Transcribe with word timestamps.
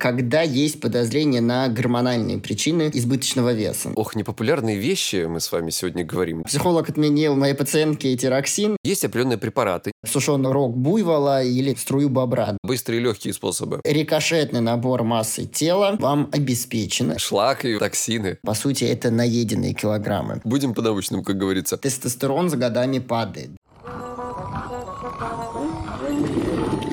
когда 0.00 0.40
есть 0.40 0.80
подозрение 0.80 1.42
на 1.42 1.68
гормональные 1.68 2.38
причины 2.38 2.90
избыточного 2.92 3.52
веса. 3.52 3.92
Ох, 3.94 4.16
непопулярные 4.16 4.78
вещи 4.78 5.26
мы 5.28 5.40
с 5.40 5.52
вами 5.52 5.70
сегодня 5.70 6.04
говорим. 6.04 6.42
Психолог 6.44 6.88
отменил 6.88 7.36
моей 7.36 7.54
пациентке 7.54 8.16
тироксин, 8.16 8.76
Есть 8.82 9.04
определенные 9.04 9.36
препараты, 9.36 9.92
сушеный 10.06 10.52
рог 10.52 10.76
буйвола 10.76 11.42
или 11.44 11.74
струю 11.74 12.08
бобра. 12.08 12.56
быстрые 12.62 13.00
и 13.00 13.04
легкие 13.04 13.34
способы. 13.34 13.80
Рикошетный 13.84 14.60
набор 14.60 15.02
массы 15.04 15.44
тела 15.44 15.96
вам 16.00 16.30
обеспечен. 16.32 17.18
Шлак 17.18 17.66
и 17.66 17.78
токсины. 17.78 18.38
По 18.42 18.54
сути, 18.54 18.84
это 18.84 19.10
наеденные 19.10 19.74
килограммы. 19.74 20.40
Будем 20.44 20.72
по-научному, 20.72 21.22
как 21.22 21.36
говорится. 21.36 21.76
Тестостерон 21.76 22.48
за 22.48 22.56
годами 22.56 23.00
падает. 23.00 23.50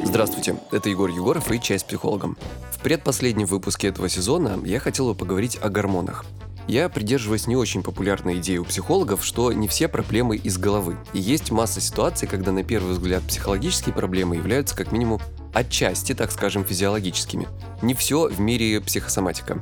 Здравствуйте, 0.08 0.56
это 0.72 0.88
Егор 0.88 1.10
Егоров 1.10 1.52
и 1.52 1.60
«Чай 1.60 1.78
с 1.78 1.84
психологом». 1.84 2.38
В 2.72 2.80
предпоследнем 2.80 3.46
выпуске 3.46 3.90
этого 3.90 4.08
сезона 4.08 4.58
я 4.64 4.80
хотел 4.80 5.10
бы 5.10 5.16
поговорить 5.16 5.60
о 5.62 5.68
гормонах. 5.68 6.24
Я 6.66 6.88
придерживаюсь 6.88 7.46
не 7.46 7.58
очень 7.58 7.84
популярной 7.84 8.38
идеи 8.38 8.56
у 8.56 8.64
психологов, 8.64 9.26
что 9.26 9.52
не 9.52 9.68
все 9.68 9.90
проблемы 9.90 10.38
из 10.38 10.58
головы. 10.58 10.96
И 11.12 11.20
есть 11.20 11.52
масса 11.52 11.82
ситуаций, 11.82 12.26
когда 12.26 12.54
на 12.54 12.64
первый 12.64 12.94
взгляд 12.94 13.22
психологические 13.24 13.94
проблемы 13.94 14.38
являются 14.38 14.78
как 14.78 14.94
минимум 14.94 15.20
отчасти, 15.54 16.16
так 16.16 16.32
скажем, 16.32 16.64
физиологическими. 16.64 17.50
Не 17.82 17.94
все 17.94 18.30
в 18.30 18.40
мире 18.40 18.80
психосоматика. 18.80 19.62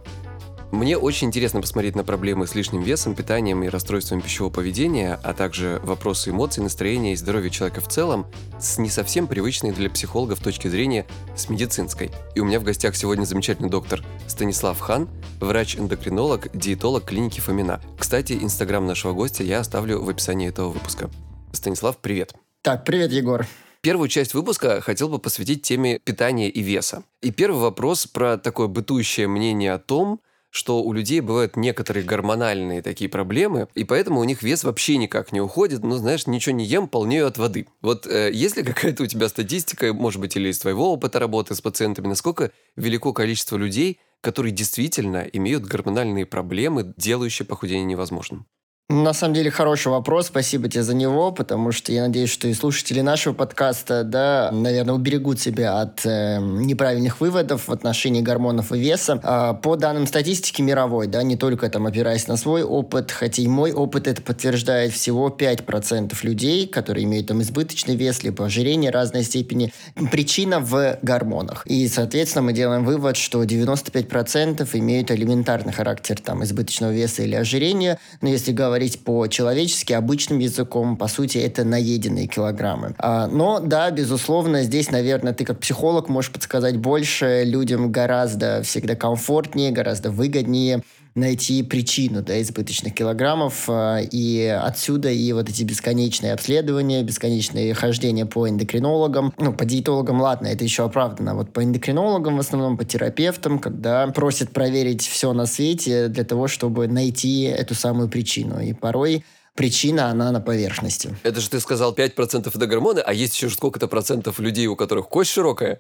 Мне 0.75 0.97
очень 0.97 1.29
интересно 1.29 1.61
посмотреть 1.61 1.95
на 1.95 2.03
проблемы 2.03 2.47
с 2.47 2.53
лишним 2.53 2.81
весом, 2.81 3.15
питанием 3.15 3.63
и 3.63 3.69
расстройством 3.69 4.19
пищевого 4.19 4.51
поведения, 4.51 5.17
а 5.23 5.33
также 5.33 5.79
вопросы 5.85 6.31
эмоций, 6.31 6.61
настроения 6.61 7.13
и 7.13 7.15
здоровья 7.15 7.49
человека 7.49 7.79
в 7.79 7.87
целом 7.87 8.27
с 8.59 8.77
не 8.77 8.89
совсем 8.89 9.25
привычной 9.25 9.71
для 9.71 9.89
психологов 9.89 10.41
точки 10.41 10.67
зрения 10.67 11.05
с 11.33 11.47
медицинской. 11.47 12.11
И 12.35 12.41
у 12.41 12.45
меня 12.45 12.59
в 12.59 12.65
гостях 12.65 12.97
сегодня 12.97 13.23
замечательный 13.23 13.69
доктор 13.69 14.03
Станислав 14.27 14.77
Хан, 14.77 15.07
врач-эндокринолог, 15.39 16.49
диетолог 16.53 17.05
клиники 17.05 17.39
Фомина. 17.39 17.79
Кстати, 17.97 18.33
инстаграм 18.33 18.85
нашего 18.85 19.13
гостя 19.13 19.43
я 19.43 19.61
оставлю 19.61 20.03
в 20.03 20.09
описании 20.09 20.49
этого 20.49 20.71
выпуска. 20.71 21.09
Станислав, 21.53 21.99
привет. 21.99 22.35
Так, 22.63 22.83
привет, 22.83 23.13
Егор. 23.13 23.47
Первую 23.79 24.09
часть 24.09 24.33
выпуска 24.33 24.81
хотел 24.81 25.07
бы 25.07 25.19
посвятить 25.19 25.61
теме 25.61 25.99
питания 25.99 26.49
и 26.49 26.61
веса. 26.61 27.03
И 27.21 27.31
первый 27.31 27.61
вопрос 27.61 28.07
про 28.07 28.37
такое 28.37 28.67
бытующее 28.67 29.29
мнение 29.29 29.71
о 29.71 29.79
том, 29.79 30.19
что 30.55 30.81
у 30.81 30.93
людей 30.93 31.19
бывают 31.19 31.57
некоторые 31.57 32.05
гормональные 32.05 32.81
такие 32.81 33.09
проблемы, 33.09 33.67
и 33.75 33.83
поэтому 33.83 34.21
у 34.21 34.23
них 34.23 34.41
вес 34.41 34.63
вообще 34.63 34.95
никак 34.95 35.33
не 35.33 35.41
уходит. 35.41 35.83
Ну, 35.83 35.97
знаешь, 35.97 36.27
ничего 36.27 36.55
не 36.55 36.63
ем, 36.63 36.87
полнею 36.87 37.27
от 37.27 37.37
воды. 37.37 37.67
Вот 37.81 38.07
э, 38.07 38.31
есть 38.31 38.55
ли 38.55 38.63
какая-то 38.63 39.03
у 39.03 39.05
тебя 39.05 39.27
статистика, 39.27 39.93
может 39.93 40.21
быть, 40.21 40.37
или 40.37 40.47
из 40.47 40.59
твоего 40.59 40.93
опыта 40.93 41.19
работы 41.19 41.55
с 41.55 41.61
пациентами, 41.61 42.07
насколько 42.07 42.51
велико 42.77 43.11
количество 43.11 43.57
людей, 43.57 43.99
которые 44.21 44.53
действительно 44.53 45.27
имеют 45.33 45.65
гормональные 45.65 46.25
проблемы, 46.25 46.93
делающие 46.95 47.45
похудение 47.45 47.83
невозможным? 47.83 48.47
На 48.87 49.13
самом 49.13 49.33
деле 49.33 49.49
хороший 49.49 49.87
вопрос, 49.87 50.27
спасибо 50.27 50.69
тебе 50.69 50.83
за 50.83 50.93
него, 50.93 51.31
потому 51.31 51.71
что 51.71 51.91
я 51.91 52.03
надеюсь, 52.03 52.29
что 52.29 52.47
и 52.47 52.53
слушатели 52.53 53.01
нашего 53.01 53.33
подкаста, 53.33 54.03
да, 54.03 54.51
наверное, 54.51 54.93
уберегут 54.93 55.39
себя 55.39 55.81
от 55.81 56.05
э, 56.05 56.37
неправильных 56.39 57.19
выводов 57.19 57.67
в 57.67 57.71
отношении 57.71 58.21
гормонов 58.21 58.71
и 58.71 58.77
веса. 58.77 59.19
А, 59.23 59.55
по 59.55 59.75
данным 59.75 60.05
статистики 60.05 60.61
мировой, 60.61 61.07
да, 61.07 61.23
не 61.23 61.35
только 61.35 61.67
там 61.67 61.87
опираясь 61.87 62.27
на 62.27 62.37
свой 62.37 62.61
опыт, 62.61 63.09
хотя 63.09 63.41
и 63.41 63.47
мой 63.47 63.71
опыт 63.71 64.05
это 64.07 64.21
подтверждает, 64.21 64.93
всего 64.93 65.35
5% 65.35 66.15
людей, 66.21 66.67
которые 66.67 67.05
имеют 67.05 67.25
там 67.25 67.41
избыточный 67.41 67.95
вес, 67.95 68.21
либо 68.21 68.45
ожирение 68.45 68.91
разной 68.91 69.23
степени, 69.23 69.73
причина 70.11 70.59
в 70.59 70.99
гормонах. 71.01 71.65
И, 71.65 71.87
соответственно, 71.87 72.43
мы 72.43 72.53
делаем 72.53 72.85
вывод, 72.85 73.17
что 73.17 73.43
95% 73.43 74.69
имеют 74.73 75.09
элементарный 75.09 75.73
характер 75.73 76.19
там 76.23 76.43
избыточного 76.43 76.91
веса 76.91 77.23
или 77.23 77.33
ожирения, 77.33 77.97
но 78.21 78.29
если 78.29 78.51
говорить 78.51 78.74
по-человечески, 79.03 79.93
обычным 79.93 80.39
языком, 80.39 80.97
по 80.97 81.07
сути, 81.07 81.37
это 81.37 81.63
наеденные 81.63 82.27
килограммы. 82.27 82.95
А, 82.97 83.27
но, 83.27 83.59
да, 83.59 83.89
безусловно, 83.91 84.63
здесь, 84.63 84.91
наверное, 84.91 85.33
ты 85.33 85.45
как 85.45 85.59
психолог 85.59 86.09
можешь 86.09 86.31
подсказать 86.31 86.77
больше. 86.77 87.43
Людям 87.45 87.91
гораздо 87.91 88.61
всегда 88.63 88.95
комфортнее, 88.95 89.71
гораздо 89.71 90.11
выгоднее 90.11 90.81
найти 91.15 91.63
причину 91.63 92.21
да, 92.21 92.41
избыточных 92.41 92.93
килограммов, 92.93 93.65
а, 93.69 93.99
и 93.99 94.45
отсюда 94.45 95.09
и 95.09 95.31
вот 95.31 95.49
эти 95.49 95.63
бесконечные 95.63 96.33
обследования, 96.33 97.01
бесконечные 97.03 97.73
хождения 97.73 98.25
по 98.25 98.47
эндокринологам, 98.47 99.33
ну, 99.37 99.53
по 99.53 99.65
диетологам, 99.65 100.21
ладно, 100.21 100.47
это 100.47 100.63
еще 100.63 100.83
оправдано, 100.83 101.35
вот 101.35 101.53
по 101.53 101.63
эндокринологам 101.63 102.35
в 102.37 102.39
основном, 102.41 102.77
по 102.77 102.83
терапевтам, 102.83 103.59
когда 103.59 104.07
просят 104.07 104.51
проверить 104.51 105.07
все 105.07 105.31
на 105.33 105.45
свете 105.45 106.09
для 106.09 106.25
того, 106.25 106.47
чтобы 106.47 106.87
найти 106.87 107.43
эту 107.43 107.75
самую 107.75 108.09
причину, 108.09 108.59
и 108.59 108.73
порой 108.73 109.23
причина, 109.55 110.09
она 110.09 110.31
на 110.31 110.41
поверхности. 110.41 111.15
Это 111.23 111.39
же 111.39 111.49
ты 111.49 111.61
сказал 111.61 111.93
5% 111.95 112.51
это 112.53 112.67
гормоны, 112.67 112.99
а 112.99 113.13
есть 113.13 113.35
еще 113.35 113.49
сколько-то 113.49 113.87
процентов 113.87 114.39
людей, 114.39 114.67
у 114.67 114.75
которых 114.75 115.07
кость 115.07 115.31
широкая. 115.31 115.79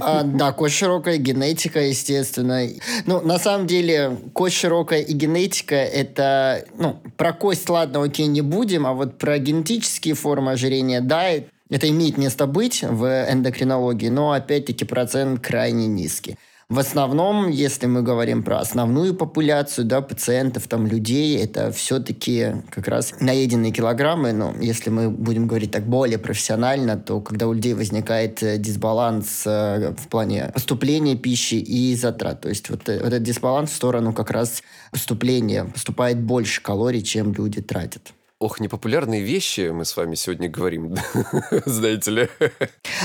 А, 0.00 0.22
да, 0.22 0.52
кость 0.52 0.76
широкая, 0.76 1.16
генетика, 1.16 1.80
естественно. 1.80 2.66
Ну, 3.06 3.20
на 3.20 3.38
самом 3.38 3.66
деле, 3.66 4.16
кость 4.32 4.56
широкая 4.56 5.00
и 5.00 5.12
генетика– 5.12 5.74
это... 5.76 6.64
Ну, 6.76 7.00
про 7.16 7.32
кость, 7.32 7.68
ладно, 7.68 8.02
окей, 8.02 8.26
не 8.26 8.42
будем, 8.42 8.86
а 8.86 8.92
вот 8.92 9.18
про 9.18 9.38
генетические 9.38 10.14
формы 10.14 10.52
ожирения, 10.52 11.00
да, 11.00 11.30
это 11.70 11.88
имеет 11.88 12.16
место 12.16 12.46
быть 12.46 12.82
в 12.82 13.26
эндокринологии, 13.30 14.08
но, 14.08 14.32
опять-таки, 14.32 14.84
процент 14.84 15.40
крайне 15.40 15.86
низкий. 15.86 16.36
В 16.70 16.80
основном, 16.80 17.48
если 17.48 17.86
мы 17.86 18.02
говорим 18.02 18.42
про 18.42 18.58
основную 18.58 19.14
популяцию 19.14 19.86
да, 19.86 20.02
пациентов, 20.02 20.68
там, 20.68 20.86
людей, 20.86 21.42
это 21.42 21.72
все-таки 21.72 22.56
как 22.68 22.88
раз 22.88 23.14
наеденные 23.20 23.72
килограммы. 23.72 24.34
Но 24.34 24.54
если 24.60 24.90
мы 24.90 25.08
будем 25.08 25.46
говорить 25.46 25.70
так 25.70 25.86
более 25.86 26.18
профессионально, 26.18 26.98
то 26.98 27.22
когда 27.22 27.48
у 27.48 27.54
людей 27.54 27.72
возникает 27.72 28.42
э, 28.42 28.58
дисбаланс 28.58 29.44
э, 29.46 29.94
в 29.96 30.08
плане 30.08 30.50
поступления 30.52 31.16
пищи 31.16 31.54
и 31.54 31.96
затрат. 31.96 32.42
То 32.42 32.50
есть 32.50 32.68
вот, 32.68 32.86
э, 32.90 32.98
вот 32.98 33.14
этот 33.14 33.22
дисбаланс 33.22 33.70
в 33.70 33.74
сторону 33.74 34.12
как 34.12 34.30
раз 34.30 34.62
поступления. 34.92 35.64
Поступает 35.64 36.20
больше 36.20 36.60
калорий, 36.60 37.00
чем 37.00 37.32
люди 37.32 37.62
тратят. 37.62 38.12
Ох, 38.40 38.60
непопулярные 38.60 39.20
вещи 39.20 39.70
мы 39.72 39.84
с 39.84 39.96
вами 39.96 40.14
сегодня 40.14 40.48
говорим, 40.48 40.94
знаете 41.66 42.10
ли. 42.12 42.28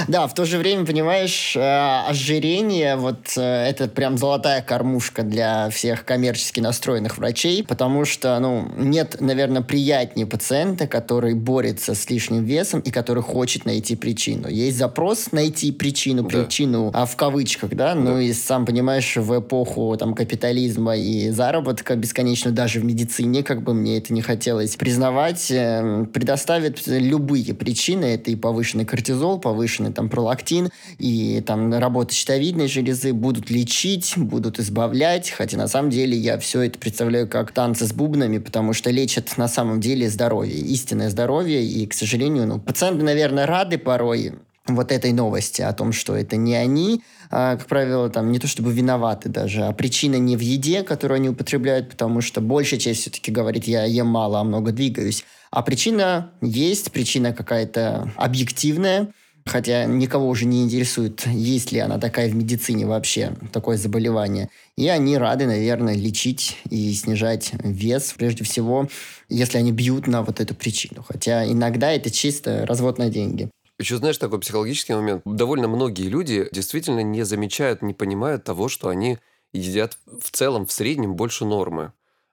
Да, 0.08 0.28
в 0.28 0.36
то 0.36 0.46
же 0.46 0.60
время, 0.60 0.86
понимаешь, 0.86 1.56
э, 1.56 2.04
ожирение, 2.08 2.98
вот 2.98 3.34
э, 3.36 3.42
это 3.42 3.88
прям 3.88 4.20
золотая 4.20 4.62
кормушка 4.62 5.24
для 5.24 5.72
всех 5.72 6.06
коммерчески 6.06 6.60
настроенных 6.60 7.18
врачей, 7.18 7.64
потому 7.64 8.06
что, 8.06 8.38
ну, 8.40 8.70
нет, 8.78 9.22
наверное, 9.22 9.64
приятнее 9.64 10.28
пациента, 10.28 10.86
который 10.86 11.34
борется 11.34 11.96
с 11.96 12.08
лишним 12.12 12.44
весом 12.44 12.82
и 12.82 12.92
который 12.92 13.24
хочет 13.24 13.66
найти 13.66 13.96
причину. 13.96 14.48
Есть 14.48 14.78
запрос 14.78 15.32
найти 15.32 15.72
причину, 15.72 16.22
Да. 16.30 16.44
причину, 16.44 16.92
а 16.94 17.08
в 17.08 17.16
кавычках, 17.16 17.72
да, 17.72 17.96
ну 17.96 18.20
и 18.20 18.34
сам 18.34 18.68
понимаешь, 18.68 19.16
в 19.18 19.40
эпоху 19.40 19.98
там 19.98 20.14
капитализма 20.14 20.96
и 20.96 21.32
заработка 21.32 21.96
бесконечно 21.96 22.52
даже 22.52 22.80
в 22.82 22.86
медицине, 22.86 23.42
как 23.42 23.64
бы 23.64 23.74
мне 23.74 23.98
это 23.98 24.14
не 24.14 24.22
хотелось 24.22 24.76
признавать, 24.76 25.23
э, 25.32 26.06
предоставит 26.14 26.86
любые 26.88 27.54
причины. 27.54 28.06
Это 28.06 28.32
и 28.32 28.36
повышенный 28.36 28.86
кортизол, 28.86 29.40
повышенный 29.40 29.92
там 29.92 30.10
пролактин, 30.10 30.70
и 30.98 31.42
там 31.46 31.74
работа 31.74 32.14
щитовидной 32.14 32.68
железы. 32.68 33.14
Будут 33.14 33.50
лечить, 33.50 34.14
будут 34.18 34.60
избавлять, 34.60 35.30
хотя 35.30 35.58
на 35.58 35.68
самом 35.68 35.90
деле 35.90 36.18
я 36.18 36.38
все 36.38 36.62
это 36.62 36.80
представляю 36.80 37.28
как 37.28 37.52
танцы 37.52 37.86
с 37.86 37.94
бубнами, 37.94 38.38
потому 38.38 38.74
что 38.74 38.90
лечат 38.92 39.38
на 39.38 39.48
самом 39.48 39.80
деле 39.82 40.10
здоровье, 40.10 40.56
истинное 40.56 41.10
здоровье, 41.10 41.64
и, 41.64 41.86
к 41.86 41.94
сожалению, 41.94 42.48
ну, 42.48 42.60
пациенты, 42.60 43.04
наверное, 43.04 43.46
рады 43.46 43.78
порой 43.78 44.34
вот 44.68 44.92
этой 44.92 45.12
новости 45.12 45.62
о 45.62 45.74
том, 45.74 45.92
что 45.92 46.16
это 46.16 46.38
не 46.38 46.56
они, 46.56 47.04
а, 47.30 47.58
как 47.58 47.68
правило, 47.68 48.10
там 48.10 48.32
не 48.32 48.40
то 48.40 48.48
чтобы 48.48 48.72
виноваты 48.72 49.30
даже, 49.30 49.64
а 49.64 49.74
причина 49.74 50.16
не 50.16 50.38
в 50.38 50.40
еде, 50.40 50.84
которую 50.84 51.18
они 51.18 51.30
употребляют, 51.30 51.90
потому 51.90 52.22
что 52.22 52.42
большая 52.42 52.80
часть 52.80 53.02
все-таки 53.02 53.32
говорит, 53.32 53.66
я 53.66 53.84
ем 53.86 54.08
мало, 54.08 54.40
а 54.40 54.44
много 54.44 54.72
двигаюсь. 54.72 55.26
А 55.52 55.62
причина 55.62 56.32
есть, 56.42 56.92
причина 56.92 57.34
какая-то 57.34 58.12
объективная, 58.16 59.10
хотя 59.46 59.84
никого 59.86 60.30
уже 60.30 60.46
не 60.46 60.64
интересует, 60.64 61.28
есть 61.28 61.72
ли 61.72 61.80
она 61.80 62.00
такая 62.00 62.30
в 62.30 62.36
медицине 62.36 62.86
вообще, 62.86 63.34
такое 63.52 63.78
заболевание. 63.78 64.50
И 64.78 64.88
они 64.88 65.18
рады, 65.18 65.46
наверное, 65.46 65.96
лечить 65.96 66.58
и 66.70 66.94
снижать 66.94 67.52
вес, 67.64 68.14
прежде 68.18 68.44
всего, 68.46 68.88
если 69.28 69.58
они 69.58 69.72
бьют 69.72 70.08
на 70.08 70.24
вот 70.24 70.40
эту 70.40 70.56
причину. 70.56 71.04
Хотя 71.06 71.46
иногда 71.46 71.92
это 71.92 72.10
чисто 72.10 72.66
развод 72.66 72.98
на 72.98 73.10
деньги. 73.10 73.50
Еще 73.80 73.98
знаешь 73.98 74.18
такой 74.18 74.40
психологический 74.40 74.94
момент. 74.94 75.24
Довольно 75.26 75.68
многие 75.68 76.08
люди 76.08 76.48
действительно 76.52 77.02
не 77.02 77.24
замечают, 77.24 77.82
не 77.82 77.94
понимают 77.94 78.44
того, 78.44 78.70
что 78.70 78.90
они 78.90 79.18
едят 79.52 79.98
в 80.06 80.32
целом, 80.32 80.66
в 80.66 80.72
среднем, 80.72 81.16
больше 81.16 81.46
нормы. 81.46 81.92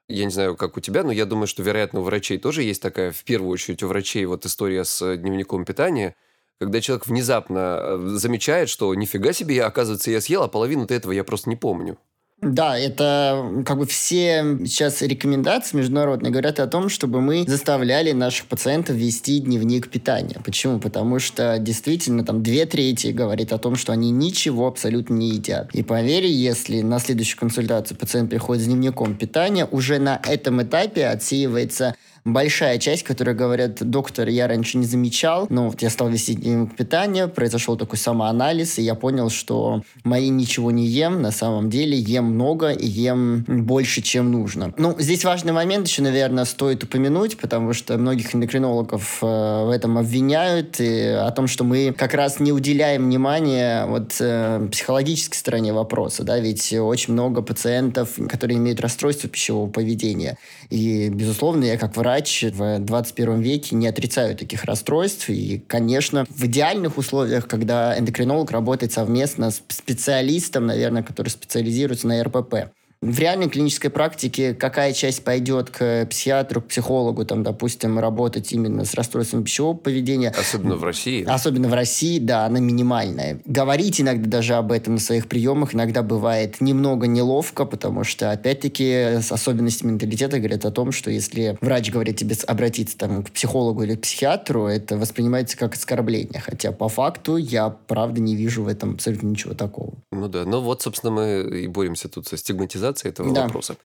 Я 0.09 0.25
не 0.25 0.31
знаю, 0.31 0.57
как 0.57 0.77
у 0.77 0.81
тебя, 0.81 1.05
но 1.05 1.13
я 1.13 1.25
думаю, 1.25 1.47
что, 1.47 1.63
вероятно, 1.63 2.01
у 2.01 2.03
врачей 2.03 2.37
тоже 2.39 2.63
есть 2.63 2.83
такая, 2.83 3.13
в 3.13 3.23
первую 3.25 3.51
очередь, 3.51 3.83
у 3.83 3.87
врачей 3.87 4.25
вот 4.27 4.45
история 4.45 4.85
с 4.85 5.17
дневником 5.17 5.65
питания, 5.65 6.17
когда 6.59 6.81
человек 6.81 7.07
внезапно 7.07 7.79
э, 7.81 7.99
замечает, 8.17 8.69
что 8.69 8.95
нифига 8.95 9.33
себе, 9.33 9.57
я, 9.57 9.67
оказывается, 9.67 10.11
я 10.11 10.21
съел, 10.21 10.43
а 10.43 10.49
половину-то 10.49 10.95
этого 10.95 11.13
я 11.13 11.23
просто 11.25 11.49
не 11.49 11.57
помню. 11.57 11.97
Да, 12.43 12.79
это 12.79 13.63
как 13.67 13.77
бы 13.77 13.87
все 13.87 14.59
сейчас 14.65 15.03
рекомендации 15.03 15.77
международные 15.77 16.31
говорят 16.31 16.59
о 16.59 16.67
том, 16.67 16.89
чтобы 16.89 17.21
мы 17.21 17.45
заставляли 17.47 18.13
наших 18.13 18.47
пациентов 18.47 18.97
вести 18.97 19.41
дневник 19.41 19.91
питания. 19.91 20.41
Почему? 20.43 20.79
Потому 20.81 21.19
что 21.19 21.59
действительно 21.59 22.25
там 22.25 22.43
две 22.43 22.65
трети 22.65 23.09
говорит 23.09 23.53
о 23.53 23.59
том, 23.59 23.77
что 23.77 23.93
они 23.93 24.11
ничего 24.11 24.67
абсолютно 24.67 25.15
не 25.15 25.31
едят. 25.31 25.69
И 25.75 25.83
поверь, 25.83 26.27
если 26.27 26.81
на 26.81 26.99
следующую 26.99 27.39
консультацию 27.39 27.99
пациент 27.99 28.31
приходит 28.31 28.63
с 28.63 28.67
дневником 28.67 29.17
питания, 29.17 29.67
уже 29.67 29.99
на 29.99 30.19
этом 30.25 30.63
этапе 30.63 31.09
отсеивается 31.09 31.95
большая 32.25 32.79
часть, 32.79 33.03
которые 33.03 33.35
говорят, 33.35 33.77
доктор, 33.81 34.29
я 34.29 34.49
раньше 34.49 34.79
не 34.79 34.87
замечал, 34.87 35.47
но 35.51 35.69
вот 35.69 35.83
я 35.83 35.91
стал 35.91 36.09
вести 36.09 36.35
дневник 36.35 36.77
питания, 36.77 37.27
произошел 37.27 37.77
такой 37.77 37.99
самоанализ, 37.99 38.79
и 38.79 38.83
я 38.83 38.95
понял, 38.95 39.31
что 39.31 39.83
мои 40.05 40.29
ничего 40.29 40.71
не 40.71 40.87
ем, 40.87 41.23
на 41.23 41.31
самом 41.31 41.71
деле 41.71 41.99
ем 41.99 42.25
много 42.27 42.71
и 42.71 42.87
ем 42.87 43.45
больше, 43.47 44.03
чем 44.03 44.31
нужно. 44.31 44.73
Ну, 44.77 44.97
здесь 44.99 45.25
важный 45.25 45.53
момент 45.53 45.89
еще, 45.89 46.03
наверное, 46.03 46.45
стоит 46.45 46.85
упомянуть, 46.85 47.39
потому 47.39 47.73
что 47.73 47.97
многих 47.99 48.35
эндокринологов 48.35 49.19
э, 49.23 49.27
в 49.27 49.71
этом 49.71 49.99
обвиняют, 49.99 50.81
и 50.81 51.01
о 51.09 51.31
том, 51.31 51.47
что 51.47 51.65
мы 51.65 51.95
как 51.97 52.15
раз 52.15 52.41
не 52.41 52.53
уделяем 52.53 53.05
внимания 53.05 53.87
вот 53.87 54.17
э, 54.21 54.69
психологической 54.71 55.39
стороне 55.39 55.73
вопроса, 55.73 56.23
да, 56.25 56.39
ведь 56.39 56.73
очень 56.73 57.13
много 57.13 57.43
пациентов, 57.43 58.19
которые 58.29 58.59
имеют 58.59 58.81
расстройство 58.81 59.29
пищевого 59.29 59.69
поведения. 59.71 60.37
И, 60.71 61.09
безусловно, 61.09 61.65
я 61.65 61.77
как 61.77 61.97
врач 61.97 62.45
в 62.45 62.79
21 62.79 63.41
веке 63.41 63.75
не 63.75 63.89
отрицают 63.89 64.39
таких 64.39 64.65
расстройств. 64.65 65.29
И, 65.29 65.63
конечно, 65.67 66.25
в 66.29 66.45
идеальных 66.47 66.97
условиях, 66.97 67.49
когда 67.49 67.99
эндокринолог 67.99 68.51
работает 68.53 68.93
совместно 68.93 69.51
с 69.51 69.63
специалистом, 69.69 70.67
наверное, 70.67 71.03
который 71.03 71.29
специализируется 71.29 72.07
на 72.07 72.23
РПП, 72.23 72.71
в 73.02 73.19
реальной 73.19 73.49
клинической 73.49 73.91
практике 73.91 74.52
какая 74.52 74.93
часть 74.93 75.25
пойдет 75.25 75.70
к 75.70 76.06
психиатру, 76.06 76.61
к 76.61 76.67
психологу, 76.67 77.25
там, 77.25 77.43
допустим, 77.43 77.99
работать 77.99 78.52
именно 78.52 78.85
с 78.85 78.93
расстройством 78.93 79.43
пищевого 79.43 79.75
поведения. 79.75 80.35
Особенно 80.38 80.76
в 80.76 80.85
России. 80.85 81.25
Особенно 81.26 81.69
в 81.69 81.75
России, 81.75 82.19
да, 82.19 82.44
она 82.44 82.61
минимальная. 82.61 83.41
Говорить 83.47 84.02
иногда 84.02 84.29
даже 84.29 84.55
об 84.55 84.70
этом 84.70 84.94
на 84.94 85.00
своих 85.00 85.29
приемах 85.29 85.75
иногда 85.75 86.02
бывает 86.02 86.61
немного 86.61 87.06
неловко, 87.06 87.64
потому 87.64 88.05
что, 88.05 88.32
опять-таки, 88.32 89.20
с 89.20 89.32
особенностями 89.32 89.93
менталитета 89.93 90.38
говорят 90.38 90.67
о 90.67 90.70
том, 90.70 90.93
что 90.93 91.11
если 91.11 91.56
врач 91.62 91.91
говорит 91.91 92.19
тебе 92.19 92.37
обратиться 92.47 92.99
там, 92.99 93.23
к 93.23 93.31
психологу 93.31 93.82
или 93.82 93.94
к 93.94 94.02
психиатру, 94.02 94.67
это 94.67 94.99
воспринимается 94.99 95.56
как 95.56 95.75
оскорбление. 95.75 96.41
Хотя 96.41 96.70
по 96.73 96.88
факту 96.88 97.37
я, 97.38 97.70
правда, 97.70 98.20
не 98.20 98.37
вижу 98.37 98.62
в 98.62 98.69
этом 98.69 98.94
абсолютно 98.94 99.29
ничего 99.29 99.55
такого. 99.55 99.94
Ну 100.12 100.29
да, 100.29 100.44
ну 100.44 100.61
вот, 100.61 100.82
собственно, 100.82 101.12
мы 101.12 101.62
и 101.62 101.67
боремся 101.67 102.08
тут 102.08 102.26
со 102.26 102.37
стигматизацией 102.37 102.90
реализации 102.91 103.09
этого 103.09 103.33
да. 103.33 103.43
вопроса. 103.45 103.77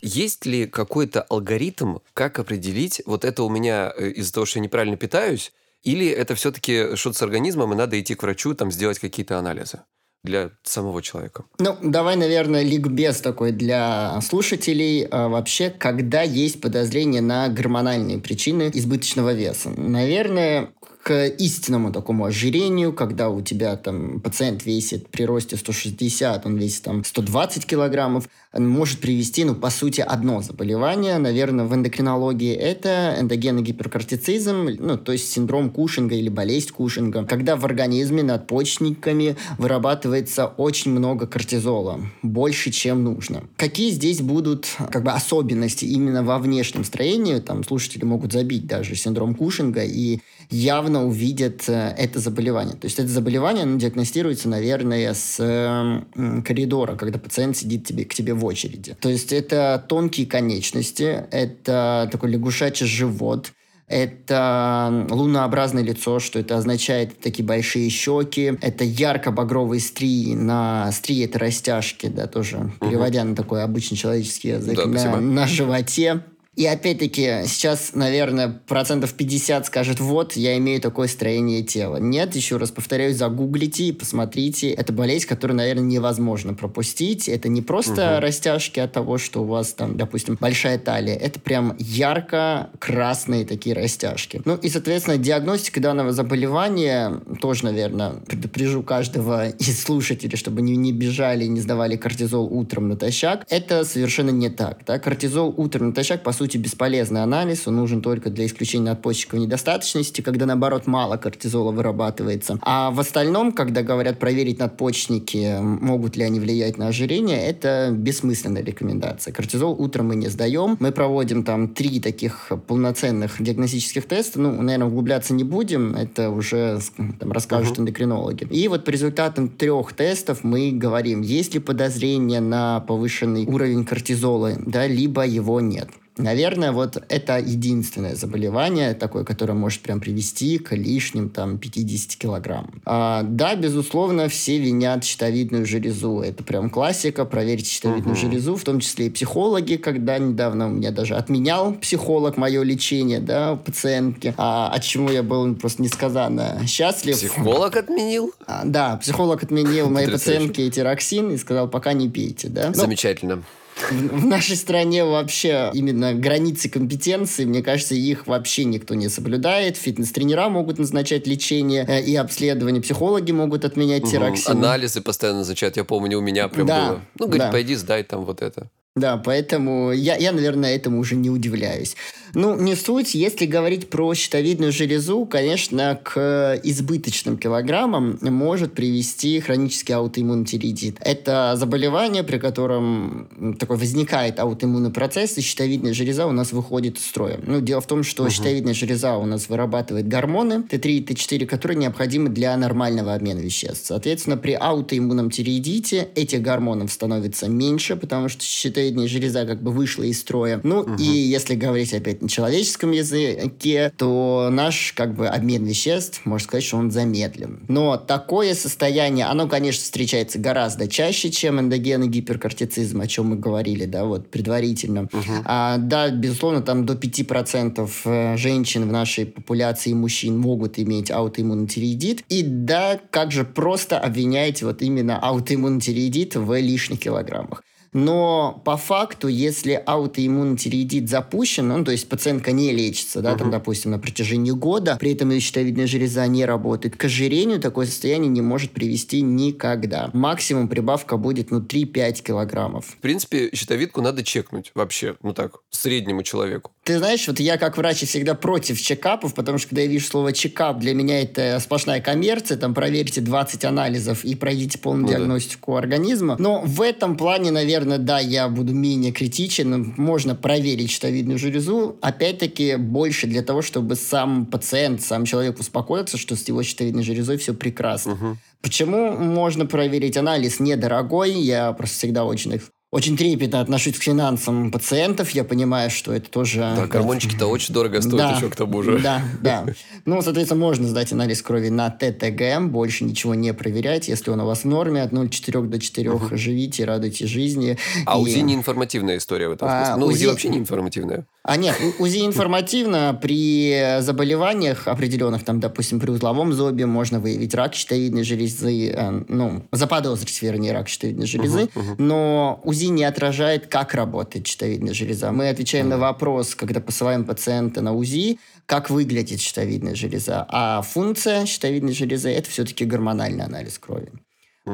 Есть 0.00 0.46
ли 0.46 0.66
какой-то 0.66 1.22
алгоритм, 1.22 1.98
как 2.14 2.38
определить, 2.38 3.02
вот 3.04 3.24
это 3.24 3.42
у 3.42 3.48
меня 3.48 3.92
э, 3.96 4.10
из-за 4.10 4.32
того, 4.32 4.46
что 4.46 4.58
я 4.58 4.62
неправильно 4.62 4.96
питаюсь, 4.96 5.52
или 5.82 6.06
это 6.06 6.34
все-таки 6.34 6.96
что-то 6.96 7.18
с 7.18 7.22
организмом, 7.22 7.72
и 7.72 7.76
надо 7.76 8.00
идти 8.00 8.14
к 8.14 8.22
врачу, 8.22 8.54
там, 8.54 8.70
сделать 8.70 8.98
какие-то 8.98 9.38
анализы? 9.38 9.80
для 10.24 10.50
самого 10.64 11.00
человека? 11.00 11.44
Ну, 11.58 11.76
давай, 11.80 12.16
наверное, 12.16 12.62
ликбез 12.62 13.20
такой 13.20 13.52
для 13.52 14.20
слушателей. 14.20 15.06
А, 15.10 15.28
вообще, 15.28 15.70
когда 15.70 16.22
есть 16.22 16.60
подозрение 16.60 17.22
на 17.22 17.48
гормональные 17.48 18.18
причины 18.18 18.70
избыточного 18.74 19.32
веса? 19.32 19.70
Наверное, 19.70 20.70
истинному 21.10 21.92
такому 21.92 22.24
ожирению, 22.24 22.92
когда 22.92 23.30
у 23.30 23.40
тебя 23.40 23.76
там 23.76 24.20
пациент 24.20 24.64
весит 24.66 25.08
при 25.08 25.24
росте 25.24 25.56
160, 25.56 26.46
он 26.46 26.56
весит 26.56 26.82
там 26.82 27.04
120 27.04 27.66
килограммов, 27.66 28.28
может 28.56 29.00
привести, 29.00 29.44
ну, 29.44 29.54
по 29.54 29.70
сути, 29.70 30.00
одно 30.00 30.40
заболевание, 30.40 31.18
наверное, 31.18 31.66
в 31.66 31.74
эндокринологии 31.74 32.54
это 32.54 33.16
эндогенный 33.18 33.62
гиперкортицизм, 33.62 34.68
ну, 34.78 34.96
то 34.96 35.12
есть 35.12 35.30
синдром 35.30 35.70
Кушинга 35.70 36.14
или 36.14 36.28
болезнь 36.28 36.70
Кушинга, 36.70 37.24
когда 37.24 37.56
в 37.56 37.64
организме 37.64 38.22
над 38.22 38.46
почниками 38.46 39.36
вырабатывается 39.58 40.46
очень 40.46 40.92
много 40.92 41.26
кортизола, 41.26 42.00
больше, 42.22 42.70
чем 42.70 43.04
нужно. 43.04 43.44
Какие 43.56 43.90
здесь 43.90 44.20
будут 44.20 44.66
как 44.90 45.04
бы 45.04 45.12
особенности 45.12 45.84
именно 45.84 46.22
во 46.22 46.38
внешнем 46.38 46.84
строении, 46.84 47.38
там 47.40 47.64
слушатели 47.64 48.04
могут 48.04 48.32
забить 48.32 48.66
даже 48.66 48.94
синдром 48.96 49.34
Кушинга 49.34 49.84
и 49.84 50.20
явно 50.50 51.06
увидят 51.06 51.68
э, 51.68 51.94
это 51.96 52.20
заболевание. 52.20 52.74
То 52.74 52.86
есть 52.86 52.98
это 52.98 53.08
заболевание 53.08 53.64
оно 53.64 53.78
диагностируется, 53.78 54.48
наверное, 54.48 55.14
с 55.14 55.36
э, 55.38 56.42
коридора, 56.42 56.96
когда 56.96 57.18
пациент 57.18 57.56
сидит 57.56 57.86
тебе, 57.86 58.04
к 58.04 58.14
тебе 58.14 58.34
в 58.34 58.44
очереди. 58.44 58.96
То 59.00 59.08
есть 59.08 59.32
это 59.32 59.84
тонкие 59.88 60.26
конечности, 60.26 61.24
это 61.30 62.08
такой 62.10 62.30
лягушачий 62.30 62.86
живот, 62.86 63.52
это 63.88 65.06
лунообразное 65.08 65.82
лицо, 65.82 66.18
что 66.20 66.38
это 66.38 66.58
означает 66.58 67.18
такие 67.20 67.44
большие 67.44 67.88
щеки, 67.88 68.58
это 68.60 68.84
ярко-багровые 68.84 69.80
стрии, 69.80 70.34
на 70.34 70.92
стрии 70.92 71.24
это 71.24 71.38
растяжки, 71.38 72.06
да, 72.06 72.26
тоже 72.26 72.58
угу. 72.58 72.72
переводя 72.80 73.24
на 73.24 73.34
такой 73.34 73.62
обычный 73.62 73.96
человеческий 73.96 74.50
язык, 74.50 74.76
да, 74.76 74.86
на, 74.86 75.20
на 75.20 75.46
животе. 75.46 76.22
И 76.58 76.66
опять-таки, 76.66 77.44
сейчас, 77.46 77.92
наверное, 77.94 78.60
процентов 78.66 79.14
50 79.14 79.66
скажет, 79.66 80.00
вот, 80.00 80.32
я 80.32 80.58
имею 80.58 80.80
такое 80.80 81.06
строение 81.06 81.62
тела. 81.62 81.98
Нет, 81.98 82.34
еще 82.34 82.56
раз 82.56 82.72
повторяю, 82.72 83.14
загуглите 83.14 83.84
и 83.84 83.92
посмотрите. 83.92 84.70
Это 84.70 84.92
болезнь, 84.92 85.28
которую, 85.28 85.56
наверное, 85.56 85.84
невозможно 85.84 86.54
пропустить. 86.54 87.28
Это 87.28 87.48
не 87.48 87.62
просто 87.62 88.14
угу. 88.14 88.22
растяжки 88.22 88.80
от 88.80 88.92
того, 88.92 89.18
что 89.18 89.42
у 89.42 89.44
вас 89.44 89.72
там, 89.72 89.96
допустим, 89.96 90.36
большая 90.40 90.80
талия. 90.80 91.14
Это 91.14 91.38
прям 91.38 91.76
ярко-красные 91.78 93.46
такие 93.46 93.76
растяжки. 93.76 94.42
Ну 94.44 94.56
и, 94.56 94.68
соответственно, 94.68 95.16
диагностика 95.16 95.78
данного 95.78 96.10
заболевания 96.10 97.20
тоже, 97.40 97.66
наверное, 97.66 98.14
предупрежу 98.26 98.82
каждого 98.82 99.48
из 99.60 99.80
слушателей, 99.80 100.36
чтобы 100.36 100.62
не, 100.62 100.74
не 100.74 100.90
бежали 100.92 101.44
и 101.44 101.48
не 101.48 101.60
сдавали 101.60 101.94
кортизол 101.94 102.52
утром 102.52 102.88
натощак. 102.88 103.46
Это 103.48 103.84
совершенно 103.84 104.30
не 104.30 104.48
так. 104.48 104.80
Да? 104.84 104.98
Кортизол 104.98 105.54
утром 105.56 105.90
натощак, 105.90 106.24
по 106.24 106.32
сути, 106.32 106.47
сути, 106.48 106.56
бесполезный 106.56 107.22
анализ, 107.22 107.68
он 107.68 107.76
нужен 107.76 108.00
только 108.00 108.30
для 108.30 108.46
исключения 108.46 108.90
надпочечковой 108.90 109.44
недостаточности, 109.44 110.22
когда, 110.22 110.46
наоборот, 110.46 110.86
мало 110.86 111.16
кортизола 111.16 111.72
вырабатывается. 111.72 112.58
А 112.62 112.90
в 112.90 113.00
остальном, 113.00 113.52
когда 113.52 113.82
говорят 113.82 114.18
проверить 114.18 114.58
надпочечники, 114.58 115.58
могут 115.60 116.16
ли 116.16 116.24
они 116.24 116.40
влиять 116.40 116.78
на 116.78 116.88
ожирение, 116.88 117.38
это 117.38 117.90
бессмысленная 117.92 118.64
рекомендация. 118.64 119.32
Кортизол 119.32 119.72
утром 119.78 120.08
мы 120.08 120.16
не 120.16 120.28
сдаем. 120.28 120.76
Мы 120.80 120.90
проводим 120.90 121.44
там 121.44 121.68
три 121.68 122.00
таких 122.00 122.50
полноценных 122.66 123.42
диагностических 123.42 124.06
теста. 124.06 124.40
Ну, 124.40 124.62
наверное, 124.62 124.88
углубляться 124.88 125.34
не 125.34 125.44
будем, 125.44 125.94
это 125.94 126.30
уже 126.30 126.80
там, 127.18 127.32
расскажут 127.32 127.76
uh-huh. 127.76 127.82
эндокринологи. 127.82 128.46
И 128.50 128.68
вот 128.68 128.84
по 128.84 128.90
результатам 128.90 129.48
трех 129.48 129.92
тестов 129.92 130.44
мы 130.44 130.70
говорим, 130.72 131.20
есть 131.20 131.54
ли 131.54 131.60
подозрение 131.60 132.40
на 132.40 132.80
повышенный 132.80 133.44
уровень 133.46 133.84
кортизола, 133.84 134.52
да, 134.64 134.86
либо 134.86 135.26
его 135.26 135.60
нет. 135.60 135.88
Наверное, 136.18 136.72
вот 136.72 137.02
это 137.08 137.38
единственное 137.38 138.14
заболевание 138.14 138.94
такое, 138.94 139.24
которое 139.24 139.54
может 139.54 139.80
прям 139.80 140.00
привести 140.00 140.58
к 140.58 140.74
лишним 140.74 141.30
там 141.30 141.58
50 141.58 142.16
килограмм. 142.16 142.82
А, 142.84 143.22
да, 143.22 143.54
безусловно, 143.54 144.28
все 144.28 144.58
винят 144.58 145.04
щитовидную 145.04 145.64
железу. 145.64 146.20
Это 146.20 146.42
прям 146.42 146.70
классика, 146.70 147.24
проверить 147.24 147.68
щитовидную 147.68 148.16
угу. 148.16 148.20
железу, 148.20 148.56
в 148.56 148.64
том 148.64 148.80
числе 148.80 149.06
и 149.06 149.10
психологи, 149.10 149.76
когда 149.76 150.18
недавно 150.18 150.66
у 150.66 150.70
меня 150.70 150.90
даже 150.90 151.14
отменял 151.14 151.74
психолог 151.74 152.36
мое 152.36 152.62
лечение, 152.62 153.20
да, 153.20 153.56
пациентки, 153.56 154.34
а, 154.36 154.68
от 154.68 154.82
чему 154.82 155.10
я 155.10 155.22
был 155.22 155.54
просто 155.54 155.82
несказанно 155.82 156.60
счастлив. 156.66 157.16
Психолог 157.16 157.76
отменил? 157.76 158.32
А, 158.46 158.62
да, 158.64 158.96
психолог 158.96 159.42
отменил 159.42 159.88
моей 159.88 160.08
пациентке 160.08 160.68
тироксин 160.70 161.30
и 161.30 161.36
сказал, 161.38 161.68
пока 161.68 161.92
не 161.92 162.08
пейте, 162.08 162.48
да. 162.48 162.72
Замечательно. 162.72 163.42
В 163.90 164.26
нашей 164.26 164.56
стране 164.56 165.04
вообще 165.04 165.70
именно 165.72 166.14
границы 166.14 166.68
компетенции, 166.68 167.44
мне 167.44 167.62
кажется, 167.62 167.94
их 167.94 168.26
вообще 168.26 168.64
никто 168.64 168.94
не 168.94 169.08
соблюдает. 169.08 169.76
Фитнес-тренера 169.76 170.48
могут 170.48 170.78
назначать 170.78 171.26
лечение 171.26 171.84
э, 171.88 172.02
и 172.02 172.16
обследование, 172.16 172.82
психологи 172.82 173.32
могут 173.32 173.64
отменять 173.64 174.02
угу. 174.02 174.10
тироксин. 174.10 174.52
Анализы 174.52 175.00
постоянно 175.00 175.38
назначают, 175.38 175.76
я 175.76 175.84
помню, 175.84 176.18
у 176.18 176.22
меня 176.22 176.48
прям 176.48 176.66
да, 176.66 176.88
было. 176.88 177.00
Ну, 177.18 177.26
говорит, 177.26 177.46
да. 177.46 177.52
пойди 177.52 177.74
сдай 177.76 178.02
там 178.02 178.24
вот 178.24 178.42
это. 178.42 178.70
Да, 178.98 179.16
поэтому 179.16 179.92
я, 179.92 180.16
я, 180.16 180.32
наверное, 180.32 180.74
этому 180.74 180.98
уже 180.98 181.14
не 181.14 181.30
удивляюсь. 181.30 181.96
Ну, 182.34 182.56
не 182.60 182.74
суть. 182.74 183.14
Если 183.14 183.46
говорить 183.46 183.88
про 183.90 184.14
щитовидную 184.14 184.72
железу, 184.72 185.24
конечно, 185.26 185.98
к 186.02 186.60
избыточным 186.62 187.38
килограммам 187.38 188.18
может 188.20 188.72
привести 188.74 189.40
хронический 189.40 189.92
аутоиммунный 189.92 190.44
тиреидит. 190.44 190.96
Это 191.00 191.54
заболевание, 191.56 192.22
при 192.22 192.38
котором 192.38 193.56
такой 193.58 193.76
возникает 193.76 194.38
аутоиммунный 194.40 194.90
процесс, 194.90 195.38
и 195.38 195.40
щитовидная 195.40 195.94
железа 195.94 196.26
у 196.26 196.32
нас 196.32 196.52
выходит 196.52 196.98
из 196.98 197.06
строя. 197.06 197.40
Ну, 197.46 197.60
дело 197.60 197.80
в 197.80 197.86
том, 197.86 198.02
что 198.02 198.24
угу. 198.24 198.30
щитовидная 198.30 198.74
железа 198.74 199.16
у 199.16 199.26
нас 199.26 199.48
вырабатывает 199.48 200.08
гормоны 200.08 200.64
Т3 200.68 200.90
и 200.90 201.04
Т4, 201.04 201.46
которые 201.46 201.78
необходимы 201.78 202.28
для 202.28 202.56
нормального 202.56 203.14
обмена 203.14 203.40
веществ. 203.40 203.86
Соответственно, 203.86 204.36
при 204.36 204.52
аутоиммунном 204.52 205.30
тиреидите 205.30 206.08
этих 206.14 206.42
гормонов 206.42 206.92
становится 206.92 207.48
меньше, 207.48 207.96
потому 207.96 208.28
что 208.28 208.44
щитовидная 208.44 209.08
железа 209.08 209.46
как 209.46 209.62
бы 209.62 209.70
вышла 209.70 210.04
из 210.04 210.20
строя. 210.20 210.60
Ну, 210.62 210.80
угу. 210.80 210.94
и 210.98 211.04
если 211.04 211.54
говорить 211.54 211.92
опять 211.94 212.17
на 212.20 212.28
человеческом 212.28 212.92
языке, 212.92 213.92
то 213.96 214.48
наш 214.50 214.92
как 214.94 215.14
бы 215.14 215.28
обмен 215.28 215.64
веществ, 215.64 216.22
можно 216.24 216.44
сказать, 216.44 216.64
что 216.64 216.76
он 216.76 216.90
замедлен. 216.90 217.60
Но 217.68 217.96
такое 217.96 218.54
состояние, 218.54 219.26
оно, 219.26 219.48
конечно, 219.48 219.82
встречается 219.82 220.38
гораздо 220.38 220.88
чаще, 220.88 221.30
чем 221.30 221.60
эндогенный 221.60 222.08
гиперкортицизм, 222.08 223.00
о 223.00 223.06
чем 223.06 223.26
мы 223.28 223.36
говорили, 223.36 223.84
да, 223.84 224.04
вот 224.04 224.30
предварительно. 224.30 225.02
Угу. 225.02 225.32
А, 225.44 225.78
да, 225.78 226.10
безусловно, 226.10 226.62
там 226.62 226.86
до 226.86 226.94
5% 226.94 227.90
э, 228.04 228.36
женщин 228.36 228.88
в 228.88 228.92
нашей 228.92 229.26
популяции 229.26 229.92
мужчин 229.92 230.38
могут 230.38 230.78
иметь 230.78 231.10
аутоиммунный 231.10 231.68
тиреидит. 231.68 232.24
И 232.28 232.42
да, 232.42 233.00
как 233.10 233.32
же 233.32 233.44
просто 233.44 233.98
обвиняете 233.98 234.66
вот 234.66 234.82
именно 234.82 235.18
аутоиммунный 235.18 235.80
тиреидит 235.80 236.36
в 236.36 236.58
лишних 236.58 237.00
килограммах. 237.00 237.62
Но 237.98 238.62
по 238.64 238.76
факту, 238.76 239.28
если 239.28 239.82
аутоиммунный 239.84 240.56
тиреидит 240.56 241.08
запущен, 241.08 241.68
ну, 241.68 241.84
то 241.84 241.90
есть 241.90 242.08
пациентка 242.08 242.52
не 242.52 242.72
лечится, 242.72 243.20
да, 243.20 243.32
uh-huh. 243.32 243.38
там, 243.38 243.50
допустим, 243.50 243.90
на 243.90 243.98
протяжении 243.98 244.52
года, 244.52 244.96
при 245.00 245.14
этом 245.14 245.30
ее 245.30 245.40
щитовидная 245.40 245.86
железа 245.86 246.26
не 246.26 246.44
работает, 246.44 246.96
к 246.96 247.04
ожирению 247.04 247.60
такое 247.60 247.86
состояние 247.86 248.28
не 248.28 248.40
может 248.40 248.70
привести 248.70 249.20
никогда. 249.20 250.10
Максимум 250.12 250.68
прибавка 250.68 251.16
будет, 251.16 251.50
ну, 251.50 251.60
3-5 251.60 252.22
килограммов. 252.22 252.86
В 252.86 252.98
принципе, 252.98 253.50
щитовидку 253.52 254.00
надо 254.00 254.22
чекнуть 254.22 254.70
вообще, 254.74 255.16
ну 255.22 255.32
так, 255.32 255.58
среднему 255.70 256.22
человеку. 256.22 256.70
Ты 256.88 256.96
знаешь, 256.96 257.28
вот 257.28 257.38
я 257.38 257.58
как 257.58 257.76
врач 257.76 257.98
всегда 257.98 258.34
против 258.34 258.80
чекапов, 258.80 259.34
потому 259.34 259.58
что 259.58 259.68
когда 259.68 259.82
я 259.82 259.88
вижу 259.88 260.06
слово 260.06 260.32
чекап, 260.32 260.78
для 260.78 260.94
меня 260.94 261.20
это 261.20 261.60
сплошная 261.60 262.00
коммерция, 262.00 262.56
там 262.56 262.72
проверьте 262.72 263.20
20 263.20 263.62
анализов 263.66 264.24
и 264.24 264.34
пройдите 264.34 264.78
полную 264.78 265.02
ну, 265.02 265.08
диагностику 265.10 265.72
да. 265.72 265.80
организма. 265.80 266.36
Но 266.38 266.62
в 266.64 266.80
этом 266.80 267.18
плане, 267.18 267.50
наверное, 267.50 267.98
да, 267.98 268.20
я 268.20 268.48
буду 268.48 268.72
менее 268.72 269.12
критичен. 269.12 269.92
Можно 269.98 270.34
проверить 270.34 270.88
щитовидную 270.88 271.38
железу. 271.38 271.98
Опять-таки, 272.00 272.76
больше 272.76 273.26
для 273.26 273.42
того, 273.42 273.60
чтобы 273.60 273.94
сам 273.94 274.46
пациент, 274.46 275.02
сам 275.02 275.26
человек 275.26 275.60
успокоился, 275.60 276.16
что 276.16 276.36
с 276.36 276.48
его 276.48 276.62
щитовидной 276.62 277.02
железой 277.02 277.36
все 277.36 277.52
прекрасно. 277.52 278.14
Угу. 278.14 278.36
Почему 278.62 279.12
можно 279.12 279.66
проверить 279.66 280.16
анализ 280.16 280.58
недорогой? 280.58 281.32
Я 281.32 281.70
просто 281.72 281.98
всегда 281.98 282.24
очень 282.24 282.54
очень 282.90 283.18
трепетно 283.18 283.60
отношусь 283.60 283.98
к 283.98 284.02
финансам 284.02 284.70
пациентов. 284.70 285.30
Я 285.30 285.44
понимаю, 285.44 285.90
что 285.90 286.12
это 286.12 286.30
тоже... 286.30 286.60
Да, 286.74 286.86
гормончики-то 286.86 287.46
очень 287.46 287.74
дорого 287.74 288.00
стоят 288.00 288.16
да, 288.16 288.36
еще 288.36 288.48
к 288.48 288.56
тому 288.56 288.82
же. 288.82 288.98
Да, 288.98 289.22
да. 289.42 289.66
Ну, 290.06 290.22
соответственно, 290.22 290.60
можно 290.60 290.88
сдать 290.88 291.12
анализ 291.12 291.42
крови 291.42 291.68
на 291.68 291.90
ТТГ, 291.90 292.70
больше 292.70 293.04
ничего 293.04 293.34
не 293.34 293.52
проверять. 293.52 294.08
Если 294.08 294.30
он 294.30 294.40
у 294.40 294.46
вас 294.46 294.60
в 294.60 294.64
норме, 294.64 295.02
от 295.02 295.12
0,4 295.12 295.66
до 295.66 295.78
4 295.78 296.10
угу. 296.10 296.36
живите, 296.36 296.86
радуйте 296.86 297.26
жизни. 297.26 297.76
А 298.06 298.18
и... 298.18 298.22
УЗИ 298.22 298.38
не 298.38 298.54
информативная 298.54 299.18
история 299.18 299.48
в 299.48 299.52
этом 299.52 299.68
а, 299.70 299.84
смысле? 299.84 300.00
Ну, 300.00 300.06
УЗИ... 300.06 300.16
УЗИ 300.16 300.26
вообще 300.26 300.48
не 300.48 300.58
информативная. 300.58 301.26
А 301.42 301.56
нет, 301.56 301.76
УЗИ 301.98 302.24
информативно. 302.24 303.18
При 303.20 303.98
заболеваниях 304.00 304.88
определенных, 304.88 305.44
там, 305.44 305.60
допустим, 305.60 306.00
при 306.00 306.10
узловом 306.10 306.54
зобе 306.54 306.86
можно 306.86 307.20
выявить 307.20 307.54
рак 307.54 307.74
щитовидной 307.74 308.22
железы, 308.22 308.90
э, 308.90 309.22
ну, 309.28 309.62
заподозрить, 309.72 310.40
вернее, 310.40 310.72
рак 310.72 310.88
щитовидной 310.88 311.26
железы, 311.26 311.62
uh-huh, 311.62 311.70
uh-huh. 311.74 311.94
но 311.98 312.60
УЗИ 312.64 312.77
не 312.86 313.04
отражает, 313.04 313.66
как 313.66 313.94
работает 313.94 314.46
щитовидная 314.46 314.94
железа. 314.94 315.32
Мы 315.32 315.48
отвечаем 315.48 315.86
uh-huh. 315.86 315.90
на 315.90 315.98
вопрос, 315.98 316.54
когда 316.54 316.80
посылаем 316.80 317.24
пациента 317.24 317.80
на 317.80 317.92
УЗИ, 317.92 318.38
как 318.66 318.90
выглядит 318.90 319.40
щитовидная 319.40 319.94
железа. 319.94 320.46
А 320.48 320.82
функция 320.82 321.46
щитовидной 321.46 321.92
железы– 321.92 322.30
это 322.30 322.48
все-таки 322.50 322.84
гормональный 322.84 323.44
анализ 323.44 323.78
крови. 323.78 324.12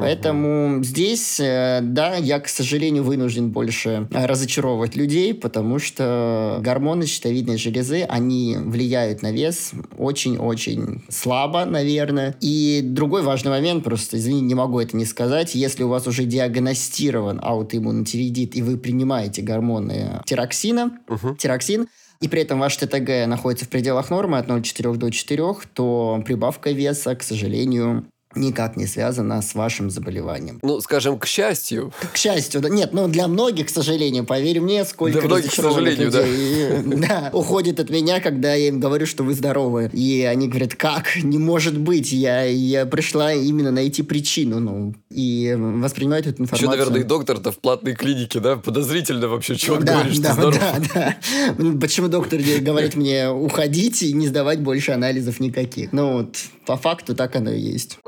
Поэтому 0.00 0.82
здесь, 0.82 1.38
э, 1.40 1.80
да, 1.82 2.16
я, 2.16 2.40
к 2.40 2.48
сожалению, 2.48 3.04
вынужден 3.04 3.50
больше 3.50 4.08
разочаровывать 4.10 4.96
людей, 4.96 5.34
потому 5.34 5.78
что 5.78 6.58
гормоны 6.60 7.06
щитовидной 7.06 7.58
железы, 7.58 8.02
они 8.02 8.56
влияют 8.58 9.22
на 9.22 9.32
вес 9.32 9.72
очень-очень 9.98 11.04
слабо, 11.08 11.64
наверное. 11.64 12.36
И 12.40 12.80
другой 12.82 13.22
важный 13.22 13.50
момент, 13.50 13.84
просто, 13.84 14.18
извини, 14.18 14.40
не 14.40 14.54
могу 14.54 14.80
это 14.80 14.96
не 14.96 15.04
сказать, 15.04 15.54
если 15.54 15.82
у 15.82 15.88
вас 15.88 16.06
уже 16.06 16.24
диагностирован 16.24 17.40
аутоиммунный 17.42 18.04
тиреидит, 18.04 18.56
и 18.56 18.62
вы 18.62 18.76
принимаете 18.76 19.42
гормоны 19.42 20.22
тироксина, 20.26 20.98
uh-huh. 21.08 21.36
тироксин, 21.36 21.86
и 22.20 22.28
при 22.28 22.42
этом 22.42 22.58
ваш 22.58 22.76
ТТГ 22.76 23.26
находится 23.26 23.66
в 23.66 23.68
пределах 23.68 24.10
нормы 24.10 24.38
от 24.38 24.46
0,4 24.46 24.96
до 24.96 25.10
4, 25.10 25.42
то 25.74 26.22
прибавка 26.24 26.70
веса, 26.70 27.14
к 27.16 27.22
сожалению, 27.22 28.06
никак 28.36 28.76
не 28.76 28.86
связана 28.86 29.40
с 29.42 29.54
вашим 29.54 29.90
заболеванием. 29.90 30.58
Ну, 30.62 30.80
скажем, 30.80 31.18
к 31.18 31.26
счастью. 31.26 31.92
К 32.12 32.16
счастью, 32.16 32.60
да. 32.60 32.68
Нет, 32.68 32.90
ну, 32.92 33.08
для 33.08 33.28
многих, 33.28 33.66
к 33.66 33.70
сожалению, 33.70 34.24
поверь 34.24 34.60
мне, 34.60 34.84
сколько 34.84 35.18
для 35.18 35.28
многих, 35.28 35.50
к 35.50 35.54
сожалению, 35.54 36.06
людей, 36.06 36.82
да. 36.84 37.08
да, 37.08 37.30
уходит 37.32 37.80
от 37.80 37.90
меня, 37.90 38.20
когда 38.20 38.54
я 38.54 38.68
им 38.68 38.80
говорю, 38.80 39.06
что 39.06 39.24
вы 39.24 39.34
здоровы. 39.34 39.90
И 39.92 40.22
они 40.22 40.48
говорят, 40.48 40.74
как? 40.74 41.16
Не 41.22 41.38
может 41.38 41.78
быть. 41.78 42.12
Я, 42.12 42.44
я 42.44 42.86
пришла 42.86 43.32
именно 43.32 43.70
найти 43.70 44.02
причину. 44.02 44.60
Ну, 44.60 44.94
и 45.10 45.54
воспринимают 45.56 46.26
эту 46.26 46.42
информацию. 46.42 46.68
Еще, 46.68 46.78
наверное, 46.78 47.00
и 47.00 47.04
доктор-то 47.04 47.52
в 47.52 47.58
платной 47.58 47.94
клинике, 47.94 48.40
да? 48.40 48.56
Подозрительно 48.56 49.28
вообще, 49.28 49.54
он 49.70 49.84
да, 49.84 49.94
говорит, 49.94 50.20
да, 50.20 50.32
что 50.32 50.50
здоров. 50.50 50.58
Да, 50.94 51.16
да. 51.58 51.78
Почему 51.80 52.08
доктор 52.08 52.40
говорит 52.60 52.94
мне 52.94 53.28
уходить 53.28 54.02
и 54.02 54.12
не 54.12 54.26
сдавать 54.26 54.60
больше 54.60 54.92
анализов 54.92 55.40
никаких? 55.40 55.92
Ну, 55.92 56.18
вот, 56.18 56.36
по 56.66 56.76
факту 56.76 57.14
так 57.14 57.36
оно 57.36 57.50
и 57.50 57.60
есть. 57.60 57.98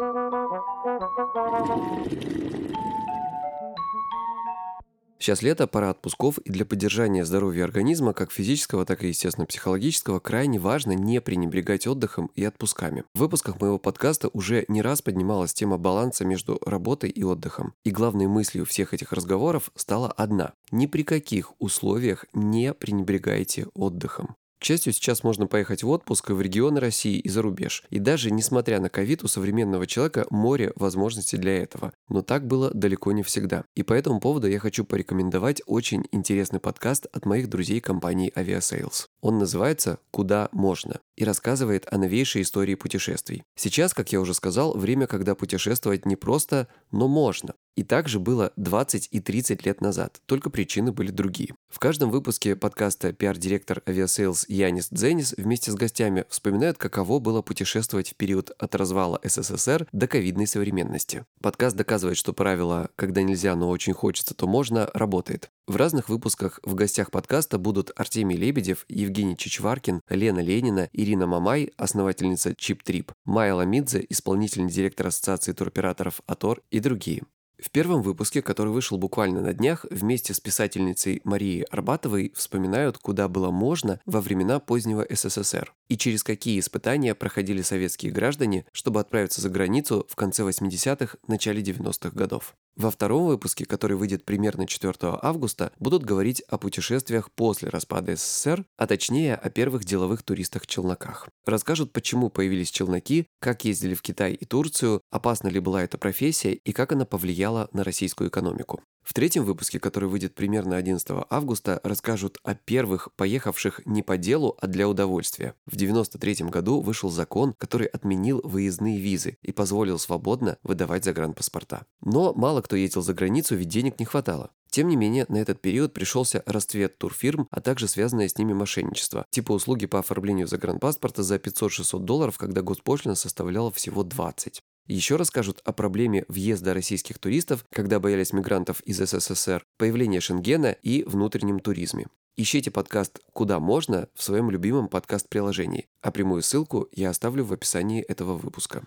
Сейчас 5.18 5.40
лето, 5.40 5.66
пора 5.66 5.90
отпусков, 5.90 6.36
и 6.38 6.50
для 6.50 6.66
поддержания 6.66 7.24
здоровья 7.24 7.64
организма, 7.64 8.12
как 8.12 8.30
физического, 8.30 8.84
так 8.84 9.02
и, 9.02 9.08
естественно, 9.08 9.46
психологического, 9.46 10.20
крайне 10.20 10.58
важно 10.58 10.92
не 10.92 11.22
пренебрегать 11.22 11.86
отдыхом 11.86 12.30
и 12.34 12.44
отпусками. 12.44 13.04
В 13.14 13.20
выпусках 13.20 13.58
моего 13.60 13.78
подкаста 13.78 14.28
уже 14.34 14.66
не 14.68 14.82
раз 14.82 15.00
поднималась 15.00 15.54
тема 15.54 15.78
баланса 15.78 16.26
между 16.26 16.60
работой 16.66 17.08
и 17.08 17.24
отдыхом. 17.24 17.72
И 17.84 17.90
главной 17.90 18.26
мыслью 18.26 18.66
всех 18.66 18.92
этих 18.92 19.12
разговоров 19.12 19.70
стала 19.74 20.12
одна. 20.12 20.52
Ни 20.70 20.84
при 20.84 21.02
каких 21.02 21.54
условиях 21.58 22.26
не 22.34 22.74
пренебрегайте 22.74 23.68
отдыхом. 23.74 24.36
Счастью, 24.66 24.92
сейчас 24.92 25.22
можно 25.22 25.46
поехать 25.46 25.84
в 25.84 25.88
отпуск 25.88 26.30
в 26.30 26.40
регионы 26.40 26.80
России 26.80 27.20
и 27.20 27.28
за 27.28 27.40
рубеж. 27.40 27.84
И 27.90 28.00
даже 28.00 28.32
несмотря 28.32 28.80
на 28.80 28.88
ковид, 28.88 29.22
у 29.22 29.28
современного 29.28 29.86
человека 29.86 30.26
море 30.28 30.72
возможностей 30.74 31.36
для 31.36 31.62
этого. 31.62 31.92
Но 32.08 32.22
так 32.22 32.48
было 32.48 32.72
далеко 32.74 33.12
не 33.12 33.22
всегда. 33.22 33.64
И 33.76 33.84
по 33.84 33.92
этому 33.92 34.18
поводу 34.18 34.48
я 34.48 34.58
хочу 34.58 34.84
порекомендовать 34.84 35.62
очень 35.66 36.08
интересный 36.10 36.58
подкаст 36.58 37.06
от 37.12 37.26
моих 37.26 37.48
друзей 37.48 37.80
компании 37.80 38.32
Aviasales. 38.34 39.06
Он 39.20 39.38
называется 39.38 40.00
«Куда 40.10 40.48
можно» 40.50 40.98
и 41.16 41.24
рассказывает 41.24 41.86
о 41.90 41.98
новейшей 41.98 42.42
истории 42.42 42.74
путешествий. 42.74 43.42
Сейчас, 43.56 43.94
как 43.94 44.12
я 44.12 44.20
уже 44.20 44.34
сказал, 44.34 44.76
время, 44.76 45.06
когда 45.06 45.34
путешествовать 45.34 46.06
не 46.06 46.16
просто, 46.16 46.68
но 46.90 47.08
можно. 47.08 47.54
И 47.76 47.82
также 47.82 48.18
было 48.18 48.52
20 48.56 49.08
и 49.10 49.20
30 49.20 49.66
лет 49.66 49.82
назад, 49.82 50.22
только 50.24 50.48
причины 50.48 50.92
были 50.92 51.10
другие. 51.10 51.54
В 51.68 51.78
каждом 51.78 52.10
выпуске 52.10 52.56
подкаста 52.56 53.12
пиар-директор 53.12 53.82
Aviasales 53.86 54.46
Янис 54.48 54.88
Дзенис 54.90 55.34
вместе 55.36 55.70
с 55.70 55.74
гостями 55.74 56.24
вспоминают, 56.30 56.78
каково 56.78 57.18
было 57.18 57.42
путешествовать 57.42 58.10
в 58.10 58.16
период 58.16 58.50
от 58.58 58.74
развала 58.74 59.20
СССР 59.22 59.86
до 59.92 60.08
ковидной 60.08 60.46
современности. 60.46 61.26
Подкаст 61.42 61.76
доказывает, 61.76 62.16
что 62.16 62.32
правило 62.32 62.88
«когда 62.96 63.22
нельзя, 63.22 63.54
но 63.54 63.68
очень 63.68 63.92
хочется, 63.92 64.34
то 64.34 64.46
можно» 64.46 64.90
работает. 64.94 65.50
В 65.66 65.76
разных 65.76 66.08
выпусках 66.08 66.60
в 66.62 66.74
гостях 66.74 67.10
подкаста 67.10 67.58
будут 67.58 67.90
Артемий 67.96 68.36
Лебедев, 68.36 68.86
Евгений 68.88 69.36
Чичваркин, 69.36 70.00
Лена 70.08 70.38
Ленина, 70.38 70.88
Ирина 71.06 71.28
Мамай, 71.28 71.72
основательница 71.76 72.56
Чип 72.56 72.82
Трип, 72.82 73.12
Майя 73.24 73.54
Ламидзе, 73.54 74.04
исполнительный 74.08 74.72
директор 74.72 75.06
Ассоциации 75.06 75.52
туроператоров 75.52 76.20
АТОР 76.26 76.62
и 76.72 76.80
другие. 76.80 77.22
В 77.62 77.70
первом 77.70 78.02
выпуске, 78.02 78.42
который 78.42 78.72
вышел 78.72 78.98
буквально 78.98 79.40
на 79.40 79.54
днях, 79.54 79.86
вместе 79.88 80.34
с 80.34 80.40
писательницей 80.40 81.20
Марией 81.22 81.62
Арбатовой 81.62 82.32
вспоминают, 82.34 82.98
куда 82.98 83.28
было 83.28 83.52
можно 83.52 84.00
во 84.04 84.20
времена 84.20 84.58
позднего 84.58 85.06
СССР 85.08 85.72
и 85.88 85.96
через 85.96 86.24
какие 86.24 86.58
испытания 86.58 87.14
проходили 87.14 87.62
советские 87.62 88.10
граждане, 88.10 88.66
чтобы 88.72 88.98
отправиться 88.98 89.40
за 89.40 89.48
границу 89.48 90.08
в 90.10 90.16
конце 90.16 90.42
80-х, 90.42 91.18
начале 91.28 91.62
90-х 91.62 92.10
годов. 92.10 92.56
Во 92.76 92.90
втором 92.90 93.26
выпуске, 93.26 93.64
который 93.64 93.96
выйдет 93.96 94.26
примерно 94.26 94.66
4 94.66 94.94
августа, 95.22 95.72
будут 95.78 96.04
говорить 96.04 96.42
о 96.42 96.58
путешествиях 96.58 97.30
после 97.30 97.70
распада 97.70 98.16
СССР, 98.16 98.66
а 98.76 98.86
точнее 98.86 99.34
о 99.34 99.48
первых 99.48 99.86
деловых 99.86 100.22
туристах-челноках. 100.22 101.26
Расскажут, 101.46 101.94
почему 101.94 102.28
появились 102.28 102.70
челноки, 102.70 103.28
как 103.40 103.64
ездили 103.64 103.94
в 103.94 104.02
Китай 104.02 104.34
и 104.34 104.44
Турцию, 104.44 105.00
опасна 105.10 105.48
ли 105.48 105.58
была 105.58 105.82
эта 105.82 105.96
профессия 105.96 106.52
и 106.52 106.72
как 106.72 106.92
она 106.92 107.06
повлияла 107.06 107.70
на 107.72 107.82
российскую 107.82 108.28
экономику. 108.28 108.82
В 109.06 109.14
третьем 109.14 109.44
выпуске, 109.44 109.78
который 109.78 110.08
выйдет 110.08 110.34
примерно 110.34 110.76
11 110.76 111.06
августа, 111.30 111.80
расскажут 111.84 112.38
о 112.42 112.56
первых 112.56 113.12
поехавших 113.14 113.82
не 113.86 114.02
по 114.02 114.16
делу, 114.16 114.56
а 114.60 114.66
для 114.66 114.88
удовольствия. 114.88 115.54
В 115.64 115.76
1993 115.76 116.48
году 116.50 116.80
вышел 116.80 117.08
закон, 117.08 117.54
который 117.56 117.86
отменил 117.86 118.40
выездные 118.42 118.98
визы 118.98 119.38
и 119.42 119.52
позволил 119.52 120.00
свободно 120.00 120.58
выдавать 120.64 121.04
загранпаспорта. 121.04 121.86
Но 122.00 122.34
мало 122.34 122.62
кто 122.62 122.74
ездил 122.74 123.00
за 123.00 123.14
границу, 123.14 123.54
ведь 123.54 123.68
денег 123.68 124.00
не 124.00 124.06
хватало. 124.06 124.50
Тем 124.70 124.88
не 124.88 124.96
менее, 124.96 125.24
на 125.28 125.36
этот 125.36 125.60
период 125.60 125.94
пришелся 125.94 126.42
расцвет 126.44 126.98
турфирм, 126.98 127.46
а 127.52 127.60
также 127.60 127.86
связанное 127.86 128.28
с 128.28 128.36
ними 128.36 128.54
мошенничество, 128.54 129.24
типа 129.30 129.52
услуги 129.52 129.86
по 129.86 130.00
оформлению 130.00 130.48
загранпаспорта 130.48 131.22
за 131.22 131.36
500-600 131.36 132.00
долларов, 132.00 132.38
когда 132.38 132.60
госпошлина 132.60 133.14
составляла 133.14 133.70
всего 133.70 134.02
20. 134.02 134.60
Еще 134.88 135.16
расскажут 135.16 135.60
о 135.64 135.72
проблеме 135.72 136.24
въезда 136.28 136.72
российских 136.72 137.18
туристов, 137.18 137.64
когда 137.72 137.98
боялись 137.98 138.32
мигрантов 138.32 138.80
из 138.82 138.98
СССР, 138.98 139.64
появления 139.78 140.20
Шенгена 140.20 140.76
и 140.80 141.02
внутреннем 141.02 141.58
туризме. 141.58 142.06
Ищите 142.36 142.70
подкаст 142.70 143.18
«Куда 143.32 143.58
можно» 143.58 144.08
в 144.14 144.22
своем 144.22 144.48
любимом 144.48 144.86
подкаст-приложении, 144.86 145.88
а 146.02 146.12
прямую 146.12 146.42
ссылку 146.42 146.88
я 146.92 147.10
оставлю 147.10 147.44
в 147.44 147.52
описании 147.52 148.00
этого 148.00 148.36
выпуска. 148.36 148.84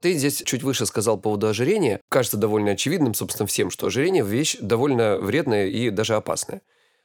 Ты 0.00 0.12
здесь 0.14 0.42
чуть 0.44 0.64
выше 0.64 0.84
сказал 0.84 1.16
по 1.16 1.22
поводу 1.22 1.46
ожирения. 1.46 2.00
Кажется 2.10 2.36
довольно 2.36 2.72
очевидным, 2.72 3.14
собственно, 3.14 3.46
всем, 3.46 3.70
что 3.70 3.86
ожирение– 3.86 4.24
вещь 4.26 4.58
довольно 4.60 5.16
вредная 5.16 5.68
и 5.68 5.88
даже 5.88 6.14
опасная. 6.14 6.60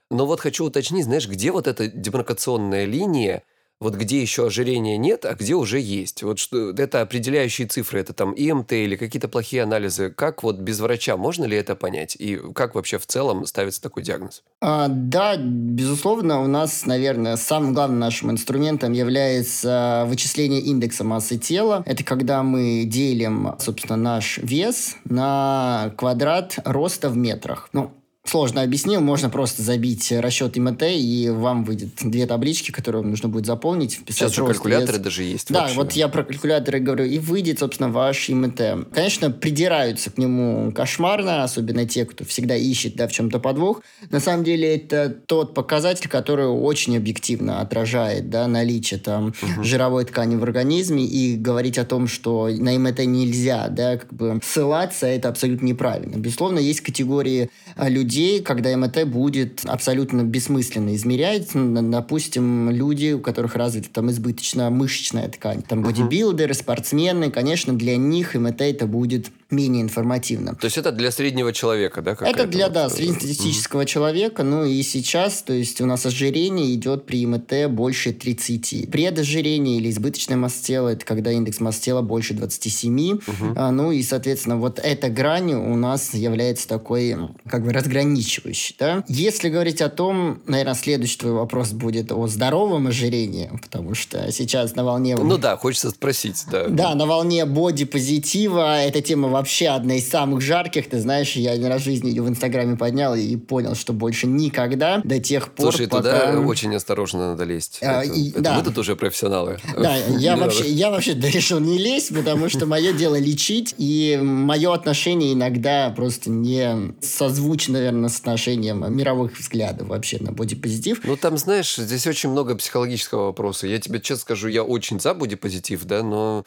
Но 0.10 0.26
вот 0.26 0.40
хочу 0.40 0.66
уточнить, 0.66 1.06
знаешь, 1.06 1.28
где 1.28 1.52
вот 1.52 1.68
эта 1.68 1.88
демаркационная 1.88 2.86
линия, 2.86 3.44
вот 3.80 3.94
где 3.96 4.22
еще 4.22 4.48
ожирения 4.48 4.98
нет, 4.98 5.26
а 5.26 5.36
где 5.36 5.54
уже 5.54 5.80
есть. 5.80 6.24
Вот 6.24 6.40
что 6.40 6.72
это 6.72 7.02
определяющие 7.02 7.68
цифры, 7.68 8.00
это 8.00 8.14
там 8.14 8.34
ИМТ 8.34 8.74
или 8.74 8.96
какие-то 8.96 9.28
плохие 9.28 9.64
анализы. 9.64 10.10
Как 10.10 10.42
вот 10.42 10.58
без 10.58 10.80
врача 10.80 11.16
можно 11.16 11.46
ли 11.46 11.56
это 11.58 11.76
понять? 11.76 12.16
И 12.18 12.38
как 12.56 12.74
вообще 12.74 12.98
в 12.98 13.06
целом 13.06 13.46
ставится 13.46 13.82
такой 13.82 14.02
диагноз? 14.02 14.44
А, 14.62 14.88
да, 14.90 15.38
безусловно, 15.38 16.42
у 16.42 16.48
нас, 16.48 16.86
наверное, 16.86 17.36
самым 17.36 17.74
главным 17.74 18.00
нашим 18.00 18.32
инструментом 18.32 18.94
является 18.94 20.06
вычисление 20.08 20.62
индекса 20.62 21.04
массы 21.04 21.38
тела. 21.38 21.84
Это 21.86 22.04
когда 22.04 22.42
мы 22.42 22.84
делим, 22.86 23.56
собственно, 23.60 23.96
наш 23.98 24.40
вес 24.40 24.96
на 25.06 25.94
квадрат 25.98 26.58
роста 26.66 27.10
в 27.10 27.18
метрах. 27.18 27.70
Ну, 27.74 27.92
сложно 28.30 28.62
объяснил, 28.62 29.02
можно 29.02 29.30
просто 29.30 29.62
забить 29.62 30.12
расчет 30.12 30.58
ИМТ, 30.58 30.84
и 30.84 31.30
вам 31.30 31.64
выйдет 31.64 31.90
две 32.02 32.26
таблички, 32.26 32.72
которые 32.72 33.02
вам 33.02 33.12
нужно 33.12 33.30
будет 33.30 33.46
заполнить. 33.46 34.00
Сейчас 34.08 34.34
же 34.34 34.46
калькуляторы 34.46 34.98
вес. 34.98 35.04
даже 35.04 35.24
есть. 35.24 35.52
Да, 35.52 35.62
вообще. 35.62 35.76
вот 35.76 35.92
я 35.94 36.08
про 36.08 36.24
калькуляторы 36.24 36.80
говорю, 36.80 37.06
и 37.06 37.20
выйдет, 37.20 37.60
собственно, 37.60 37.90
ваш 37.90 38.30
ИМТ. 38.30 38.92
Конечно, 38.92 39.32
придираются 39.32 40.12
к 40.12 40.18
нему 40.18 40.72
кошмарно, 40.72 41.44
особенно 41.44 41.86
те, 41.86 42.06
кто 42.06 42.26
всегда 42.26 42.56
ищет 42.56 42.96
да, 42.96 43.08
в 43.08 43.12
чем-то 43.12 43.40
подвох. 43.40 43.82
На 44.10 44.20
самом 44.20 44.44
деле 44.44 44.76
это 44.76 45.10
тот 45.10 45.54
показатель, 45.54 46.10
который 46.10 46.48
очень 46.48 46.98
объективно 46.98 47.62
отражает 47.62 48.30
да, 48.30 48.48
наличие 48.48 49.00
там 49.00 49.28
угу. 49.28 49.64
жировой 49.64 50.06
ткани 50.06 50.36
в 50.36 50.44
организме, 50.44 51.06
и 51.06 51.36
говорить 51.36 51.78
о 51.78 51.86
том, 51.86 52.08
что 52.08 52.48
на 52.48 52.76
ИМТ 52.76 53.00
нельзя 53.00 53.68
да, 53.70 53.98
как 53.98 54.14
бы 54.14 54.40
ссылаться, 54.44 55.08
это 55.08 55.30
абсолютно 55.30 55.66
неправильно. 55.66 56.16
Безусловно, 56.18 56.60
есть 56.60 56.82
категории 56.82 57.50
а, 57.76 57.90
людей, 57.90 58.17
людей, 58.18 58.42
когда 58.42 58.76
МТ 58.76 59.06
будет 59.06 59.62
абсолютно 59.66 60.24
бессмысленно 60.24 60.96
измерять. 60.96 61.50
Допустим, 61.54 62.72
люди, 62.72 63.14
у 63.14 63.20
которых 63.20 63.56
развита 63.56 63.90
там 63.92 64.10
избыточная 64.10 64.70
мышечная 64.72 65.30
ткань. 65.30 65.62
Там 65.62 65.84
бодибилдеры, 65.84 66.54
спортсмены, 66.56 67.30
конечно, 67.30 67.74
для 67.74 67.96
них 67.96 68.34
МТ 68.34 68.62
это 68.62 68.88
будет 68.88 69.28
менее 69.50 69.82
информативно. 69.82 70.56
То 70.56 70.66
есть 70.66 70.78
это 70.78 70.92
для 70.92 71.12
среднего 71.12 71.54
человека, 71.54 72.02
да? 72.02 72.18
Это 72.20 72.46
для, 72.46 72.66
вот, 72.66 72.74
да, 72.74 72.88
э, 72.88 72.90
среднестатистического 72.90 73.82
угу. 73.82 73.88
человека. 73.88 74.44
Ну 74.44 74.66
и 74.66 74.82
сейчас, 74.84 75.42
то 75.42 75.54
есть 75.54 75.80
у 75.82 75.86
нас 75.86 76.06
ожирение 76.06 76.74
идет 76.74 77.06
при 77.06 77.26
МТ 77.26 77.70
больше 77.70 78.12
30. 78.12 78.90
Предожирение 78.92 79.78
или 79.78 79.90
избыточная 79.90 80.38
масса 80.38 80.64
тела, 80.64 80.90
это 80.90 81.06
когда 81.06 81.32
индекс 81.32 81.60
массы 81.60 81.82
тела 81.82 82.02
больше 82.02 82.34
27. 82.34 82.98
Угу. 82.98 83.22
А, 83.56 83.72
ну 83.72 83.92
и, 83.92 84.04
соответственно, 84.04 84.58
вот 84.58 84.80
эта 84.84 85.10
грань 85.10 85.54
у 85.54 85.76
нас 85.76 86.14
является 86.14 86.68
такой, 86.68 87.16
как 87.48 87.64
бы, 87.64 87.72
разграничивающей, 87.72 88.76
да? 88.78 89.04
Если 89.08 89.50
говорить 89.50 89.82
о 89.82 89.90
том, 89.90 90.42
наверное, 90.46 90.76
следующий 90.76 91.18
твой 91.18 91.34
вопрос 91.34 91.72
будет 91.72 92.12
о 92.12 92.28
здоровом 92.28 92.88
ожирении, 92.88 93.50
потому 93.62 93.96
что 93.96 94.32
сейчас 94.32 94.76
на 94.76 94.84
волне... 94.84 95.16
Ну 95.16 95.38
да, 95.38 95.56
хочется 95.56 95.90
спросить, 95.90 96.44
да. 96.52 96.68
Да, 96.68 96.96
на 96.96 97.06
волне 97.06 97.46
боди-позитива 97.46 98.82
эта 98.82 99.02
тема 99.02 99.30
вообще 99.38 99.68
одна 99.68 99.96
из 99.96 100.10
самых 100.10 100.42
жарких. 100.42 100.90
Ты 100.90 101.00
знаешь, 101.00 101.34
я 101.34 101.52
один 101.52 101.68
раз 101.68 101.82
в 101.82 101.86
жизни 101.86 102.10
ее 102.10 102.24
в 102.24 102.30
Инстаграме 102.30 102.76
поднял 102.76 103.14
и 103.16 103.36
понял, 103.36 103.76
что 103.76 103.94
больше 103.94 104.26
никогда 104.26 105.02
до 105.04 105.20
тех 105.20 105.54
пор, 105.54 105.72
Слушай, 105.72 105.88
пока... 105.88 106.32
туда 106.32 106.40
очень 106.42 106.76
осторожно 106.76 107.32
надо 107.32 107.44
лезть. 107.44 107.80
А, 107.82 108.04
это, 108.04 108.14
и, 108.14 108.30
это 108.32 108.42
да. 108.42 108.58
Мы 108.58 108.64
тут 108.64 108.78
уже 108.78 108.96
профессионалы. 108.96 109.60
Да, 109.78 109.96
я 109.96 110.36
вообще, 110.36 110.68
я 110.70 110.90
вообще 110.90 111.14
решил 111.14 111.60
не 111.60 111.78
лезть, 111.78 112.14
потому 112.14 112.50
что 112.50 112.66
мое 112.66 112.94
дело 112.94 113.20
лечить, 113.20 113.76
и 113.78 114.20
мое 114.22 114.74
отношение 114.74 115.34
иногда 115.34 115.92
просто 115.92 116.32
не 116.32 116.94
созвучно, 117.02 117.74
наверное, 117.74 118.10
с 118.10 118.20
отношением 118.20 118.92
мировых 118.96 119.38
взглядов 119.38 119.88
вообще 119.88 120.18
на 120.20 120.32
бодипозитив. 120.32 121.02
Ну, 121.04 121.16
там, 121.16 121.38
знаешь, 121.38 121.76
здесь 121.76 122.08
очень 122.08 122.30
много 122.30 122.56
психологического 122.56 123.26
вопроса. 123.26 123.68
Я 123.68 123.80
тебе 123.80 124.00
честно 124.00 124.22
скажу, 124.22 124.48
я 124.48 124.64
очень 124.64 125.00
за 125.00 125.14
бодипозитив, 125.14 125.84
да, 125.86 126.02
но 126.02 126.44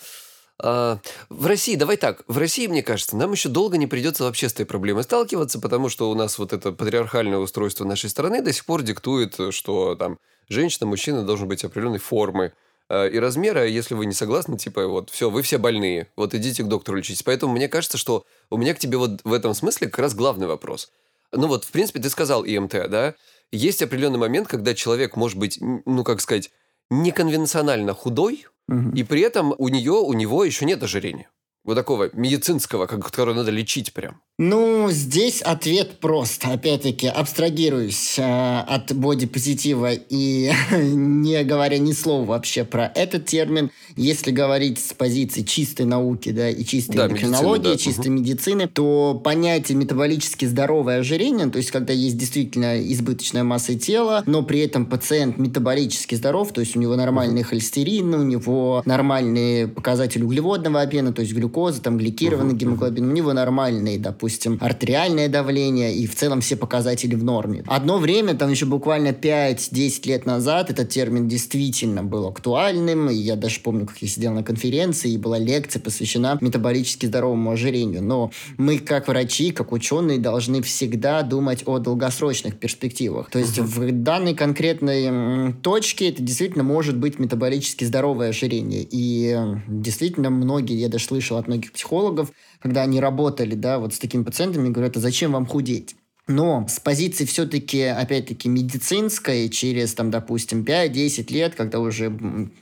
в 0.63 1.47
России, 1.47 1.77
давай 1.77 1.97
так, 1.97 2.23
в 2.27 2.39
России, 2.39 2.67
мне 2.67 2.83
кажется, 2.83 3.17
нам 3.17 3.33
еще 3.33 3.49
долго 3.49 3.77
не 3.77 3.87
придется 3.87 4.25
вообще 4.25 4.49
с 4.49 4.53
этой 4.53 4.67
проблемой 4.67 5.05
сталкиваться, 5.05 5.61
потому 5.61 5.89
что 5.89 6.11
у 6.11 6.15
нас 6.15 6.39
вот 6.39 6.53
это 6.53 6.73
патриархальное 6.73 7.39
устройство 7.39 7.85
нашей 7.85 8.11
страны 8.11 8.43
до 8.43 8.53
сих 8.53 8.65
пор 8.65 8.83
диктует, 8.83 9.37
что 9.51 9.95
там 9.95 10.19
женщина, 10.49 10.87
мужчина 10.87 11.23
должен 11.23 11.49
быть 11.49 11.65
определенной 11.65 11.99
формы 11.99 12.53
а, 12.89 13.07
и 13.07 13.19
размера, 13.19 13.67
если 13.67 13.95
вы 13.95 14.05
не 14.05 14.13
согласны, 14.13 14.59
типа, 14.59 14.87
вот, 14.89 15.11
все, 15.11 15.31
вы 15.31 15.43
все 15.43 15.59
больные, 15.59 16.09
вот 16.17 16.35
идите 16.35 16.65
к 16.65 16.69
доктору 16.69 16.99
лечитесь. 16.99 17.23
Поэтому 17.23 17.53
мне 17.53 17.69
кажется, 17.69 17.97
что 17.97 18.27
у 18.51 18.57
меня 18.57 18.75
к 18.75 18.79
тебе 18.79 18.99
вот 18.99 19.21
в 19.23 19.33
этом 19.33 19.55
смысле 19.55 19.89
как 19.89 20.01
раз 20.01 20.15
главный 20.15 20.49
вопрос. 20.49 20.91
Ну 21.33 21.47
вот, 21.47 21.65
в 21.65 21.71
принципе, 21.71 22.01
ты 22.01 22.11
сказал 22.11 22.45
ИМТ, 22.45 22.91
да? 22.91 23.15
Есть 23.53 23.83
определенный 23.83 24.19
момент, 24.19 24.49
когда 24.49 24.75
человек 24.75 25.17
может 25.17 25.39
быть, 25.39 25.59
ну, 25.61 26.03
как 26.03 26.21
сказать, 26.21 26.51
неконвенционально 26.91 27.95
худой, 27.95 28.47
Угу. 28.71 28.93
И 28.95 29.03
при 29.03 29.21
этом 29.21 29.55
у 29.59 29.69
нее, 29.69 29.93
у 29.93 30.13
него 30.13 30.45
еще 30.45 30.65
нет 30.65 30.83
ожирения. 30.83 31.29
Вот 31.65 31.75
такого 31.75 32.09
медицинского, 32.15 32.87
как, 32.87 33.05
которое 33.05 33.35
надо 33.35 33.51
лечить 33.51 33.93
прям. 33.93 34.21
Ну, 34.43 34.89
здесь 34.91 35.43
ответ 35.43 36.01
прост. 36.01 36.47
Опять-таки, 36.47 37.09
абстрагируюсь 37.09 38.19
э, 38.19 38.61
от 38.61 38.91
бодипозитива 38.95 39.93
и 39.93 40.51
не 40.73 41.45
говоря 41.45 41.77
ни 41.77 41.93
слова 41.93 42.25
вообще 42.25 42.65
про 42.65 42.91
этот 42.95 43.27
термин. 43.27 43.71
Если 43.97 44.31
говорить 44.31 44.79
с 44.79 44.95
позиции 44.95 45.43
чистой 45.43 45.85
науки 45.85 46.31
да, 46.31 46.49
и 46.49 46.65
чистой 46.65 46.97
да, 46.97 47.07
эндокринологии, 47.07 47.73
да. 47.73 47.77
чистой 47.77 48.07
угу. 48.07 48.15
медицины, 48.21 48.67
то 48.67 49.21
понятие 49.23 49.77
метаболически 49.77 50.47
здоровое 50.47 51.01
ожирение, 51.01 51.49
то 51.51 51.59
есть 51.59 51.71
когда 51.71 51.93
есть 51.93 52.17
действительно 52.17 52.81
избыточная 52.81 53.45
масса 53.45 53.79
тела, 53.79 54.23
но 54.25 54.43
при 54.43 54.61
этом 54.61 54.87
пациент 54.87 55.37
метаболически 55.37 56.15
здоров, 56.15 56.51
то 56.55 56.63
есть 56.63 56.75
у 56.77 56.81
него 56.81 56.97
нормальный 56.97 57.43
угу. 57.43 57.51
холестерин, 57.51 58.15
у 58.15 58.23
него 58.23 58.83
нормальные 58.87 59.69
показатели 59.69 60.23
углеводного 60.23 60.81
обмена, 60.81 61.13
то 61.13 61.21
есть 61.21 61.35
глюкоза, 61.35 61.50
там 61.83 61.99
гликированный 61.99 62.53
угу. 62.53 62.59
гемоглобин, 62.59 63.09
у 63.09 63.13
него 63.13 63.33
нормальный, 63.33 63.99
допустим, 63.99 64.31
допустим, 64.31 64.59
артериальное 64.61 65.29
давление 65.29 65.95
и 65.95 66.07
в 66.07 66.15
целом 66.15 66.41
все 66.41 66.57
показатели 66.57 67.15
в 67.15 67.25
норме. 67.25 67.65
Одно 67.67 67.99
время, 67.99 68.35
там 68.35 68.51
еще 68.51 68.67
буквально 68.67 69.09
5-10 69.09 70.09
лет 70.09 70.27
назад, 70.27 70.71
этот 70.71 70.89
термин 70.89 71.29
действительно 71.29 72.03
был 72.05 72.27
актуальным, 72.29 73.11
и 73.11 73.15
я 73.15 73.37
даже 73.37 73.61
помню, 73.61 73.87
как 73.87 73.99
я 73.99 74.09
сидел 74.09 74.33
на 74.33 74.43
конференции, 74.43 75.13
и 75.13 75.17
была 75.17 75.39
лекция 75.39 75.81
посвящена 75.81 76.39
метаболически 76.41 77.07
здоровому 77.07 77.51
ожирению. 77.51 78.03
Но 78.03 78.31
мы, 78.57 78.79
как 78.79 79.09
врачи, 79.09 79.51
как 79.51 79.73
ученые, 79.73 80.19
должны 80.19 80.63
всегда 80.63 81.23
думать 81.23 81.63
о 81.67 81.79
долгосрочных 81.79 82.59
перспективах. 82.59 83.31
То 83.31 83.39
есть 83.39 83.59
uh-huh. 83.59 83.65
в 83.65 84.03
данной 84.03 84.35
конкретной 84.35 85.55
точке 85.63 86.11
это 86.11 86.23
действительно 86.23 86.65
может 86.65 86.97
быть 86.97 87.19
метаболически 87.19 87.85
здоровое 87.85 88.31
ожирение. 88.31 88.87
И 88.91 89.37
действительно 89.67 90.31
многие, 90.31 90.79
я 90.79 90.89
даже 90.89 91.05
слышал 91.05 91.37
от 91.41 91.49
многих 91.49 91.73
психологов, 91.73 92.33
когда 92.61 92.83
они 92.83 93.01
работали, 93.01 93.55
да, 93.55 93.79
вот 93.79 93.95
с 93.95 93.99
такими 93.99 94.23
пациентами, 94.23 94.69
говорят, 94.69 94.97
а 94.97 95.01
зачем 95.01 95.33
вам 95.33 95.47
худеть? 95.47 95.97
Но 96.31 96.65
с 96.69 96.79
позиции 96.79 97.25
все-таки, 97.25 97.83
опять-таки, 97.83 98.49
медицинской, 98.49 99.49
через, 99.49 99.95
там, 99.95 100.11
допустим, 100.11 100.63
5-10 100.63 101.33
лет, 101.33 101.55
когда 101.57 101.81
уже 101.81 102.11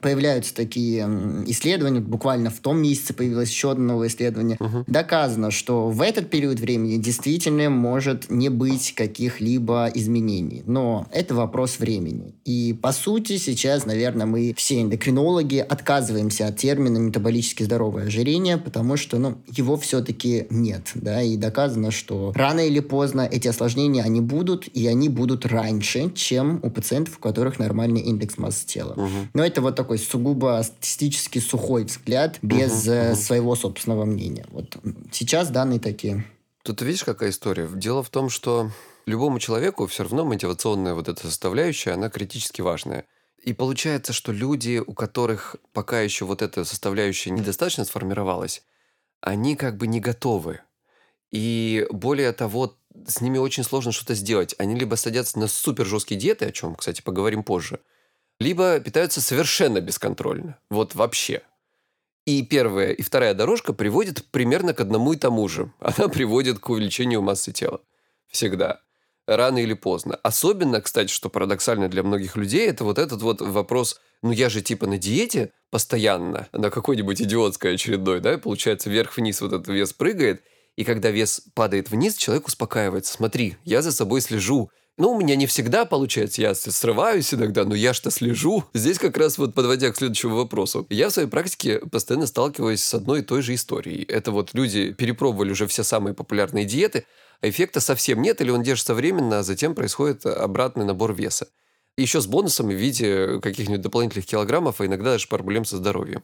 появляются 0.00 0.54
такие 0.54 1.02
исследования, 1.46 2.00
буквально 2.00 2.50
в 2.50 2.58
том 2.60 2.80
месяце 2.80 3.12
появилось 3.12 3.50
еще 3.50 3.72
одно 3.72 3.88
новое 3.92 4.08
исследование, 4.08 4.56
угу. 4.58 4.84
доказано, 4.86 5.50
что 5.50 5.90
в 5.90 6.00
этот 6.00 6.30
период 6.30 6.60
времени 6.60 6.96
действительно 6.96 7.68
может 7.68 8.30
не 8.30 8.48
быть 8.48 8.94
каких-либо 8.94 9.90
изменений. 9.94 10.62
Но 10.66 11.06
это 11.12 11.34
вопрос 11.34 11.78
времени. 11.78 12.34
И, 12.44 12.72
по 12.72 12.92
сути, 12.92 13.36
сейчас, 13.36 13.84
наверное, 13.84 14.26
мы 14.26 14.54
все 14.56 14.80
эндокринологи 14.80 15.58
отказываемся 15.58 16.46
от 16.46 16.56
термина 16.56 16.96
метаболически 16.96 17.64
здоровое 17.64 18.06
ожирение, 18.06 18.56
потому 18.56 18.96
что, 18.96 19.18
ну, 19.18 19.38
его 19.50 19.76
все-таки 19.76 20.46
нет, 20.48 20.92
да, 20.94 21.20
и 21.20 21.36
доказано, 21.36 21.90
что 21.90 22.32
рано 22.34 22.66
или 22.66 22.80
поздно 22.80 23.28
эти 23.30 23.48
осложнения, 23.58 24.02
они 24.02 24.20
будут, 24.20 24.68
и 24.68 24.86
они 24.86 25.08
будут 25.08 25.44
раньше, 25.44 26.10
чем 26.14 26.60
у 26.62 26.70
пациентов, 26.70 27.18
у 27.18 27.20
которых 27.20 27.58
нормальный 27.58 28.00
индекс 28.00 28.38
массы 28.38 28.66
тела. 28.66 28.92
Угу. 28.92 29.28
Но 29.34 29.44
это 29.44 29.60
вот 29.60 29.74
такой 29.74 29.98
сугубо 29.98 30.62
статистически 30.64 31.40
сухой 31.40 31.84
взгляд, 31.84 32.38
без 32.42 32.86
угу, 32.86 33.10
угу. 33.10 33.16
своего 33.16 33.56
собственного 33.56 34.04
мнения. 34.04 34.46
Вот 34.50 34.76
сейчас 35.10 35.50
данные 35.50 35.80
такие. 35.80 36.24
Тут 36.62 36.82
видишь, 36.82 37.04
какая 37.04 37.30
история? 37.30 37.68
Дело 37.74 38.02
в 38.02 38.10
том, 38.10 38.30
что 38.30 38.70
любому 39.06 39.38
человеку 39.38 39.86
все 39.86 40.04
равно 40.04 40.24
мотивационная 40.24 40.94
вот 40.94 41.08
эта 41.08 41.26
составляющая, 41.26 41.92
она 41.92 42.10
критически 42.10 42.60
важная. 42.60 43.04
И 43.42 43.52
получается, 43.52 44.12
что 44.12 44.32
люди, 44.32 44.82
у 44.84 44.92
которых 44.92 45.56
пока 45.72 46.00
еще 46.00 46.24
вот 46.24 46.42
эта 46.42 46.64
составляющая 46.64 47.30
недостаточно 47.30 47.84
сформировалась, 47.84 48.62
они 49.20 49.56
как 49.56 49.76
бы 49.76 49.86
не 49.86 50.00
готовы. 50.00 50.60
И 51.30 51.86
более 51.90 52.32
того, 52.32 52.77
с 53.06 53.20
ними 53.20 53.38
очень 53.38 53.64
сложно 53.64 53.92
что-то 53.92 54.14
сделать. 54.14 54.54
Они 54.58 54.74
либо 54.74 54.94
садятся 54.94 55.38
на 55.38 55.48
супер 55.48 55.86
жесткие 55.86 56.20
диеты, 56.20 56.46
о 56.46 56.52
чем, 56.52 56.74
кстати, 56.74 57.02
поговорим 57.02 57.42
позже, 57.42 57.80
либо 58.40 58.78
питаются 58.80 59.20
совершенно 59.20 59.80
бесконтрольно. 59.80 60.58
Вот 60.70 60.94
вообще. 60.94 61.42
И 62.26 62.42
первая, 62.42 62.92
и 62.92 63.02
вторая 63.02 63.34
дорожка 63.34 63.72
приводит 63.72 64.24
примерно 64.26 64.74
к 64.74 64.80
одному 64.80 65.14
и 65.14 65.16
тому 65.16 65.48
же. 65.48 65.72
Она 65.80 66.08
приводит 66.08 66.58
к 66.58 66.68
увеличению 66.68 67.22
массы 67.22 67.52
тела. 67.52 67.80
Всегда. 68.28 68.80
Рано 69.26 69.58
или 69.58 69.74
поздно. 69.74 70.14
Особенно, 70.22 70.80
кстати, 70.80 71.10
что 71.10 71.28
парадоксально 71.28 71.88
для 71.88 72.02
многих 72.02 72.36
людей, 72.36 72.68
это 72.68 72.84
вот 72.84 72.98
этот 72.98 73.22
вот 73.22 73.40
вопрос, 73.40 74.00
ну 74.22 74.30
я 74.30 74.48
же 74.48 74.62
типа 74.62 74.86
на 74.86 74.96
диете 74.98 75.52
постоянно, 75.70 76.48
на 76.52 76.70
какой-нибудь 76.70 77.20
идиотской 77.20 77.74
очередной, 77.74 78.20
да, 78.20 78.34
и 78.34 78.38
получается 78.38 78.88
вверх-вниз 78.88 79.40
вот 79.42 79.52
этот 79.52 79.68
вес 79.68 79.92
прыгает, 79.92 80.42
и 80.78 80.84
когда 80.84 81.10
вес 81.10 81.42
падает 81.54 81.90
вниз, 81.90 82.14
человек 82.14 82.46
успокаивается. 82.46 83.12
Смотри, 83.12 83.56
я 83.64 83.82
за 83.82 83.90
собой 83.90 84.20
слежу. 84.20 84.70
Ну, 84.96 85.10
у 85.10 85.20
меня 85.20 85.34
не 85.34 85.48
всегда 85.48 85.84
получается, 85.84 86.40
я 86.40 86.54
срываюсь 86.54 87.34
иногда, 87.34 87.64
но 87.64 87.74
я 87.74 87.92
что 87.92 88.12
слежу. 88.12 88.62
Здесь 88.74 89.00
как 89.00 89.16
раз 89.16 89.38
вот 89.38 89.54
подводя 89.54 89.90
к 89.90 89.96
следующему 89.96 90.36
вопросу. 90.36 90.86
Я 90.88 91.08
в 91.08 91.12
своей 91.12 91.26
практике 91.26 91.80
постоянно 91.80 92.28
сталкиваюсь 92.28 92.80
с 92.80 92.94
одной 92.94 93.20
и 93.20 93.22
той 93.24 93.42
же 93.42 93.54
историей. 93.54 94.04
Это 94.04 94.30
вот 94.30 94.54
люди 94.54 94.92
перепробовали 94.92 95.50
уже 95.50 95.66
все 95.66 95.82
самые 95.82 96.14
популярные 96.14 96.64
диеты, 96.64 97.06
а 97.40 97.48
эффекта 97.48 97.80
совсем 97.80 98.22
нет, 98.22 98.40
или 98.40 98.50
он 98.50 98.62
держится 98.62 98.94
временно, 98.94 99.40
а 99.40 99.42
затем 99.42 99.74
происходит 99.74 100.26
обратный 100.26 100.84
набор 100.84 101.12
веса. 101.12 101.48
Еще 101.96 102.20
с 102.20 102.28
бонусом 102.28 102.68
в 102.68 102.72
виде 102.72 103.40
каких-нибудь 103.40 103.80
дополнительных 103.80 104.26
килограммов, 104.26 104.80
а 104.80 104.86
иногда 104.86 105.10
даже 105.10 105.26
проблем 105.26 105.64
со 105.64 105.76
здоровьем. 105.78 106.22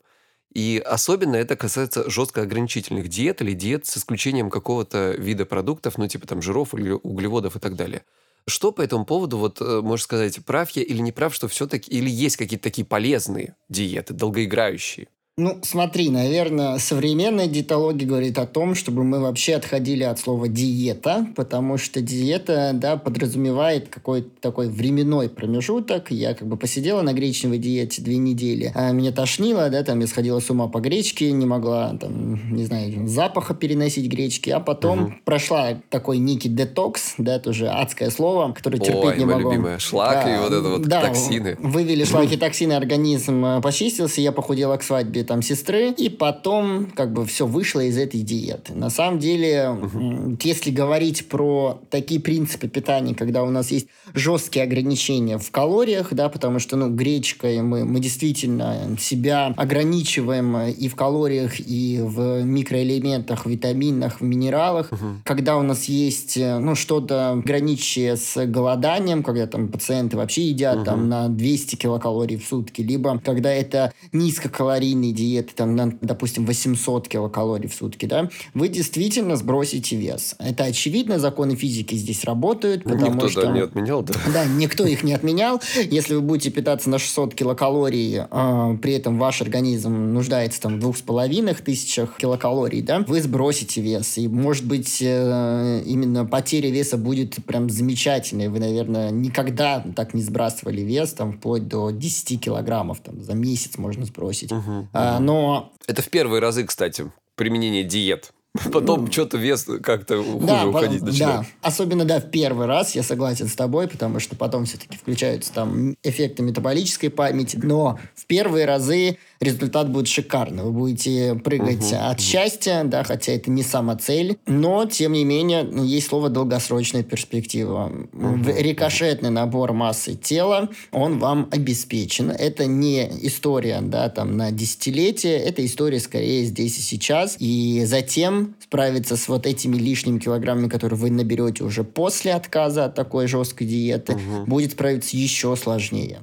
И 0.54 0.80
особенно 0.84 1.34
это 1.34 1.56
касается 1.56 2.08
жестко 2.08 2.42
ограничительных 2.42 3.08
диет 3.08 3.42
или 3.42 3.52
диет 3.52 3.86
с 3.86 3.96
исключением 3.98 4.50
какого-то 4.50 5.12
вида 5.18 5.46
продуктов, 5.46 5.98
ну 5.98 6.06
типа 6.06 6.28
там 6.28 6.42
жиров 6.42 6.74
или 6.74 6.90
углеводов 6.90 7.56
и 7.56 7.58
так 7.58 7.74
далее. 7.74 8.02
Что 8.46 8.72
по 8.72 8.82
этому 8.82 9.04
поводу, 9.04 9.38
вот, 9.38 9.60
э, 9.60 9.80
можешь 9.80 10.04
сказать, 10.04 10.44
прав 10.44 10.70
я 10.70 10.82
или 10.82 10.98
не 10.98 11.12
прав, 11.12 11.34
что 11.34 11.48
все-таки, 11.48 11.90
или 11.90 12.10
есть 12.10 12.36
какие-то 12.36 12.64
такие 12.64 12.86
полезные 12.86 13.56
диеты, 13.68 14.14
долгоиграющие? 14.14 15.08
Ну, 15.36 15.58
смотри, 15.62 16.10
наверное, 16.10 16.78
современная 16.78 17.48
диетология 17.48 18.06
говорит 18.06 18.38
о 18.38 18.46
том, 18.46 18.76
чтобы 18.76 19.02
мы 19.02 19.18
вообще 19.18 19.56
отходили 19.56 20.04
от 20.04 20.20
слова 20.20 20.46
диета, 20.46 21.26
потому 21.34 21.76
что 21.76 22.00
диета, 22.00 22.70
да, 22.72 22.96
подразумевает 22.96 23.88
какой-то 23.88 24.28
такой 24.40 24.68
временной 24.68 25.28
промежуток. 25.28 26.12
Я 26.12 26.34
как 26.34 26.46
бы 26.46 26.56
посидела 26.56 27.02
на 27.02 27.12
гречневой 27.12 27.58
диете 27.58 28.00
две 28.00 28.16
недели, 28.16 28.70
а 28.76 28.92
меня 28.92 29.10
тошнило, 29.10 29.68
да, 29.70 29.82
там 29.82 29.98
я 29.98 30.06
сходила 30.06 30.38
с 30.38 30.48
ума 30.50 30.68
по 30.68 30.78
гречке, 30.78 31.32
не 31.32 31.46
могла, 31.46 31.96
там, 32.00 32.54
не 32.54 32.64
знаю, 32.64 33.08
запаха 33.08 33.54
переносить 33.54 34.06
гречки, 34.06 34.50
а 34.50 34.60
потом 34.60 35.02
угу. 35.02 35.14
прошла 35.24 35.80
такой 35.90 36.18
некий 36.18 36.48
детокс, 36.48 37.14
да, 37.18 37.40
тоже 37.40 37.70
адское 37.70 38.10
слово, 38.10 38.52
которое 38.52 38.78
Ой, 38.78 38.86
терпеть 38.86 39.18
не 39.18 39.24
могу. 39.24 39.50
любимое, 39.50 39.80
шлак 39.80 40.26
да, 40.26 40.36
и 40.36 40.38
вот 40.38 40.52
это 40.52 40.68
вот 40.68 40.82
да, 40.82 41.00
токсины. 41.00 41.56
Вывели 41.58 42.04
шлаки, 42.08 42.36
токсины, 42.36 42.74
организм 42.74 43.44
э, 43.44 43.60
почистился, 43.60 44.20
я 44.20 44.30
похудела 44.30 44.76
к 44.76 44.84
свадьбе 44.84 45.23
там 45.24 45.42
сестры, 45.42 45.90
и 45.90 46.08
потом 46.08 46.86
как 46.94 47.12
бы 47.12 47.26
все 47.26 47.46
вышло 47.46 47.80
из 47.80 47.98
этой 47.98 48.20
диеты. 48.20 48.74
На 48.74 48.90
самом 48.90 49.18
деле, 49.18 49.70
угу. 49.70 50.36
если 50.42 50.70
говорить 50.70 51.28
про 51.28 51.80
такие 51.90 52.20
принципы 52.20 52.68
питания, 52.68 53.14
когда 53.14 53.42
у 53.42 53.50
нас 53.50 53.70
есть 53.70 53.88
жесткие 54.14 54.64
ограничения 54.64 55.38
в 55.38 55.50
калориях, 55.50 56.08
да, 56.12 56.28
потому 56.28 56.58
что, 56.58 56.76
ну, 56.76 56.90
гречкой 56.90 57.62
мы, 57.62 57.84
мы 57.84 58.00
действительно 58.00 58.96
себя 58.98 59.52
ограничиваем 59.56 60.56
и 60.68 60.88
в 60.88 60.94
калориях, 60.94 61.58
и 61.58 62.00
в 62.02 62.42
микроэлементах, 62.42 63.46
витаминах, 63.46 64.20
в 64.20 64.24
минералах. 64.24 64.92
Угу. 64.92 65.06
Когда 65.24 65.56
у 65.56 65.62
нас 65.62 65.84
есть, 65.84 66.36
ну, 66.36 66.74
что-то 66.74 67.40
граничащее 67.44 68.16
с 68.16 68.46
голоданием, 68.46 69.22
когда 69.22 69.46
там 69.46 69.68
пациенты 69.68 70.16
вообще 70.16 70.48
едят 70.48 70.78
угу. 70.78 70.84
там 70.84 71.08
на 71.08 71.28
200 71.28 71.76
килокалорий 71.76 72.36
в 72.36 72.44
сутки, 72.44 72.82
либо 72.82 73.18
когда 73.24 73.52
это 73.52 73.92
низкокалорийные 74.12 75.12
диеты, 75.14 75.52
там, 75.54 75.74
на, 75.76 75.92
допустим, 76.00 76.46
800 76.46 77.08
килокалорий 77.08 77.68
в 77.68 77.74
сутки, 77.74 78.06
да, 78.06 78.28
вы 78.52 78.68
действительно 78.68 79.36
сбросите 79.36 79.96
вес. 79.96 80.36
Это 80.38 80.64
очевидно, 80.64 81.18
законы 81.18 81.56
физики 81.56 81.94
здесь 81.94 82.24
работают, 82.24 82.84
ну, 82.84 82.92
потому 82.92 83.14
никто, 83.14 83.28
что... 83.28 83.42
Да, 83.42 83.52
не 83.52 83.60
отменял, 83.60 84.02
да. 84.02 84.14
Да, 84.32 84.44
никто 84.44 84.84
их 84.84 85.02
не 85.02 85.12
отменял. 85.12 85.60
Если 85.90 86.14
вы 86.14 86.20
будете 86.20 86.50
питаться 86.50 86.90
на 86.90 86.98
600 86.98 87.34
килокалорий, 87.34 88.20
э, 88.30 88.78
при 88.82 88.94
этом 88.94 89.18
ваш 89.18 89.40
организм 89.42 90.12
нуждается 90.12 90.60
там 90.60 90.76
в 90.76 90.80
двух 90.80 90.96
с 90.96 91.02
половиной 91.02 91.54
тысячах 91.54 92.16
килокалорий, 92.16 92.82
да, 92.82 93.04
вы 93.06 93.20
сбросите 93.20 93.80
вес. 93.80 94.18
И, 94.18 94.28
может 94.28 94.66
быть, 94.66 94.98
э, 95.00 95.82
именно 95.86 96.24
потеря 96.24 96.70
веса 96.70 96.96
будет 96.96 97.36
прям 97.46 97.70
замечательной. 97.70 98.48
Вы, 98.48 98.60
наверное, 98.60 99.10
никогда 99.10 99.84
так 99.94 100.14
не 100.14 100.22
сбрасывали 100.22 100.82
вес, 100.82 101.12
там, 101.12 101.32
вплоть 101.32 101.68
до 101.68 101.90
10 101.90 102.40
килограммов, 102.40 103.00
там, 103.00 103.22
за 103.22 103.34
месяц 103.34 103.78
можно 103.78 104.04
сбросить. 104.04 104.52
Угу. 104.52 104.88
А, 104.92 105.03
но... 105.20 105.72
Это 105.86 106.02
в 106.02 106.08
первые 106.08 106.40
разы, 106.40 106.64
кстати, 106.64 107.10
применение 107.36 107.84
диет. 107.84 108.32
Потом 108.72 109.10
что-то 109.10 109.36
вес 109.36 109.66
как-то 109.82 110.22
хуже 110.22 110.46
да, 110.46 110.66
уходить 110.66 111.02
начинает. 111.02 111.40
Да, 111.40 111.46
особенно, 111.60 112.04
да, 112.04 112.20
в 112.20 112.30
первый 112.30 112.66
раз 112.66 112.94
я 112.94 113.02
согласен 113.02 113.48
с 113.48 113.56
тобой, 113.56 113.88
потому 113.88 114.20
что 114.20 114.36
потом 114.36 114.64
все-таки 114.64 114.96
включаются 114.96 115.52
там 115.52 115.96
эффекты 116.04 116.44
метаболической 116.44 117.08
памяти. 117.08 117.58
Но 117.60 117.98
в 118.14 118.26
первые 118.26 118.64
разы 118.64 119.18
результат 119.40 119.90
будет 119.90 120.08
шикарный. 120.08 120.64
Вы 120.64 120.72
будете 120.72 121.34
прыгать 121.34 121.92
угу, 121.92 122.00
от 122.00 122.20
счастья, 122.20 122.82
да, 122.84 123.04
хотя 123.04 123.32
это 123.32 123.50
не 123.50 123.62
сама 123.62 123.96
цель, 123.96 124.38
но, 124.46 124.86
тем 124.86 125.12
не 125.12 125.24
менее, 125.24 125.68
есть 125.84 126.08
слово 126.08 126.28
долгосрочная 126.28 127.02
перспектива. 127.02 127.92
Угу. 128.12 128.50
Рикошетный 128.56 129.30
набор 129.30 129.72
массы 129.72 130.14
тела, 130.14 130.70
он 130.92 131.18
вам 131.18 131.48
обеспечен. 131.50 132.30
Это 132.30 132.66
не 132.66 133.08
история, 133.22 133.80
да, 133.80 134.08
там, 134.08 134.36
на 134.36 134.50
десятилетие, 134.50 135.38
это 135.38 135.64
история 135.64 136.00
скорее 136.00 136.44
здесь 136.44 136.78
и 136.78 136.82
сейчас. 136.82 137.36
И 137.38 137.84
затем 137.84 138.54
справиться 138.60 139.16
с 139.16 139.28
вот 139.28 139.46
этими 139.46 139.76
лишними 139.76 140.18
килограммами, 140.18 140.68
которые 140.68 140.98
вы 140.98 141.10
наберете 141.10 141.64
уже 141.64 141.84
после 141.84 142.34
отказа 142.34 142.86
от 142.86 142.94
такой 142.94 143.26
жесткой 143.26 143.66
диеты, 143.66 144.14
угу. 144.14 144.46
будет 144.46 144.72
справиться 144.72 145.16
еще 145.16 145.54
сложнее. 145.56 146.20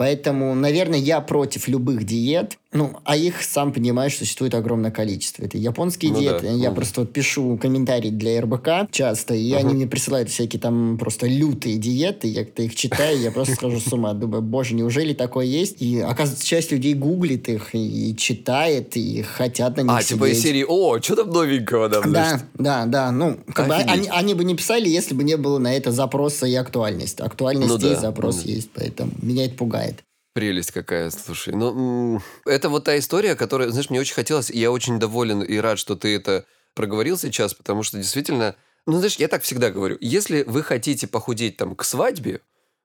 Поэтому, 0.00 0.54
наверное, 0.54 0.98
я 0.98 1.20
против 1.20 1.68
любых 1.68 2.04
диет. 2.04 2.56
Ну, 2.72 2.92
а 3.04 3.16
их, 3.16 3.42
сам 3.42 3.72
понимаешь, 3.72 4.16
существует 4.16 4.54
огромное 4.54 4.92
количество. 4.92 5.44
Это 5.44 5.58
японские 5.58 6.12
ну, 6.12 6.20
диеты. 6.20 6.46
Да. 6.46 6.52
Я 6.52 6.68
угу. 6.68 6.76
просто 6.76 7.00
вот 7.00 7.12
пишу 7.12 7.58
комментарии 7.60 8.10
для 8.10 8.40
РБК 8.40 8.92
часто, 8.92 9.34
и 9.34 9.52
угу. 9.52 9.60
они 9.60 9.74
мне 9.74 9.86
присылают 9.88 10.30
всякие 10.30 10.60
там 10.60 10.96
просто 10.96 11.26
лютые 11.26 11.78
диеты. 11.78 12.28
Я 12.28 12.44
когда 12.44 12.62
их 12.62 12.76
читаю, 12.76 13.18
я 13.18 13.32
просто 13.32 13.56
схожу 13.56 13.80
с 13.80 13.92
ума. 13.92 14.12
Думаю, 14.12 14.42
боже, 14.42 14.74
неужели 14.74 15.14
такое 15.14 15.46
есть? 15.46 15.82
И, 15.82 15.98
оказывается, 15.98 16.46
часть 16.46 16.70
людей 16.70 16.94
гуглит 16.94 17.48
их 17.48 17.70
и 17.74 18.14
читает, 18.16 18.96
и 18.96 19.22
хотят 19.22 19.76
на 19.76 19.80
них 19.80 19.90
А, 19.92 20.02
типа 20.02 20.30
из 20.30 20.40
серии, 20.40 20.64
о, 20.66 21.00
что 21.02 21.16
там 21.16 21.30
новенького 21.30 21.88
там, 21.88 22.12
Да, 22.12 22.40
да, 22.54 22.86
да. 22.86 23.10
Ну, 23.10 23.40
как 23.52 23.66
бы 23.66 23.74
они, 23.74 24.08
они 24.08 24.34
бы 24.34 24.44
не 24.44 24.54
писали, 24.54 24.88
если 24.88 25.14
бы 25.14 25.24
не 25.24 25.36
было 25.36 25.58
на 25.58 25.74
это 25.74 25.90
запроса 25.90 26.46
и 26.46 26.54
актуальность. 26.54 27.20
Актуальность 27.20 27.68
ну, 27.68 27.74
есть, 27.78 28.00
да. 28.00 28.00
запрос 28.00 28.44
ну. 28.44 28.52
есть, 28.52 28.70
поэтому 28.72 29.10
меня 29.20 29.46
это 29.46 29.56
пугает. 29.56 30.04
Прелесть 30.32 30.70
какая, 30.70 31.10
слушай. 31.10 31.54
Ну, 31.54 32.20
это 32.46 32.68
вот 32.68 32.84
та 32.84 32.96
история, 32.98 33.34
которая, 33.34 33.70
знаешь, 33.70 33.90
мне 33.90 34.00
очень 34.00 34.14
хотелось, 34.14 34.50
и 34.50 34.58
я 34.58 34.70
очень 34.70 34.98
доволен 35.00 35.42
и 35.42 35.56
рад, 35.58 35.78
что 35.78 35.96
ты 35.96 36.14
это 36.14 36.44
проговорил 36.74 37.18
сейчас, 37.18 37.52
потому 37.52 37.82
что 37.82 37.96
действительно, 37.98 38.54
Ну, 38.86 38.96
знаешь, 38.98 39.16
я 39.16 39.28
так 39.28 39.42
всегда 39.42 39.70
говорю. 39.70 39.96
Если 40.00 40.42
вы 40.44 40.62
хотите 40.62 41.06
похудеть 41.06 41.56
там 41.56 41.74
к 41.76 41.84
свадьбе, 41.84 42.40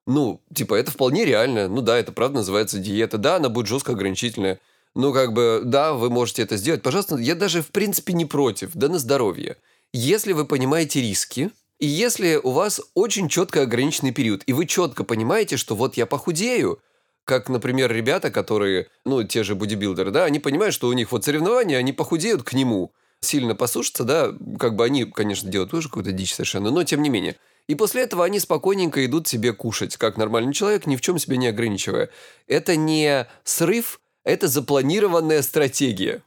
ну, 0.07 0.41
типа, 0.53 0.75
это 0.75 0.91
вполне 0.91 1.25
реально. 1.25 1.67
Ну 1.67 1.81
да, 1.81 1.97
это 1.97 2.11
правда 2.11 2.37
называется 2.39 2.77
диета. 2.79 3.17
Да, 3.17 3.37
она 3.37 3.49
будет 3.49 3.67
жестко 3.67 3.93
ограничительная. 3.93 4.59
Ну, 4.93 5.13
как 5.13 5.33
бы, 5.33 5.61
да, 5.65 5.93
вы 5.93 6.09
можете 6.09 6.43
это 6.43 6.57
сделать. 6.57 6.83
Пожалуйста, 6.83 7.17
я 7.17 7.35
даже, 7.35 7.61
в 7.61 7.67
принципе, 7.69 8.13
не 8.13 8.25
против. 8.25 8.71
Да 8.73 8.87
на 8.87 8.99
здоровье. 8.99 9.57
Если 9.93 10.33
вы 10.33 10.45
понимаете 10.45 11.01
риски, 11.01 11.49
и 11.79 11.87
если 11.87 12.35
у 12.35 12.51
вас 12.51 12.81
очень 12.93 13.29
четко 13.29 13.63
ограниченный 13.63 14.11
период, 14.11 14.43
и 14.45 14.53
вы 14.53 14.65
четко 14.65 15.03
понимаете, 15.03 15.57
что 15.57 15.75
вот 15.75 15.97
я 15.97 16.05
похудею, 16.05 16.79
как, 17.25 17.49
например, 17.49 17.91
ребята, 17.91 18.31
которые, 18.31 18.87
ну, 19.03 19.23
те 19.23 19.43
же 19.43 19.55
бодибилдеры, 19.55 20.11
да, 20.11 20.25
они 20.25 20.39
понимают, 20.39 20.73
что 20.73 20.87
у 20.87 20.93
них 20.93 21.11
вот 21.11 21.25
соревнования, 21.25 21.77
они 21.77 21.91
похудеют 21.91 22.43
к 22.43 22.53
нему, 22.53 22.93
сильно 23.19 23.55
посушатся, 23.55 24.03
да, 24.03 24.31
как 24.59 24.75
бы 24.75 24.85
они, 24.85 25.05
конечно, 25.05 25.49
делают 25.49 25.71
тоже 25.71 25.89
какую-то 25.89 26.11
дичь 26.11 26.33
совершенно, 26.33 26.69
но 26.69 26.83
тем 26.83 27.01
не 27.01 27.09
менее. 27.09 27.35
И 27.67 27.73
после 27.73 28.03
этого 28.03 28.23
они 28.23 28.39
спокойненько 28.39 29.03
идут 29.05 29.27
себе 29.27 29.51
кушать, 29.51 29.97
как 29.97 30.17
нормальный 30.17 30.53
человек, 30.53 30.85
ни 30.85 30.95
в 30.95 31.01
чем 31.01 31.17
себя 31.17 31.37
не 31.37 31.47
ограничивая. 31.47 32.11
Это 32.47 32.75
не 32.75 33.27
срыв, 33.43 33.99
это 34.23 34.47
запланированная 34.47 35.41
стратегия. 35.41 36.21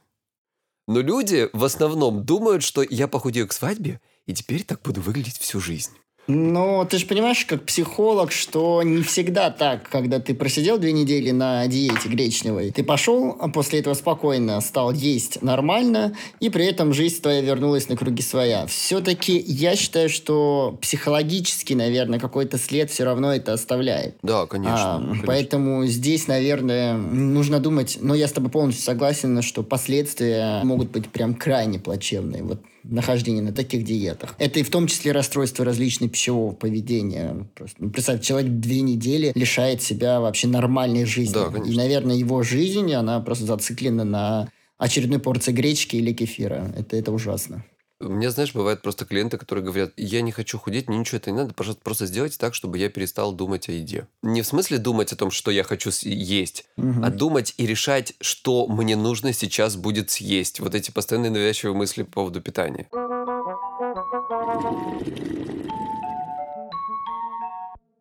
Но 0.85 0.99
люди 0.99 1.49
в 1.53 1.63
основном 1.63 2.25
думают, 2.25 2.61
что 2.63 2.81
я 2.81 3.07
похудею 3.07 3.47
к 3.47 3.53
свадьбе, 3.53 4.01
и 4.25 4.33
теперь 4.33 4.63
так 4.63 4.81
буду 4.81 4.99
выглядеть 4.99 5.37
всю 5.37 5.61
жизнь. 5.61 5.91
Но 6.29 6.85
ты 6.85 6.99
же 6.99 7.07
понимаешь, 7.07 7.43
как 7.43 7.63
психолог, 7.63 8.31
что 8.31 8.83
не 8.83 9.01
всегда 9.01 9.49
так, 9.49 9.89
когда 9.89 10.19
ты 10.19 10.35
просидел 10.35 10.77
две 10.77 10.91
недели 10.91 11.31
на 11.31 11.65
диете 11.65 12.07
гречневой. 12.07 12.69
Ты 12.69 12.83
пошел, 12.83 13.35
а 13.39 13.49
после 13.49 13.79
этого 13.79 13.95
спокойно 13.95 14.61
стал 14.61 14.91
есть 14.93 15.41
нормально, 15.41 16.13
и 16.39 16.51
при 16.51 16.67
этом 16.67 16.93
жизнь 16.93 17.19
твоя 17.19 17.41
вернулась 17.41 17.89
на 17.89 17.97
круги 17.97 18.21
своя. 18.21 18.67
Все-таки 18.67 19.39
я 19.39 19.75
считаю, 19.75 20.07
что 20.07 20.77
психологически, 20.79 21.73
наверное, 21.73 22.19
какой-то 22.19 22.59
след 22.59 22.91
все 22.91 23.05
равно 23.05 23.33
это 23.33 23.53
оставляет. 23.53 24.15
Да, 24.21 24.45
конечно. 24.45 24.97
А, 24.97 24.99
конечно. 24.99 25.23
Поэтому 25.25 25.87
здесь, 25.87 26.27
наверное, 26.27 26.93
нужно 26.93 27.59
думать, 27.59 27.97
но 28.01 28.13
я 28.13 28.27
с 28.27 28.31
тобой 28.33 28.51
полностью 28.51 28.85
согласен, 28.85 29.41
что 29.41 29.63
последствия 29.63 30.61
могут 30.63 30.91
быть 30.91 31.09
прям 31.09 31.33
крайне 31.33 31.79
плачевные. 31.79 32.43
Вот 32.43 32.59
нахождение 32.83 33.41
на 33.41 33.51
таких 33.51 33.83
диетах. 33.83 34.35
Это 34.39 34.59
и 34.59 34.63
в 34.63 34.69
том 34.69 34.87
числе 34.87 35.11
расстройство 35.11 35.65
различных 35.65 36.11
пищевого 36.11 36.53
поведения. 36.53 37.47
Просто, 37.55 37.77
ну, 37.79 37.89
представь, 37.89 38.21
человек 38.21 38.51
две 38.51 38.81
недели 38.81 39.31
лишает 39.35 39.81
себя 39.81 40.19
вообще 40.19 40.47
нормальной 40.47 41.05
жизни. 41.05 41.33
Да, 41.33 41.51
и, 41.63 41.75
наверное, 41.75 42.15
его 42.15 42.43
жизнь, 42.43 42.93
она 42.93 43.19
просто 43.19 43.45
зациклена 43.45 44.03
на 44.03 44.49
очередной 44.77 45.19
порции 45.19 45.51
гречки 45.51 45.97
или 45.97 46.13
кефира. 46.13 46.73
Это, 46.77 46.95
это 46.95 47.11
ужасно. 47.11 47.63
Мне, 47.99 48.29
знаешь, 48.31 48.53
бывают 48.53 48.81
просто 48.81 49.05
клиенты, 49.05 49.37
которые 49.37 49.65
говорят, 49.65 49.91
я 49.97 50.21
не 50.21 50.31
хочу 50.31 50.57
худеть, 50.57 50.87
мне 50.87 50.97
ничего 50.97 51.17
это 51.17 51.31
не 51.31 51.37
надо, 51.37 51.53
пожалуйста, 51.53 51.83
просто 51.83 52.05
сделайте 52.05 52.37
так, 52.37 52.53
чтобы 52.55 52.77
я 52.77 52.89
перестал 52.89 53.33
думать 53.33 53.67
о 53.67 53.73
еде. 53.73 54.07
Не 54.21 54.41
в 54.41 54.47
смысле 54.47 54.77
думать 54.77 55.11
о 55.11 55.17
том, 55.17 55.31
что 55.31 55.51
я 55.51 55.63
хочу 55.63 55.91
есть, 56.03 56.65
угу. 56.77 57.03
а 57.03 57.09
думать 57.09 57.53
и 57.57 57.65
решать, 57.65 58.13
что 58.21 58.67
мне 58.67 58.95
нужно 58.95 59.33
сейчас 59.33 59.75
будет 59.75 60.11
съесть. 60.11 60.61
Вот 60.61 60.75
эти 60.75 60.91
постоянные 60.91 61.31
навязчивые 61.31 61.75
мысли 61.75 62.03
по 62.03 62.11
поводу 62.11 62.41
питания. 62.41 62.87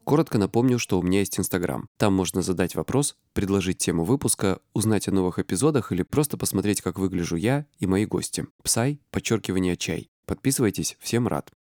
Коротко 0.08 0.38
напомню, 0.38 0.78
что 0.78 0.98
у 0.98 1.02
меня 1.02 1.18
есть 1.18 1.38
Инстаграм. 1.38 1.86
Там 1.98 2.14
можно 2.14 2.40
задать 2.40 2.74
вопрос, 2.74 3.14
предложить 3.34 3.76
тему 3.76 4.04
выпуска, 4.04 4.58
узнать 4.72 5.06
о 5.06 5.10
новых 5.10 5.38
эпизодах 5.38 5.92
или 5.92 6.02
просто 6.02 6.38
посмотреть, 6.38 6.80
как 6.80 6.98
выгляжу 6.98 7.36
я 7.36 7.66
и 7.78 7.86
мои 7.86 8.06
гости. 8.06 8.46
Псай, 8.62 9.02
подчеркивание 9.10 9.76
чай. 9.76 10.08
Подписывайтесь, 10.24 10.96
всем 10.98 11.28
рад. 11.28 11.50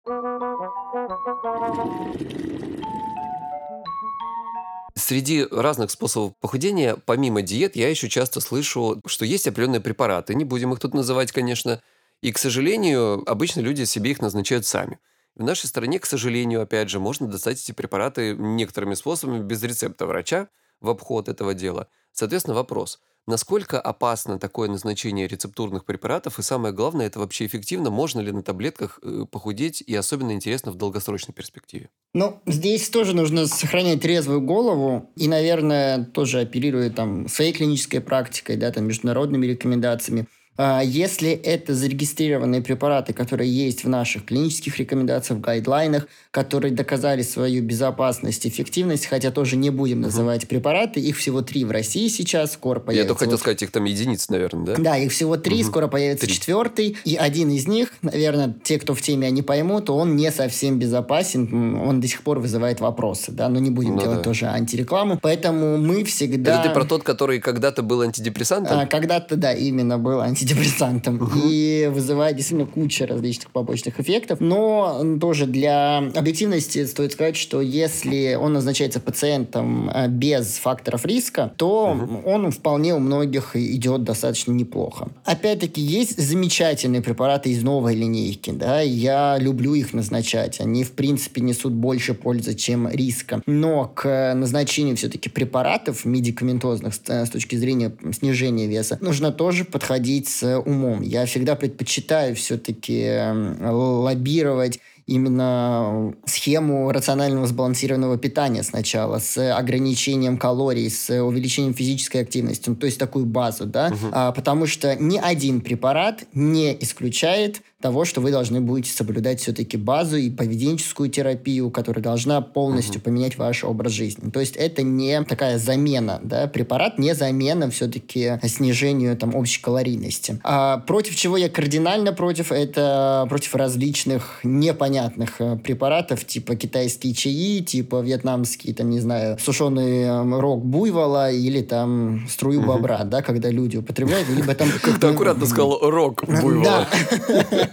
Среди 4.94 5.44
разных 5.50 5.90
способов 5.90 6.32
похудения, 6.40 6.96
помимо 6.96 7.42
диет, 7.42 7.76
я 7.76 7.90
еще 7.90 8.08
часто 8.08 8.40
слышу, 8.40 9.02
что 9.04 9.26
есть 9.26 9.46
определенные 9.46 9.82
препараты, 9.82 10.34
не 10.34 10.46
будем 10.46 10.72
их 10.72 10.80
тут 10.80 10.94
называть, 10.94 11.32
конечно, 11.32 11.82
и, 12.22 12.32
к 12.32 12.38
сожалению, 12.38 13.30
обычно 13.30 13.60
люди 13.60 13.84
себе 13.84 14.12
их 14.12 14.22
назначают 14.22 14.64
сами. 14.64 14.98
В 15.38 15.44
нашей 15.44 15.66
стране, 15.66 16.00
к 16.00 16.06
сожалению, 16.06 16.62
опять 16.62 16.90
же, 16.90 16.98
можно 16.98 17.28
достать 17.28 17.62
эти 17.62 17.70
препараты 17.70 18.34
некоторыми 18.36 18.94
способами 18.94 19.40
без 19.40 19.62
рецепта 19.62 20.04
врача 20.04 20.48
в 20.80 20.90
обход 20.90 21.28
этого 21.28 21.54
дела. 21.54 21.86
Соответственно, 22.12 22.56
вопрос. 22.56 22.98
Насколько 23.28 23.80
опасно 23.80 24.40
такое 24.40 24.68
назначение 24.68 25.28
рецептурных 25.28 25.84
препаратов? 25.84 26.40
И 26.40 26.42
самое 26.42 26.74
главное, 26.74 27.06
это 27.06 27.20
вообще 27.20 27.46
эффективно? 27.46 27.90
Можно 27.90 28.20
ли 28.20 28.32
на 28.32 28.42
таблетках 28.42 28.98
э, 29.02 29.26
похудеть? 29.30 29.80
И 29.86 29.94
особенно 29.94 30.32
интересно 30.32 30.72
в 30.72 30.76
долгосрочной 30.76 31.34
перспективе. 31.34 31.90
Ну, 32.14 32.40
здесь 32.46 32.88
тоже 32.88 33.14
нужно 33.14 33.46
сохранять 33.46 34.00
трезвую 34.00 34.40
голову 34.40 35.12
и, 35.14 35.28
наверное, 35.28 36.04
тоже 36.06 36.40
оперируя 36.40 36.90
там 36.90 37.28
своей 37.28 37.52
клинической 37.52 38.00
практикой, 38.00 38.56
да, 38.56 38.72
там, 38.72 38.86
международными 38.86 39.46
рекомендациями. 39.46 40.26
А, 40.60 40.82
если 40.82 41.30
это 41.30 41.72
зарегистрированные 41.72 42.60
препараты, 42.62 43.12
которые 43.12 43.48
есть 43.48 43.84
в 43.84 43.88
наших 43.88 44.24
клинических 44.24 44.76
рекомендациях, 44.78 45.38
в 45.38 45.40
гайдлайнах, 45.40 46.08
которые 46.32 46.74
доказали 46.74 47.22
свою 47.22 47.62
безопасность, 47.62 48.44
эффективность, 48.44 49.06
хотя 49.06 49.30
тоже 49.30 49.54
не 49.54 49.70
будем 49.70 50.00
называть 50.00 50.42
угу. 50.42 50.48
препараты, 50.48 50.98
их 50.98 51.16
всего 51.16 51.42
три 51.42 51.64
в 51.64 51.70
России 51.70 52.08
сейчас, 52.08 52.54
скоро 52.54 52.80
появится. 52.80 53.04
Я 53.04 53.08
только 53.08 53.20
хотел 53.20 53.32
вот... 53.34 53.40
сказать, 53.40 53.62
их 53.62 53.70
там 53.70 53.84
единицы, 53.84 54.32
наверное, 54.32 54.66
да? 54.66 54.74
Да, 54.76 54.96
их 54.96 55.12
всего 55.12 55.36
три, 55.36 55.62
угу. 55.62 55.70
скоро 55.70 55.86
появится 55.86 56.26
три. 56.26 56.34
четвертый, 56.34 56.96
и 57.04 57.14
один 57.14 57.50
из 57.50 57.68
них, 57.68 57.92
наверное, 58.02 58.52
те, 58.64 58.80
кто 58.80 58.94
в 58.94 59.00
теме, 59.00 59.28
они 59.28 59.42
поймут, 59.42 59.90
он 59.90 60.16
не 60.16 60.32
совсем 60.32 60.80
безопасен, 60.80 61.76
он 61.76 62.00
до 62.00 62.08
сих 62.08 62.22
пор 62.22 62.40
вызывает 62.40 62.80
вопросы, 62.80 63.30
да, 63.30 63.48
но 63.48 63.60
не 63.60 63.70
будем 63.70 63.94
ну, 63.94 64.00
делать 64.00 64.18
да. 64.18 64.24
тоже 64.24 64.46
антирекламу, 64.46 65.20
поэтому 65.22 65.78
мы 65.78 66.02
всегда... 66.02 66.58
Это 66.58 66.70
ты 66.70 66.74
про 66.74 66.84
тот, 66.84 67.04
который 67.04 67.38
когда-то 67.38 67.84
был 67.84 68.00
антидепрессантом? 68.00 68.76
А, 68.76 68.86
когда-то, 68.86 69.36
да, 69.36 69.52
именно 69.52 69.98
был 69.98 70.20
антидепрессантом 70.20 70.47
антидепрессантом 70.48 71.16
угу. 71.16 71.40
и 71.44 71.90
вызывает 71.92 72.36
действительно 72.36 72.70
кучу 72.70 73.06
различных 73.06 73.50
побочных 73.50 74.00
эффектов. 74.00 74.40
Но 74.40 75.18
тоже 75.20 75.46
для 75.46 75.98
объективности 75.98 76.84
стоит 76.86 77.12
сказать, 77.12 77.36
что 77.36 77.60
если 77.60 78.34
он 78.34 78.52
назначается 78.52 79.00
пациентом 79.00 79.90
э, 79.90 80.08
без 80.08 80.58
факторов 80.58 81.04
риска, 81.04 81.52
то 81.56 81.90
угу. 81.90 82.22
он 82.28 82.50
вполне 82.50 82.94
у 82.94 82.98
многих 82.98 83.56
идет 83.56 84.04
достаточно 84.04 84.52
неплохо. 84.52 85.08
Опять-таки, 85.24 85.80
есть 85.80 86.18
замечательные 86.18 87.02
препараты 87.02 87.50
из 87.50 87.62
новой 87.62 87.94
линейки, 87.94 88.50
да, 88.50 88.80
я 88.80 89.36
люблю 89.38 89.74
их 89.74 89.92
назначать. 89.92 90.60
Они, 90.60 90.84
в 90.84 90.92
принципе, 90.92 91.40
несут 91.40 91.72
больше 91.72 92.14
пользы, 92.14 92.54
чем 92.54 92.88
риска. 92.88 93.42
Но 93.46 93.90
к 93.94 94.34
назначению 94.34 94.96
все-таки 94.96 95.28
препаратов 95.28 96.04
медикаментозных 96.04 96.94
с, 96.94 97.00
с 97.08 97.30
точки 97.30 97.56
зрения 97.56 97.92
снижения 98.12 98.66
веса 98.66 98.98
нужно 99.00 99.32
тоже 99.32 99.64
подходить 99.64 100.37
с 100.38 100.58
умом. 100.60 101.02
Я 101.02 101.26
всегда 101.26 101.56
предпочитаю 101.56 102.34
все-таки 102.36 103.00
эм, 103.02 103.56
лоббировать 103.60 104.80
именно 105.06 106.14
схему 106.26 106.92
рационального 106.92 107.46
сбалансированного 107.46 108.18
питания 108.18 108.62
сначала, 108.62 109.18
с 109.18 109.56
ограничением 109.56 110.36
калорий, 110.36 110.90
с 110.90 111.10
увеличением 111.22 111.72
физической 111.72 112.18
активности, 112.18 112.68
ну, 112.68 112.76
то 112.76 112.84
есть 112.84 112.98
такую 112.98 113.24
базу, 113.24 113.64
да, 113.64 113.88
угу. 113.88 114.08
а, 114.12 114.32
потому 114.32 114.66
что 114.66 114.94
ни 114.96 115.18
один 115.18 115.62
препарат 115.62 116.24
не 116.34 116.76
исключает 116.82 117.62
того, 117.80 118.04
что 118.04 118.20
вы 118.20 118.32
должны 118.32 118.60
будете 118.60 118.90
соблюдать 118.90 119.40
все-таки 119.40 119.76
базу 119.76 120.16
и 120.16 120.30
поведенческую 120.30 121.10
терапию, 121.10 121.70
которая 121.70 122.02
должна 122.02 122.40
полностью 122.40 123.00
uh-huh. 123.00 123.04
поменять 123.04 123.38
ваш 123.38 123.62
образ 123.62 123.92
жизни. 123.92 124.30
То 124.30 124.40
есть 124.40 124.56
это 124.56 124.82
не 124.82 125.22
такая 125.22 125.58
замена, 125.58 126.18
да, 126.24 126.48
препарат 126.48 126.98
не 126.98 127.14
замена 127.14 127.70
все-таки 127.70 128.40
снижению 128.42 129.16
там 129.16 129.36
общей 129.36 129.62
калорийности. 129.62 130.40
А 130.42 130.78
против 130.78 131.14
чего 131.14 131.36
я 131.36 131.48
кардинально 131.48 132.12
против, 132.12 132.50
это 132.50 133.26
против 133.28 133.54
различных 133.54 134.40
непонятных 134.42 135.40
э, 135.40 135.56
препаратов, 135.56 136.24
типа 136.24 136.56
китайские 136.56 137.14
чаи, 137.14 137.60
типа 137.60 138.00
вьетнамские, 138.00 138.74
там, 138.74 138.90
не 138.90 138.98
знаю, 138.98 139.38
сушеный 139.38 140.02
э, 140.02 140.40
рог 140.40 140.64
буйвола 140.64 141.30
или 141.30 141.62
там 141.62 142.26
струю 142.28 142.60
бобра, 142.60 143.02
uh-huh. 143.02 143.08
да, 143.08 143.22
когда 143.22 143.50
люди 143.50 143.76
употребляют, 143.76 144.28
либо 144.30 144.52
там... 144.56 144.68
Как 144.82 144.98
ты 144.98 145.06
аккуратно 145.06 145.46
сказал, 145.46 145.78
рог 145.80 146.24
буйвола. 146.26 146.88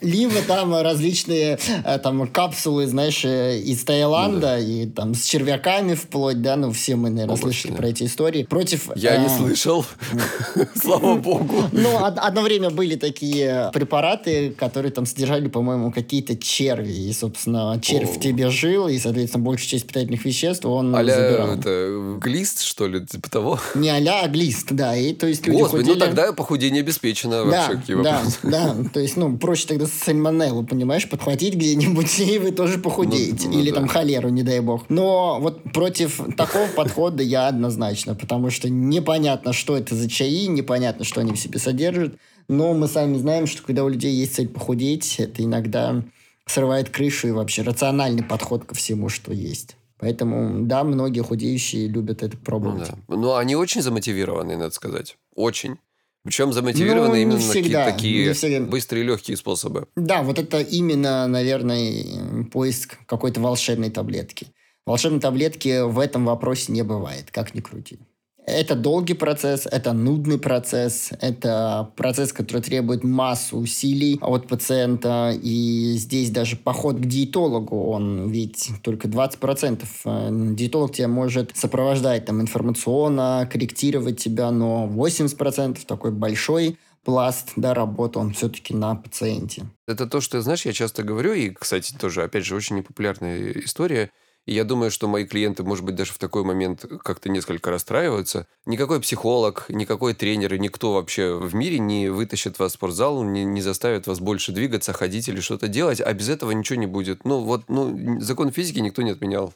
Либо 0.00 0.42
там 0.46 0.74
различные 0.74 1.58
э, 1.84 1.98
там 1.98 2.26
капсулы, 2.28 2.86
знаешь, 2.86 3.24
э, 3.24 3.58
из 3.58 3.84
Таиланда 3.84 4.58
и 4.58 4.86
там 4.86 5.14
с 5.14 5.24
червяками 5.24 5.94
вплоть, 5.94 6.42
да, 6.42 6.56
ну 6.56 6.72
все 6.72 6.96
мы, 6.96 7.10
наверное, 7.10 7.36
слышали 7.36 7.72
про 7.72 7.88
эти 7.88 8.04
истории. 8.04 8.44
Против... 8.44 8.90
Я 8.96 9.16
не 9.18 9.26
э, 9.26 9.36
слышал, 9.36 9.84
слава 10.74 11.16
богу. 11.16 11.64
Ну, 11.72 12.04
одно 12.04 12.42
время 12.42 12.70
были 12.70 12.96
такие 12.96 13.70
препараты, 13.72 14.50
которые 14.50 14.92
там 14.92 15.06
содержали, 15.06 15.48
по-моему, 15.48 15.92
какие-то 15.92 16.36
черви, 16.36 16.92
и, 16.92 17.12
собственно, 17.12 17.78
червь 17.82 18.16
в 18.16 18.20
тебе 18.20 18.50
жил, 18.50 18.88
и, 18.88 18.98
соответственно, 18.98 19.44
большую 19.44 19.68
часть 19.68 19.86
питательных 19.86 20.24
веществ 20.24 20.64
он 20.64 20.92
забирал. 20.92 21.52
это 21.52 22.18
глист, 22.20 22.62
что 22.62 22.86
ли, 22.86 23.04
типа 23.04 23.30
того? 23.30 23.58
Не 23.74 23.90
а 23.90 24.28
глист, 24.28 24.68
да, 24.70 24.96
и 24.96 25.12
то 25.12 25.26
есть 25.26 25.46
люди 25.46 25.60
Господи, 25.60 25.88
ну 25.88 25.96
тогда 25.96 26.32
похудение 26.32 26.80
обеспечено 26.80 27.44
вообще. 27.44 27.80
Да, 28.02 28.22
да, 28.42 28.74
да, 28.74 28.76
то 28.92 29.00
есть, 29.06 29.16
ну, 29.16 29.36
проще 29.38 29.66
тогда 29.66 29.86
сальмонеллу, 29.86 30.64
понимаешь, 30.64 31.08
подхватить 31.08 31.54
где-нибудь, 31.54 32.18
и 32.20 32.38
вы 32.38 32.50
тоже 32.50 32.78
похудеете. 32.78 33.48
Ну, 33.48 33.54
ну, 33.54 33.60
Или 33.60 33.70
да. 33.70 33.76
там 33.76 33.88
холеру, 33.88 34.28
не 34.28 34.42
дай 34.42 34.60
бог. 34.60 34.84
Но 34.88 35.38
вот 35.40 35.62
против 35.72 36.20
такого 36.36 36.66
подхода 36.68 37.22
я 37.22 37.48
однозначно, 37.48 38.14
потому 38.14 38.50
что 38.50 38.68
непонятно, 38.68 39.52
что 39.52 39.76
это 39.76 39.94
за 39.94 40.08
чаи, 40.08 40.46
непонятно, 40.46 41.04
что 41.04 41.20
они 41.20 41.32
в 41.32 41.38
себе 41.38 41.58
содержат. 41.58 42.16
Но 42.48 42.74
мы 42.74 42.86
сами 42.86 43.16
знаем, 43.16 43.46
что 43.46 43.62
когда 43.62 43.84
у 43.84 43.88
людей 43.88 44.12
есть 44.12 44.34
цель 44.34 44.48
похудеть, 44.48 45.16
это 45.18 45.42
иногда 45.42 46.04
срывает 46.46 46.90
крышу 46.90 47.28
и 47.28 47.32
вообще 47.32 47.62
рациональный 47.62 48.22
подход 48.22 48.64
ко 48.64 48.74
всему, 48.74 49.08
что 49.08 49.32
есть. 49.32 49.76
Поэтому, 49.98 50.66
да, 50.66 50.84
многие 50.84 51.22
худеющие 51.22 51.88
любят 51.88 52.22
это 52.22 52.36
пробовать. 52.36 52.90
Ну, 53.08 53.16
да. 53.16 53.16
Но 53.16 53.36
они 53.36 53.56
очень 53.56 53.82
замотивированы, 53.82 54.56
надо 54.56 54.74
сказать. 54.74 55.16
Очень. 55.34 55.78
Причем 56.26 56.52
замотивированы 56.52 57.08
ну, 57.08 57.14
именно 57.14 57.38
всегда, 57.38 57.84
на 57.86 57.92
такие 57.92 58.32
всегда. 58.32 58.66
быстрые 58.68 59.04
легкие 59.04 59.36
способы. 59.36 59.86
Да, 59.94 60.24
вот 60.24 60.40
это 60.40 60.58
именно, 60.58 61.24
наверное, 61.28 62.44
поиск 62.52 62.98
какой-то 63.06 63.40
волшебной 63.40 63.90
таблетки. 63.90 64.48
Волшебной 64.86 65.20
таблетки 65.20 65.88
в 65.88 66.00
этом 66.00 66.24
вопросе 66.24 66.72
не 66.72 66.82
бывает, 66.82 67.30
как 67.30 67.54
ни 67.54 67.60
крути. 67.60 68.00
Это 68.46 68.76
долгий 68.76 69.14
процесс, 69.14 69.66
это 69.66 69.92
нудный 69.92 70.38
процесс, 70.38 71.10
это 71.20 71.90
процесс, 71.96 72.32
который 72.32 72.62
требует 72.62 73.02
массу 73.02 73.58
усилий 73.58 74.18
от 74.22 74.46
пациента. 74.46 75.36
И 75.42 75.94
здесь 75.96 76.30
даже 76.30 76.56
поход 76.56 76.96
к 76.96 77.00
диетологу, 77.00 77.90
он 77.90 78.30
ведь 78.30 78.70
только 78.82 79.08
20%. 79.08 79.84
Э, 80.04 80.28
диетолог 80.54 80.92
тебя 80.92 81.08
может 81.08 81.56
сопровождать 81.56 82.26
там 82.26 82.40
информационно, 82.40 83.48
корректировать 83.52 84.22
тебя, 84.22 84.52
но 84.52 84.86
80% 84.86 85.84
такой 85.84 86.12
большой 86.12 86.78
пласт 87.02 87.52
да, 87.56 87.74
работы, 87.74 88.20
он 88.20 88.32
все-таки 88.32 88.74
на 88.74 88.94
пациенте. 88.94 89.64
Это 89.88 90.06
то, 90.06 90.20
что, 90.20 90.40
знаешь, 90.40 90.64
я 90.64 90.72
часто 90.72 91.02
говорю, 91.02 91.32
и, 91.32 91.50
кстати, 91.50 91.94
тоже, 91.94 92.22
опять 92.22 92.44
же, 92.44 92.54
очень 92.54 92.76
непопулярная 92.76 93.52
история– 93.54 94.10
и 94.46 94.54
я 94.54 94.62
думаю, 94.62 94.92
что 94.92 95.08
мои 95.08 95.24
клиенты, 95.24 95.64
может 95.64 95.84
быть, 95.84 95.96
даже 95.96 96.12
в 96.12 96.18
такой 96.18 96.44
момент 96.44 96.86
как-то 97.02 97.28
несколько 97.28 97.70
расстраиваются. 97.72 98.46
Никакой 98.64 99.00
психолог, 99.00 99.66
никакой 99.68 100.14
тренер 100.14 100.54
и 100.54 100.58
никто 100.60 100.94
вообще 100.94 101.36
в 101.36 101.52
мире 101.54 101.80
не 101.80 102.08
вытащит 102.08 102.60
вас 102.60 102.72
в 102.72 102.74
спортзал, 102.74 103.24
не, 103.24 103.44
не 103.44 103.60
заставит 103.60 104.06
вас 104.06 104.20
больше 104.20 104.52
двигаться, 104.52 104.92
ходить 104.92 105.28
или 105.28 105.40
что-то 105.40 105.66
делать, 105.66 106.00
а 106.00 106.12
без 106.12 106.28
этого 106.28 106.52
ничего 106.52 106.78
не 106.78 106.86
будет. 106.86 107.24
Ну, 107.24 107.40
вот, 107.40 107.64
ну, 107.68 108.20
закон 108.20 108.52
физики 108.52 108.78
никто 108.78 109.02
не 109.02 109.10
отменял. 109.10 109.52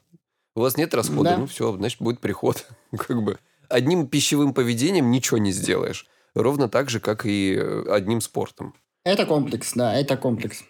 У 0.56 0.60
вас 0.60 0.76
нет 0.76 0.92
расхода, 0.92 1.30
да. 1.30 1.38
ну 1.38 1.46
все, 1.46 1.72
значит, 1.76 2.02
будет 2.02 2.18
приход. 2.18 2.66
как 2.96 3.22
бы 3.22 3.38
одним 3.68 4.08
пищевым 4.08 4.52
поведением 4.52 5.12
ничего 5.12 5.38
не 5.38 5.52
сделаешь. 5.52 6.06
Ровно 6.34 6.68
так 6.68 6.90
же, 6.90 6.98
как 6.98 7.26
и 7.26 7.54
э, 7.54 7.84
одним 7.88 8.20
спортом. 8.20 8.74
Это 9.04 9.24
комплекс, 9.24 9.72
да, 9.74 9.94
это 9.94 10.16
комплекс. 10.16 10.64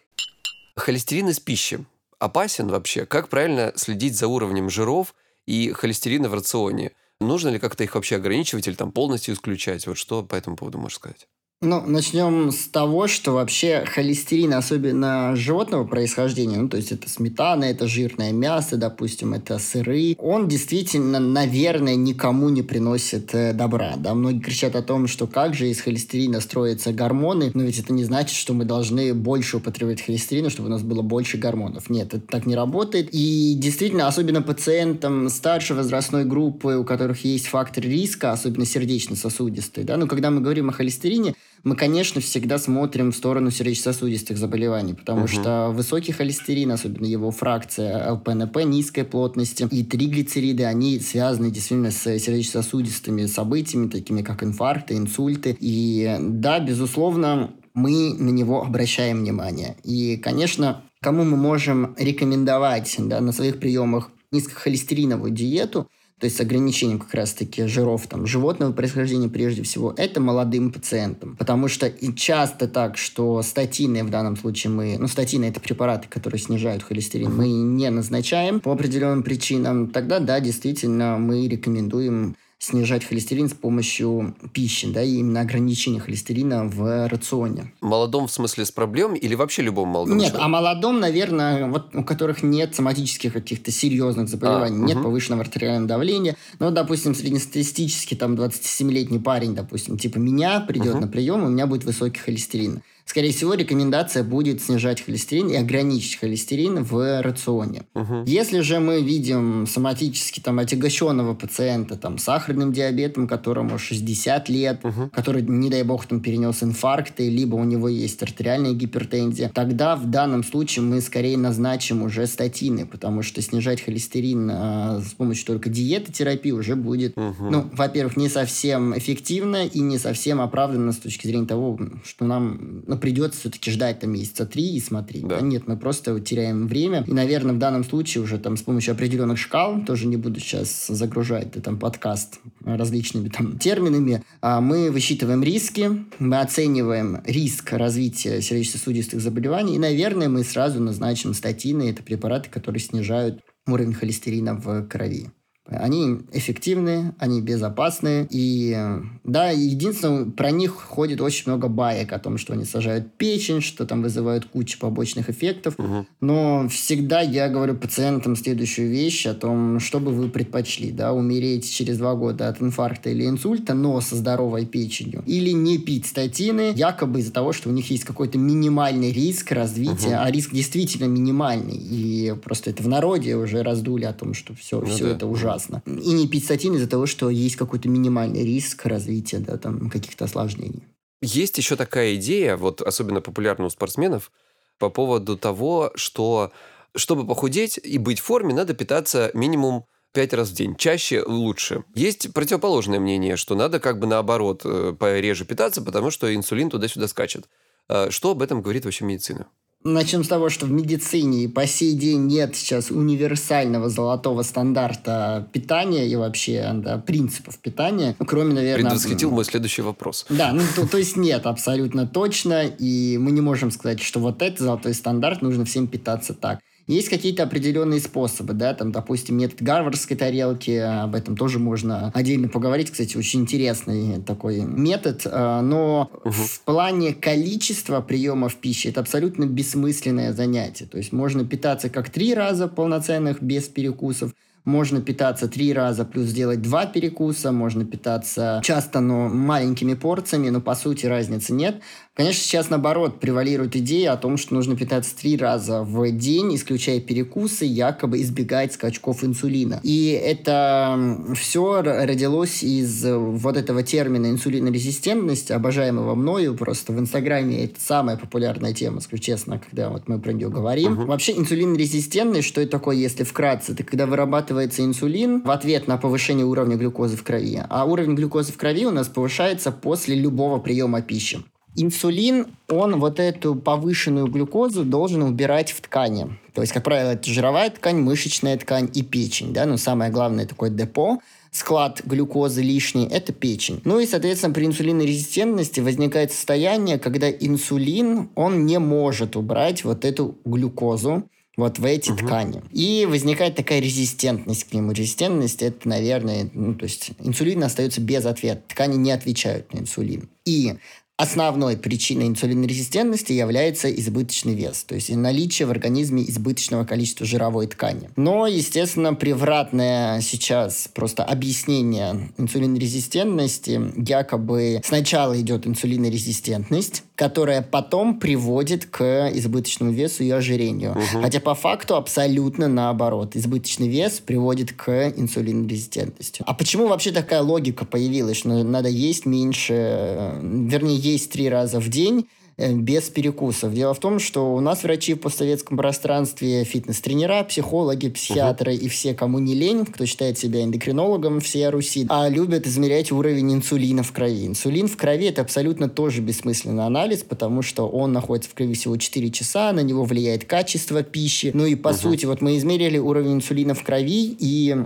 Холестерин 0.76 1.28
из 1.30 1.40
пищи 1.40 1.84
опасен 2.20 2.68
вообще? 2.68 3.06
Как 3.06 3.28
правильно 3.28 3.72
следить 3.74 4.16
за 4.16 4.28
уровнем 4.28 4.70
жиров 4.70 5.14
и 5.46 5.72
холестерина 5.72 6.28
в 6.28 6.34
рационе? 6.34 6.92
Нужно 7.20 7.48
ли 7.48 7.58
как-то 7.58 7.82
их 7.84 7.94
вообще 7.96 8.16
ограничивать 8.16 8.68
или 8.68 8.74
там 8.74 8.92
полностью 8.92 9.34
исключать? 9.34 9.86
Вот 9.86 9.98
что 9.98 10.22
по 10.22 10.36
этому 10.36 10.56
поводу 10.56 10.78
можешь 10.78 10.96
сказать? 10.96 11.26
Ну, 11.62 11.82
начнем 11.84 12.52
с 12.52 12.68
того, 12.68 13.06
что 13.06 13.32
вообще 13.32 13.84
холестерин, 13.84 14.54
особенно 14.54 15.36
животного 15.36 15.84
происхождения, 15.84 16.56
ну, 16.56 16.70
то 16.70 16.78
есть 16.78 16.90
это 16.90 17.10
сметана, 17.10 17.64
это 17.64 17.86
жирное 17.86 18.32
мясо, 18.32 18.78
допустим, 18.78 19.34
это 19.34 19.58
сыры, 19.58 20.16
он 20.16 20.48
действительно, 20.48 21.20
наверное, 21.20 21.96
никому 21.96 22.48
не 22.48 22.62
приносит 22.62 23.34
э, 23.34 23.52
добра, 23.52 23.96
да. 23.98 24.14
Многие 24.14 24.40
кричат 24.40 24.74
о 24.74 24.80
том, 24.80 25.06
что 25.06 25.26
как 25.26 25.52
же 25.52 25.68
из 25.68 25.82
холестерина 25.82 26.40
строятся 26.40 26.94
гормоны, 26.94 27.50
но 27.52 27.62
ведь 27.62 27.78
это 27.78 27.92
не 27.92 28.04
значит, 28.04 28.38
что 28.38 28.54
мы 28.54 28.64
должны 28.64 29.12
больше 29.12 29.58
употреблять 29.58 30.00
холестерина, 30.00 30.48
чтобы 30.48 30.68
у 30.70 30.72
нас 30.72 30.80
было 30.80 31.02
больше 31.02 31.36
гормонов. 31.36 31.90
Нет, 31.90 32.14
это 32.14 32.26
так 32.26 32.46
не 32.46 32.56
работает. 32.56 33.10
И 33.12 33.52
действительно, 33.54 34.08
особенно 34.08 34.40
пациентам 34.40 35.28
старшей 35.28 35.76
возрастной 35.76 36.24
группы, 36.24 36.76
у 36.76 36.84
которых 36.84 37.22
есть 37.26 37.48
фактор 37.48 37.84
риска, 37.84 38.32
особенно 38.32 38.64
сердечно-сосудистый, 38.64 39.84
да, 39.84 39.98
но 39.98 40.06
когда 40.06 40.30
мы 40.30 40.40
говорим 40.40 40.70
о 40.70 40.72
холестерине, 40.72 41.34
мы, 41.62 41.76
конечно, 41.76 42.20
всегда 42.20 42.58
смотрим 42.58 43.12
в 43.12 43.16
сторону 43.16 43.50
сердечно-сосудистых 43.50 44.38
заболеваний, 44.38 44.94
потому 44.94 45.22
угу. 45.22 45.28
что 45.28 45.70
высокий 45.70 46.12
холестерин, 46.12 46.72
особенно 46.72 47.06
его 47.06 47.30
фракция 47.30 48.12
ЛПНП 48.12 48.64
низкой 48.64 49.04
плотности 49.04 49.68
и 49.70 49.84
триглицериды, 49.84 50.64
они 50.64 50.98
связаны 51.00 51.50
действительно 51.50 51.90
с 51.90 52.18
сердечно-сосудистыми 52.18 53.26
событиями, 53.26 53.88
такими 53.88 54.22
как 54.22 54.42
инфаркты, 54.42 54.96
инсульты. 54.96 55.56
И 55.60 56.16
да, 56.20 56.60
безусловно, 56.60 57.50
мы 57.74 58.14
на 58.14 58.30
него 58.30 58.62
обращаем 58.62 59.20
внимание. 59.20 59.76
И, 59.84 60.16
конечно, 60.16 60.82
кому 61.00 61.24
мы 61.24 61.36
можем 61.36 61.94
рекомендовать 61.98 62.94
да, 62.98 63.20
на 63.20 63.32
своих 63.32 63.60
приемах 63.60 64.10
низкохолестериновую 64.32 65.32
диету– 65.32 65.88
то 66.20 66.26
есть 66.26 66.36
с 66.36 66.40
ограничением 66.40 66.98
как 66.98 67.14
раз-таки 67.14 67.66
жиров 67.66 68.06
там, 68.06 68.26
животного 68.26 68.72
происхождения 68.72 69.28
прежде 69.28 69.62
всего, 69.62 69.94
это 69.96 70.20
молодым 70.20 70.70
пациентам. 70.70 71.34
Потому 71.36 71.66
что 71.68 71.86
и 71.86 72.14
часто 72.14 72.68
так, 72.68 72.98
что 72.98 73.40
статины 73.42 74.04
в 74.04 74.10
данном 74.10 74.36
случае 74.36 74.70
мы, 74.70 74.98
ну, 74.98 75.08
статины 75.08 75.46
это 75.46 75.60
препараты, 75.60 76.08
которые 76.08 76.38
снижают 76.38 76.82
холестерин, 76.82 77.34
мы 77.34 77.48
не 77.48 77.88
назначаем 77.88 78.60
по 78.60 78.72
определенным 78.72 79.22
причинам, 79.22 79.88
тогда, 79.88 80.18
да, 80.18 80.40
действительно, 80.40 81.16
мы 81.16 81.48
рекомендуем 81.48 82.36
снижать 82.60 83.04
холестерин 83.04 83.48
с 83.48 83.54
помощью 83.54 84.36
пищи, 84.52 84.86
да, 84.92 85.02
и 85.02 85.16
именно 85.16 85.40
ограничение 85.40 85.98
холестерина 85.98 86.66
в 86.66 87.08
рационе. 87.08 87.72
Молодом 87.80 88.28
в 88.28 88.32
смысле 88.32 88.66
с 88.66 88.70
проблем 88.70 89.14
или 89.14 89.34
вообще 89.34 89.62
любом 89.62 89.88
молодом? 89.88 90.18
Нет, 90.18 90.28
человеку? 90.28 90.44
а 90.44 90.48
молодом, 90.48 91.00
наверное, 91.00 91.66
вот 91.68 91.94
у 91.94 92.04
которых 92.04 92.42
нет 92.42 92.74
соматических 92.74 93.32
каких-то 93.32 93.70
серьезных 93.70 94.28
заболеваний, 94.28 94.76
а, 94.76 94.86
нет 94.86 94.96
угу. 94.98 95.04
повышенного 95.04 95.42
артериального 95.42 95.88
давления. 95.88 96.36
Ну, 96.58 96.70
допустим, 96.70 97.14
среднестатистический 97.14 98.14
там 98.14 98.34
27-летний 98.34 99.20
парень, 99.20 99.54
допустим, 99.54 99.96
типа 99.96 100.18
меня 100.18 100.60
придет 100.60 100.96
угу. 100.96 101.00
на 101.00 101.08
прием, 101.08 101.42
у 101.42 101.48
меня 101.48 101.66
будет 101.66 101.84
высокий 101.84 102.20
холестерин. 102.20 102.82
Скорее 103.10 103.32
всего, 103.32 103.54
рекомендация 103.54 104.22
будет 104.22 104.62
снижать 104.62 105.04
холестерин 105.04 105.48
и 105.48 105.56
ограничить 105.56 106.20
холестерин 106.20 106.84
в 106.84 107.22
рационе. 107.22 107.82
Угу. 107.96 108.22
Если 108.26 108.60
же 108.60 108.78
мы 108.78 109.02
видим 109.02 109.66
соматически 109.66 110.38
там 110.38 110.60
отягощенного 110.60 111.34
пациента 111.34 111.96
там 111.96 112.18
сахарным 112.18 112.72
диабетом, 112.72 113.26
которому 113.26 113.80
60 113.80 114.48
лет, 114.48 114.84
угу. 114.84 115.10
который, 115.12 115.42
не 115.42 115.68
дай 115.70 115.82
бог, 115.82 116.06
там 116.06 116.20
перенес 116.20 116.62
инфаркты, 116.62 117.28
либо 117.28 117.56
у 117.56 117.64
него 117.64 117.88
есть 117.88 118.22
артериальная 118.22 118.74
гипертензия, 118.74 119.50
тогда 119.52 119.96
в 119.96 120.08
данном 120.08 120.44
случае 120.44 120.84
мы 120.84 121.00
скорее 121.00 121.36
назначим 121.36 122.02
уже 122.02 122.28
статины, 122.28 122.86
потому 122.86 123.24
что 123.24 123.42
снижать 123.42 123.80
холестерин 123.82 124.48
э, 124.52 125.00
с 125.00 125.14
помощью 125.14 125.46
только 125.46 125.68
диеты, 125.68 126.12
терапии 126.12 126.52
уже 126.52 126.76
будет, 126.76 127.18
угу. 127.18 127.50
ну, 127.50 127.68
во-первых, 127.72 128.16
не 128.16 128.28
совсем 128.28 128.96
эффективно 128.96 129.66
и 129.66 129.80
не 129.80 129.98
совсем 129.98 130.40
оправданно 130.40 130.92
с 130.92 130.98
точки 130.98 131.26
зрения 131.26 131.48
того, 131.48 131.76
что 132.04 132.24
нам 132.24 132.84
ну, 132.86 132.99
придется 133.00 133.40
все-таки 133.40 133.70
ждать 133.70 134.00
там 134.00 134.12
месяца 134.12 134.46
три 134.46 134.76
и 134.76 134.80
смотреть. 134.80 135.26
Да. 135.26 135.40
Да? 135.40 135.46
Нет, 135.46 135.66
мы 135.66 135.76
просто 135.76 136.18
теряем 136.20 136.66
время. 136.66 137.04
И, 137.06 137.12
наверное, 137.12 137.54
в 137.54 137.58
данном 137.58 137.84
случае 137.84 138.22
уже 138.22 138.38
там 138.38 138.56
с 138.56 138.62
помощью 138.62 138.92
определенных 138.92 139.38
шкал, 139.38 139.82
тоже 139.84 140.06
не 140.06 140.16
буду 140.16 140.40
сейчас 140.40 140.86
загружать 140.88 141.52
там 141.62 141.78
подкаст 141.78 142.40
различными 142.64 143.28
там 143.28 143.58
терминами, 143.58 144.22
а 144.40 144.60
мы 144.60 144.90
высчитываем 144.90 145.42
риски, 145.42 146.04
мы 146.18 146.40
оцениваем 146.40 147.22
риск 147.24 147.72
развития 147.72 148.40
сердечно-сосудистых 148.40 149.20
заболеваний, 149.20 149.76
и, 149.76 149.78
наверное, 149.78 150.28
мы 150.28 150.44
сразу 150.44 150.80
назначим 150.80 151.34
статины, 151.34 151.90
это 151.90 152.02
препараты, 152.02 152.50
которые 152.50 152.80
снижают 152.80 153.40
уровень 153.66 153.94
холестерина 153.94 154.54
в 154.54 154.86
крови. 154.86 155.30
Они 155.70 156.18
эффективны, 156.32 157.14
они 157.18 157.40
безопасны. 157.40 158.26
И 158.30 158.76
да, 159.24 159.50
единственное, 159.50 160.24
про 160.26 160.50
них 160.50 160.72
ходит 160.72 161.20
очень 161.20 161.44
много 161.46 161.68
баек 161.68 162.12
о 162.12 162.18
том, 162.18 162.38
что 162.38 162.54
они 162.54 162.64
сажают 162.64 163.12
печень, 163.14 163.60
что 163.60 163.86
там 163.86 164.02
вызывают 164.02 164.46
кучу 164.46 164.78
побочных 164.78 165.30
эффектов. 165.30 165.74
Угу. 165.78 166.06
Но 166.20 166.68
всегда 166.68 167.20
я 167.20 167.48
говорю 167.48 167.76
пациентам 167.76 168.36
следующую 168.36 168.90
вещь 168.90 169.26
о 169.26 169.34
том, 169.34 169.78
что 169.78 170.00
бы 170.00 170.10
вы 170.10 170.28
предпочли, 170.28 170.90
да, 170.90 171.12
умереть 171.12 171.70
через 171.70 171.98
два 171.98 172.14
года 172.14 172.48
от 172.48 172.60
инфаркта 172.60 173.10
или 173.10 173.26
инсульта, 173.26 173.74
но 173.74 174.00
со 174.00 174.16
здоровой 174.16 174.66
печенью, 174.66 175.22
или 175.26 175.50
не 175.50 175.78
пить 175.78 176.06
статины, 176.06 176.72
якобы 176.74 177.20
из-за 177.20 177.32
того, 177.32 177.52
что 177.52 177.68
у 177.68 177.72
них 177.72 177.90
есть 177.90 178.04
какой-то 178.04 178.38
минимальный 178.38 179.12
риск 179.12 179.52
развития, 179.52 180.16
угу. 180.16 180.24
а 180.24 180.30
риск 180.30 180.52
действительно 180.52 181.06
минимальный. 181.06 181.76
И 181.76 182.34
просто 182.42 182.70
это 182.70 182.82
в 182.82 182.88
народе 182.88 183.36
уже 183.36 183.62
раздули 183.62 184.04
о 184.04 184.12
том, 184.12 184.34
что 184.34 184.54
все, 184.54 184.80
ну, 184.80 184.86
все 184.86 185.04
да. 185.04 185.10
это 185.12 185.26
ужасно 185.26 185.59
опасно. 185.60 185.82
И 185.86 186.12
не 186.12 186.28
пить 186.28 186.44
статин 186.44 186.74
из-за 186.74 186.88
того, 186.88 187.06
что 187.06 187.30
есть 187.30 187.56
какой-то 187.56 187.88
минимальный 187.88 188.44
риск 188.44 188.86
развития 188.86 189.38
да, 189.38 189.56
там, 189.56 189.90
каких-то 189.90 190.24
осложнений. 190.24 190.84
Есть 191.22 191.58
еще 191.58 191.76
такая 191.76 192.16
идея, 192.16 192.56
вот 192.56 192.80
особенно 192.80 193.20
популярна 193.20 193.66
у 193.66 193.70
спортсменов, 193.70 194.32
по 194.78 194.88
поводу 194.88 195.36
того, 195.36 195.92
что 195.94 196.50
чтобы 196.96 197.26
похудеть 197.26 197.78
и 197.82 197.98
быть 197.98 198.18
в 198.18 198.24
форме, 198.24 198.54
надо 198.54 198.74
питаться 198.74 199.30
минимум 199.34 199.84
пять 200.12 200.32
раз 200.32 200.48
в 200.48 200.54
день. 200.54 200.74
Чаще 200.76 201.22
лучше. 201.22 201.84
Есть 201.94 202.32
противоположное 202.32 202.98
мнение, 202.98 203.36
что 203.36 203.54
надо 203.54 203.78
как 203.78 203.98
бы 204.00 204.06
наоборот 204.06 204.62
э, 204.64 204.94
пореже 204.98 205.44
питаться, 205.44 205.82
потому 205.82 206.10
что 206.10 206.34
инсулин 206.34 206.70
туда-сюда 206.70 207.06
скачет. 207.06 207.48
Э, 207.88 208.10
что 208.10 208.30
об 208.32 208.42
этом 208.42 208.62
говорит 208.62 208.86
вообще 208.86 209.04
медицина? 209.04 209.46
Начнем 209.82 210.24
с 210.24 210.28
того, 210.28 210.50
что 210.50 210.66
в 210.66 210.70
медицине 210.70 211.48
по 211.48 211.66
сей 211.66 211.94
день 211.94 212.26
нет 212.26 212.54
сейчас 212.54 212.90
универсального 212.90 213.88
золотого 213.88 214.42
стандарта 214.42 215.48
питания 215.52 216.06
и 216.06 216.16
вообще 216.16 216.70
да, 216.74 216.98
принципов 216.98 217.58
питания, 217.58 218.14
ну, 218.18 218.26
кроме, 218.26 218.52
наверное... 218.52 218.90
Предвосхитил 218.90 219.30
мой 219.30 219.46
следующий 219.46 219.80
вопрос. 219.80 220.26
Да, 220.28 220.52
ну 220.52 220.62
то, 220.76 220.86
то 220.86 220.98
есть 220.98 221.16
нет, 221.16 221.46
абсолютно 221.46 222.06
точно, 222.06 222.66
и 222.66 223.16
мы 223.16 223.30
не 223.30 223.40
можем 223.40 223.70
сказать, 223.70 224.02
что 224.02 224.20
вот 224.20 224.42
этот 224.42 224.60
золотой 224.60 224.92
стандарт, 224.92 225.40
нужно 225.40 225.64
всем 225.64 225.86
питаться 225.86 226.34
так. 226.34 226.60
Есть 226.86 227.08
какие-то 227.08 227.44
определенные 227.44 228.00
способы, 228.00 228.52
да, 228.52 228.74
там, 228.74 228.90
допустим, 228.90 229.36
метод 229.36 229.62
гарвардской 229.62 230.16
тарелки, 230.16 230.70
об 230.70 231.14
этом 231.14 231.36
тоже 231.36 231.58
можно 231.58 232.10
отдельно 232.14 232.48
поговорить, 232.48 232.90
кстати, 232.90 233.16
очень 233.16 233.42
интересный 233.42 234.20
такой 234.22 234.60
метод, 234.62 235.22
э, 235.24 235.60
но 235.62 236.10
угу. 236.24 236.30
в 236.30 236.60
плане 236.62 237.14
количества 237.14 238.00
приемов 238.00 238.56
пищи 238.56 238.88
это 238.88 239.00
абсолютно 239.00 239.44
бессмысленное 239.44 240.32
занятие, 240.32 240.86
то 240.86 240.98
есть 240.98 241.12
можно 241.12 241.44
питаться 241.44 241.90
как 241.90 242.10
три 242.10 242.34
раза 242.34 242.66
полноценных 242.66 243.40
без 243.42 243.68
перекусов, 243.68 244.32
можно 244.64 245.00
питаться 245.00 245.48
три 245.48 245.72
раза 245.72 246.04
плюс 246.04 246.26
сделать 246.28 246.60
два 246.60 246.86
перекуса, 246.86 247.50
можно 247.50 247.84
питаться 247.84 248.60
часто, 248.62 249.00
но 249.00 249.28
маленькими 249.28 249.94
порциями, 249.94 250.50
но 250.50 250.60
по 250.60 250.74
сути 250.74 251.06
разницы 251.06 251.52
нет. 251.52 251.80
Конечно, 252.20 252.42
сейчас 252.42 252.68
наоборот 252.68 253.18
превалирует 253.18 253.76
идея 253.76 254.12
о 254.12 254.18
том, 254.18 254.36
что 254.36 254.52
нужно 254.52 254.76
питаться 254.76 255.16
три 255.16 255.38
раза 255.38 255.82
в 255.82 256.10
день, 256.10 256.54
исключая 256.54 257.00
перекусы, 257.00 257.64
якобы 257.64 258.20
избегать 258.20 258.74
скачков 258.74 259.24
инсулина. 259.24 259.80
И 259.82 260.08
это 260.22 261.18
все 261.34 261.80
родилось 261.80 262.62
из 262.62 263.06
вот 263.06 263.56
этого 263.56 263.82
термина 263.82 264.26
инсулинорезистентность, 264.26 265.50
обожаемого 265.50 266.14
мною, 266.14 266.54
просто 266.54 266.92
в 266.92 267.00
Инстаграме 267.00 267.64
это 267.64 267.80
самая 267.80 268.18
популярная 268.18 268.74
тема, 268.74 269.00
скажу 269.00 269.22
честно, 269.22 269.58
когда 269.58 269.88
вот 269.88 270.06
мы 270.06 270.20
про 270.20 270.34
нее 270.34 270.50
говорим. 270.50 271.00
Uh-huh. 271.00 271.06
Вообще 271.06 271.32
инсулинорезистентность, 271.38 272.46
что 272.46 272.60
это 272.60 272.72
такое, 272.72 272.96
если 272.96 273.24
вкратце? 273.24 273.72
Это 273.72 273.82
когда 273.82 274.04
вырабатывается 274.04 274.84
инсулин 274.84 275.40
в 275.40 275.50
ответ 275.50 275.88
на 275.88 275.96
повышение 275.96 276.44
уровня 276.44 276.76
глюкозы 276.76 277.16
в 277.16 277.22
крови. 277.22 277.62
А 277.70 277.86
уровень 277.86 278.14
глюкозы 278.14 278.52
в 278.52 278.58
крови 278.58 278.84
у 278.84 278.90
нас 278.90 279.08
повышается 279.08 279.72
после 279.72 280.16
любого 280.16 280.58
приема 280.58 281.00
пищи. 281.00 281.42
Инсулин, 281.82 282.48
он 282.68 283.00
вот 283.00 283.18
эту 283.20 283.54
повышенную 283.54 284.26
глюкозу 284.26 284.84
должен 284.84 285.22
убирать 285.22 285.72
в 285.72 285.80
ткани. 285.80 286.38
То 286.54 286.62
есть, 286.62 286.72
как 286.72 286.84
правило, 286.84 287.10
это 287.10 287.30
жировая 287.30 287.70
ткань, 287.70 287.98
мышечная 287.98 288.56
ткань 288.58 288.90
и 288.92 289.02
печень. 289.02 289.52
Да? 289.52 289.66
Но 289.66 289.76
самое 289.76 290.10
главное 290.10 290.46
такое 290.46 290.70
депо 290.70 291.20
склад 291.50 292.02
глюкозы 292.04 292.62
лишний, 292.62 293.06
это 293.08 293.32
печень. 293.32 293.80
Ну 293.84 293.98
и, 293.98 294.06
соответственно, 294.06 294.54
при 294.54 294.66
инсулинорезистентности 294.66 295.80
возникает 295.80 296.32
состояние, 296.32 296.98
когда 296.98 297.30
инсулин, 297.30 298.30
он 298.34 298.66
не 298.66 298.78
может 298.78 299.36
убрать 299.36 299.84
вот 299.84 300.04
эту 300.04 300.38
глюкозу 300.44 301.24
вот 301.56 301.78
в 301.78 301.84
эти 301.84 302.10
угу. 302.10 302.18
ткани. 302.18 302.62
И 302.70 303.06
возникает 303.08 303.56
такая 303.56 303.80
резистентность 303.80 304.64
к 304.64 304.72
нему. 304.72 304.92
Резистентность 304.92 305.62
это, 305.62 305.88
наверное, 305.88 306.48
ну, 306.54 306.74
то 306.74 306.84
есть 306.84 307.10
инсулин 307.18 307.62
остается 307.62 308.00
без 308.00 308.24
ответа. 308.24 308.62
Ткани 308.68 308.96
не 308.96 309.10
отвечают 309.10 309.74
на 309.74 309.80
инсулин. 309.80 310.28
И 310.44 310.76
Основной 311.20 311.76
причиной 311.76 312.28
инсулинорезистентности 312.28 313.34
является 313.34 313.94
избыточный 313.94 314.54
вес, 314.54 314.84
то 314.84 314.94
есть 314.94 315.14
наличие 315.14 315.66
в 315.66 315.70
организме 315.70 316.22
избыточного 316.22 316.86
количества 316.86 317.26
жировой 317.26 317.66
ткани. 317.66 318.08
Но, 318.16 318.46
естественно, 318.46 319.12
превратное 319.12 320.22
сейчас 320.22 320.88
просто 320.94 321.22
объяснение 321.22 322.30
инсулинорезистентности, 322.38 323.92
якобы 323.98 324.80
сначала 324.82 325.38
идет 325.38 325.66
инсулинорезистентность, 325.66 327.02
которая 327.20 327.60
потом 327.60 328.18
приводит 328.18 328.86
к 328.86 329.28
избыточному 329.34 329.92
весу 329.92 330.24
и 330.24 330.30
ожирению. 330.30 330.92
Угу. 330.92 331.20
Хотя 331.20 331.38
по 331.38 331.54
факту 331.54 331.96
абсолютно 331.96 332.66
наоборот. 332.66 333.36
Избыточный 333.36 333.88
вес 333.88 334.20
приводит 334.20 334.72
к 334.72 335.12
инсулинорезистентности. 335.14 336.42
А 336.46 336.54
почему 336.54 336.86
вообще 336.86 337.10
такая 337.12 337.42
логика 337.42 337.84
появилась, 337.84 338.38
что 338.38 338.48
надо 338.48 338.88
есть 338.88 339.26
меньше, 339.26 339.74
э, 339.76 340.40
вернее, 340.42 340.96
есть 340.96 341.30
три 341.30 341.50
раза 341.50 341.78
в 341.78 341.90
день, 341.90 342.26
без 342.68 343.08
перекусов. 343.08 343.72
Дело 343.74 343.94
в 343.94 343.98
том, 343.98 344.18
что 344.18 344.54
у 344.54 344.60
нас 344.60 344.82
врачи 344.82 345.14
в 345.14 345.18
постсоветском 345.18 345.76
пространстве, 345.76 346.64
фитнес-тренера, 346.64 347.42
психологи, 347.44 348.08
психиатры 348.08 348.74
угу. 348.74 348.84
и 348.84 348.88
все, 348.88 349.14
кому 349.14 349.38
не 349.38 349.54
лень, 349.54 349.86
кто 349.86 350.06
считает 350.06 350.38
себя 350.38 350.62
эндокринологом 350.62 351.40
всей 351.40 351.68
Руси, 351.68 352.06
а 352.08 352.28
любят 352.28 352.66
измерять 352.66 353.12
уровень 353.12 353.54
инсулина 353.54 354.02
в 354.02 354.12
крови. 354.12 354.46
Инсулин 354.46 354.88
в 354.88 354.96
крови 354.96 355.26
это 355.26 355.42
абсолютно 355.42 355.88
тоже 355.88 356.20
бессмысленный 356.20 356.84
анализ, 356.84 357.22
потому 357.22 357.62
что 357.62 357.88
он 357.88 358.12
находится 358.12 358.50
в 358.50 358.54
крови 358.54 358.74
всего 358.74 358.96
4 358.96 359.30
часа, 359.30 359.72
на 359.72 359.80
него 359.80 360.04
влияет 360.04 360.44
качество 360.44 361.02
пищи. 361.02 361.50
Ну 361.54 361.66
и 361.66 361.74
по 361.74 361.88
угу. 361.88 361.96
сути, 361.96 362.26
вот 362.26 362.40
мы 362.40 362.56
измерили 362.56 362.98
уровень 362.98 363.34
инсулина 363.34 363.74
в 363.74 363.82
крови, 363.82 364.36
и 364.38 364.76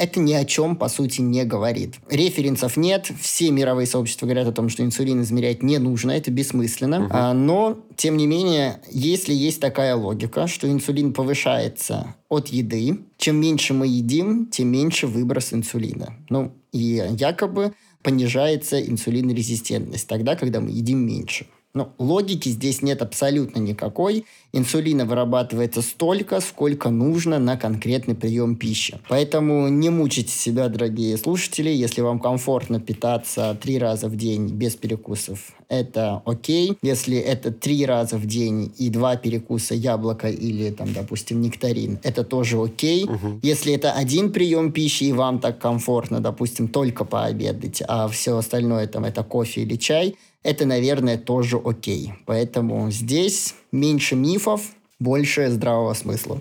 это 0.00 0.18
ни 0.18 0.32
о 0.32 0.46
чем, 0.46 0.76
по 0.76 0.88
сути, 0.88 1.20
не 1.20 1.44
говорит. 1.44 1.96
Референсов 2.08 2.78
нет, 2.78 3.12
все 3.20 3.50
мировые 3.50 3.86
сообщества 3.86 4.24
говорят 4.24 4.48
о 4.48 4.52
том, 4.52 4.70
что 4.70 4.82
инсулин 4.82 5.20
измерять 5.20 5.62
не 5.62 5.78
нужно, 5.78 6.12
это 6.12 6.30
бессмысленно. 6.30 7.04
Угу. 7.04 7.08
А, 7.10 7.34
но, 7.34 7.78
тем 7.96 8.16
не 8.16 8.26
менее, 8.26 8.80
если 8.90 9.34
есть 9.34 9.60
такая 9.60 9.94
логика, 9.94 10.46
что 10.46 10.70
инсулин 10.70 11.12
повышается 11.12 12.14
от 12.30 12.48
еды, 12.48 12.98
чем 13.18 13.36
меньше 13.36 13.74
мы 13.74 13.86
едим, 13.86 14.46
тем 14.46 14.68
меньше 14.68 15.06
выброс 15.06 15.52
инсулина. 15.52 16.16
Ну, 16.30 16.52
и 16.72 17.04
якобы 17.18 17.74
понижается 18.02 18.80
инсулинорезистентность 18.80 20.08
тогда, 20.08 20.34
когда 20.34 20.60
мы 20.60 20.70
едим 20.70 21.06
меньше. 21.06 21.46
Но 21.72 21.92
логики 21.98 22.48
здесь 22.48 22.82
нет 22.82 23.00
абсолютно 23.00 23.60
никакой. 23.60 24.24
Инсулина 24.52 25.04
вырабатывается 25.04 25.82
столько, 25.82 26.40
сколько 26.40 26.90
нужно 26.90 27.38
на 27.38 27.56
конкретный 27.56 28.16
прием 28.16 28.56
пищи. 28.56 28.98
Поэтому 29.08 29.68
не 29.68 29.88
мучайте 29.90 30.32
себя, 30.32 30.68
дорогие 30.68 31.16
слушатели, 31.16 31.70
если 31.70 32.00
вам 32.00 32.18
комфортно 32.18 32.80
питаться 32.80 33.56
три 33.62 33.78
раза 33.78 34.08
в 34.08 34.16
день 34.16 34.48
без 34.48 34.74
перекусов. 34.74 35.52
Это 35.68 36.20
окей. 36.24 36.76
Если 36.82 37.16
это 37.16 37.52
три 37.52 37.86
раза 37.86 38.16
в 38.16 38.26
день 38.26 38.72
и 38.76 38.90
два 38.90 39.14
перекуса 39.14 39.76
яблоко 39.76 40.28
или, 40.28 40.70
там, 40.70 40.92
допустим, 40.92 41.40
нектарин, 41.40 42.00
это 42.02 42.24
тоже 42.24 42.60
окей. 42.60 43.04
Угу. 43.04 43.40
Если 43.42 43.72
это 43.72 43.92
один 43.92 44.32
прием 44.32 44.72
пищи 44.72 45.04
и 45.04 45.12
вам 45.12 45.38
так 45.38 45.60
комфортно, 45.60 46.18
допустим, 46.18 46.66
только 46.66 47.04
пообедать, 47.04 47.84
а 47.86 48.08
все 48.08 48.36
остальное 48.36 48.88
там 48.88 49.04
это 49.04 49.22
кофе 49.22 49.62
или 49.62 49.76
чай– 49.76 50.16
это, 50.42 50.66
наверное, 50.66 51.18
тоже 51.18 51.60
окей. 51.62 52.14
Поэтому 52.26 52.90
здесь 52.90 53.54
меньше 53.72 54.16
мифов, 54.16 54.62
больше 54.98 55.48
здравого 55.50 55.94
смысла. 55.94 56.40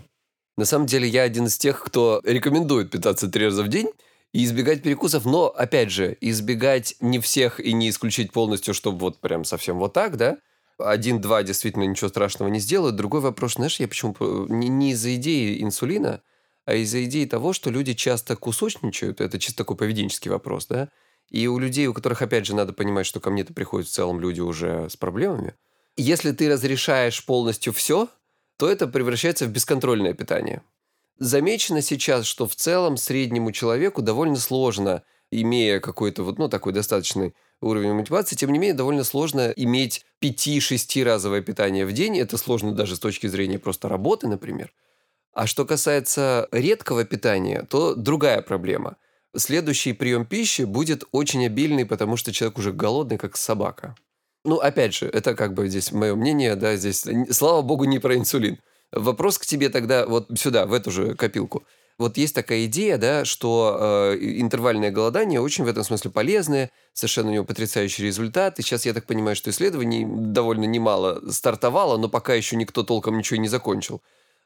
На 0.57 0.65
самом 0.65 0.87
деле 0.87 1.07
я 1.07 1.23
один 1.23 1.45
из 1.45 1.57
тех, 1.57 1.81
кто 1.83 2.21
рекомендует 2.23 2.91
питаться 2.91 3.29
три 3.29 3.45
раза 3.45 3.63
в 3.63 3.69
день 3.69 3.89
и 4.33 4.43
избегать 4.43 4.83
перекусов, 4.83 5.25
но, 5.25 5.47
опять 5.47 5.91
же, 5.91 6.17
избегать 6.21 6.95
не 6.99 7.19
всех 7.19 7.59
и 7.59 7.71
не 7.73 7.89
исключить 7.89 8.31
полностью, 8.31 8.73
чтобы 8.73 8.99
вот 8.99 9.19
прям 9.19 9.45
совсем 9.45 9.79
вот 9.79 9.93
так, 9.93 10.17
да? 10.17 10.37
Один-два 10.77 11.43
действительно 11.43 11.83
ничего 11.83 12.09
страшного 12.09 12.49
не 12.49 12.59
сделают. 12.59 12.95
Другой 12.95 13.21
вопрос, 13.21 13.55
знаешь, 13.55 13.79
я 13.79 13.87
почему... 13.87 14.15
Не, 14.47 14.67
не 14.69 14.91
из-за 14.91 15.15
идеи 15.15 15.61
инсулина, 15.61 16.21
а 16.65 16.75
из-за 16.75 17.03
идеи 17.05 17.25
того, 17.25 17.53
что 17.53 17.69
люди 17.69 17.93
часто 17.93 18.35
кусочничают. 18.35 19.21
Это 19.21 19.39
чисто 19.39 19.59
такой 19.59 19.75
поведенческий 19.75 20.29
вопрос, 20.29 20.67
да? 20.67 20.89
И 21.29 21.47
у 21.47 21.59
людей, 21.59 21.87
у 21.87 21.93
которых, 21.93 22.21
опять 22.21 22.45
же, 22.45 22.55
надо 22.55 22.73
понимать, 22.73 23.05
что 23.05 23.19
ко 23.19 23.29
мне-то 23.29 23.53
приходят 23.53 23.87
в 23.87 23.91
целом 23.91 24.19
люди 24.19 24.41
уже 24.41 24.89
с 24.89 24.97
проблемами. 24.97 25.53
Если 25.95 26.31
ты 26.31 26.49
разрешаешь 26.49 27.23
полностью 27.25 27.71
все, 27.73 28.07
то 28.57 28.69
это 28.69 28.87
превращается 28.87 29.45
в 29.45 29.49
бесконтрольное 29.49 30.13
питание. 30.13 30.63
Замечено 31.17 31.81
сейчас, 31.81 32.25
что 32.25 32.47
в 32.47 32.55
целом 32.55 32.97
среднему 32.97 33.51
человеку 33.51 34.01
довольно 34.01 34.37
сложно, 34.37 35.03
имея 35.31 35.79
какой-то 35.79 36.23
вот, 36.23 36.39
ну, 36.39 36.49
такой 36.49 36.73
достаточный 36.73 37.35
уровень 37.61 37.93
мотивации, 37.93 38.35
тем 38.35 38.51
не 38.51 38.57
менее, 38.57 38.73
довольно 38.73 39.03
сложно 39.03 39.53
иметь 39.55 40.05
5-6 40.21 41.03
разовое 41.03 41.41
питание 41.41 41.85
в 41.85 41.91
день. 41.91 42.17
Это 42.17 42.37
сложно 42.37 42.73
даже 42.73 42.95
с 42.95 42.99
точки 42.99 43.27
зрения 43.27 43.59
просто 43.59 43.89
работы, 43.89 44.27
например. 44.27 44.73
А 45.33 45.45
что 45.45 45.65
касается 45.65 46.47
редкого 46.51 47.03
питания, 47.03 47.67
то 47.69 47.93
другая 47.93 48.41
проблема– 48.41 48.97
следующий 49.35 49.93
прием 49.93 50.25
пищи 50.25 50.63
будет 50.63 51.03
очень 51.11 51.45
обильный, 51.45 51.85
потому 51.85 52.17
что 52.17 52.31
человек 52.31 52.57
уже 52.57 52.73
голодный, 52.73 53.17
как 53.17 53.37
собака. 53.37 53.95
Ну, 54.45 54.57
опять 54.57 54.93
же, 54.93 55.07
это 55.07 55.35
как 55.35 55.53
бы 55.53 55.67
здесь 55.67 55.91
мое 55.91 56.15
мнение, 56.15 56.55
да, 56.55 56.75
здесь, 56.75 57.05
слава 57.31 57.61
богу, 57.61 57.85
не 57.85 57.99
про 57.99 58.15
инсулин. 58.15 58.57
Вопрос 58.91 59.37
к 59.37 59.45
тебе 59.45 59.69
тогда 59.69 60.05
вот 60.05 60.27
сюда, 60.37 60.65
в 60.65 60.73
эту 60.73 60.91
же 60.91 61.15
копилку. 61.15 61.63
Вот 61.99 62.15
есть 62.15 62.33
такая 62.33 62.65
идея, 62.65 62.97
да, 62.97 63.25
что 63.25 63.77
э, 64.13 64.17
интервальное 64.21 64.89
голодание 64.89 65.41
очень 65.41 65.65
в 65.65 65.67
этом 65.67 65.83
смысле 65.83 66.11
полезное, 66.11 66.71
совершенно 66.93 67.29
у 67.29 67.33
него 67.33 67.43
потрясающий 67.43 68.03
результат. 68.03 68.57
И 68.57 68.61
сейчас 68.61 68.85
я 68.85 68.93
так 68.93 69.05
понимаю, 69.05 69.35
что 69.35 69.49
исследований 69.49 70.05
довольно 70.07 70.63
немало 70.63 71.21
стартовало, 71.29 71.97
но 71.97 72.07
пока 72.07 72.33
еще 72.33 72.55
никто 72.55 72.83
толком 72.83 73.17
ничего 73.17 73.41
не 73.41 73.49
закончил. 73.49 74.01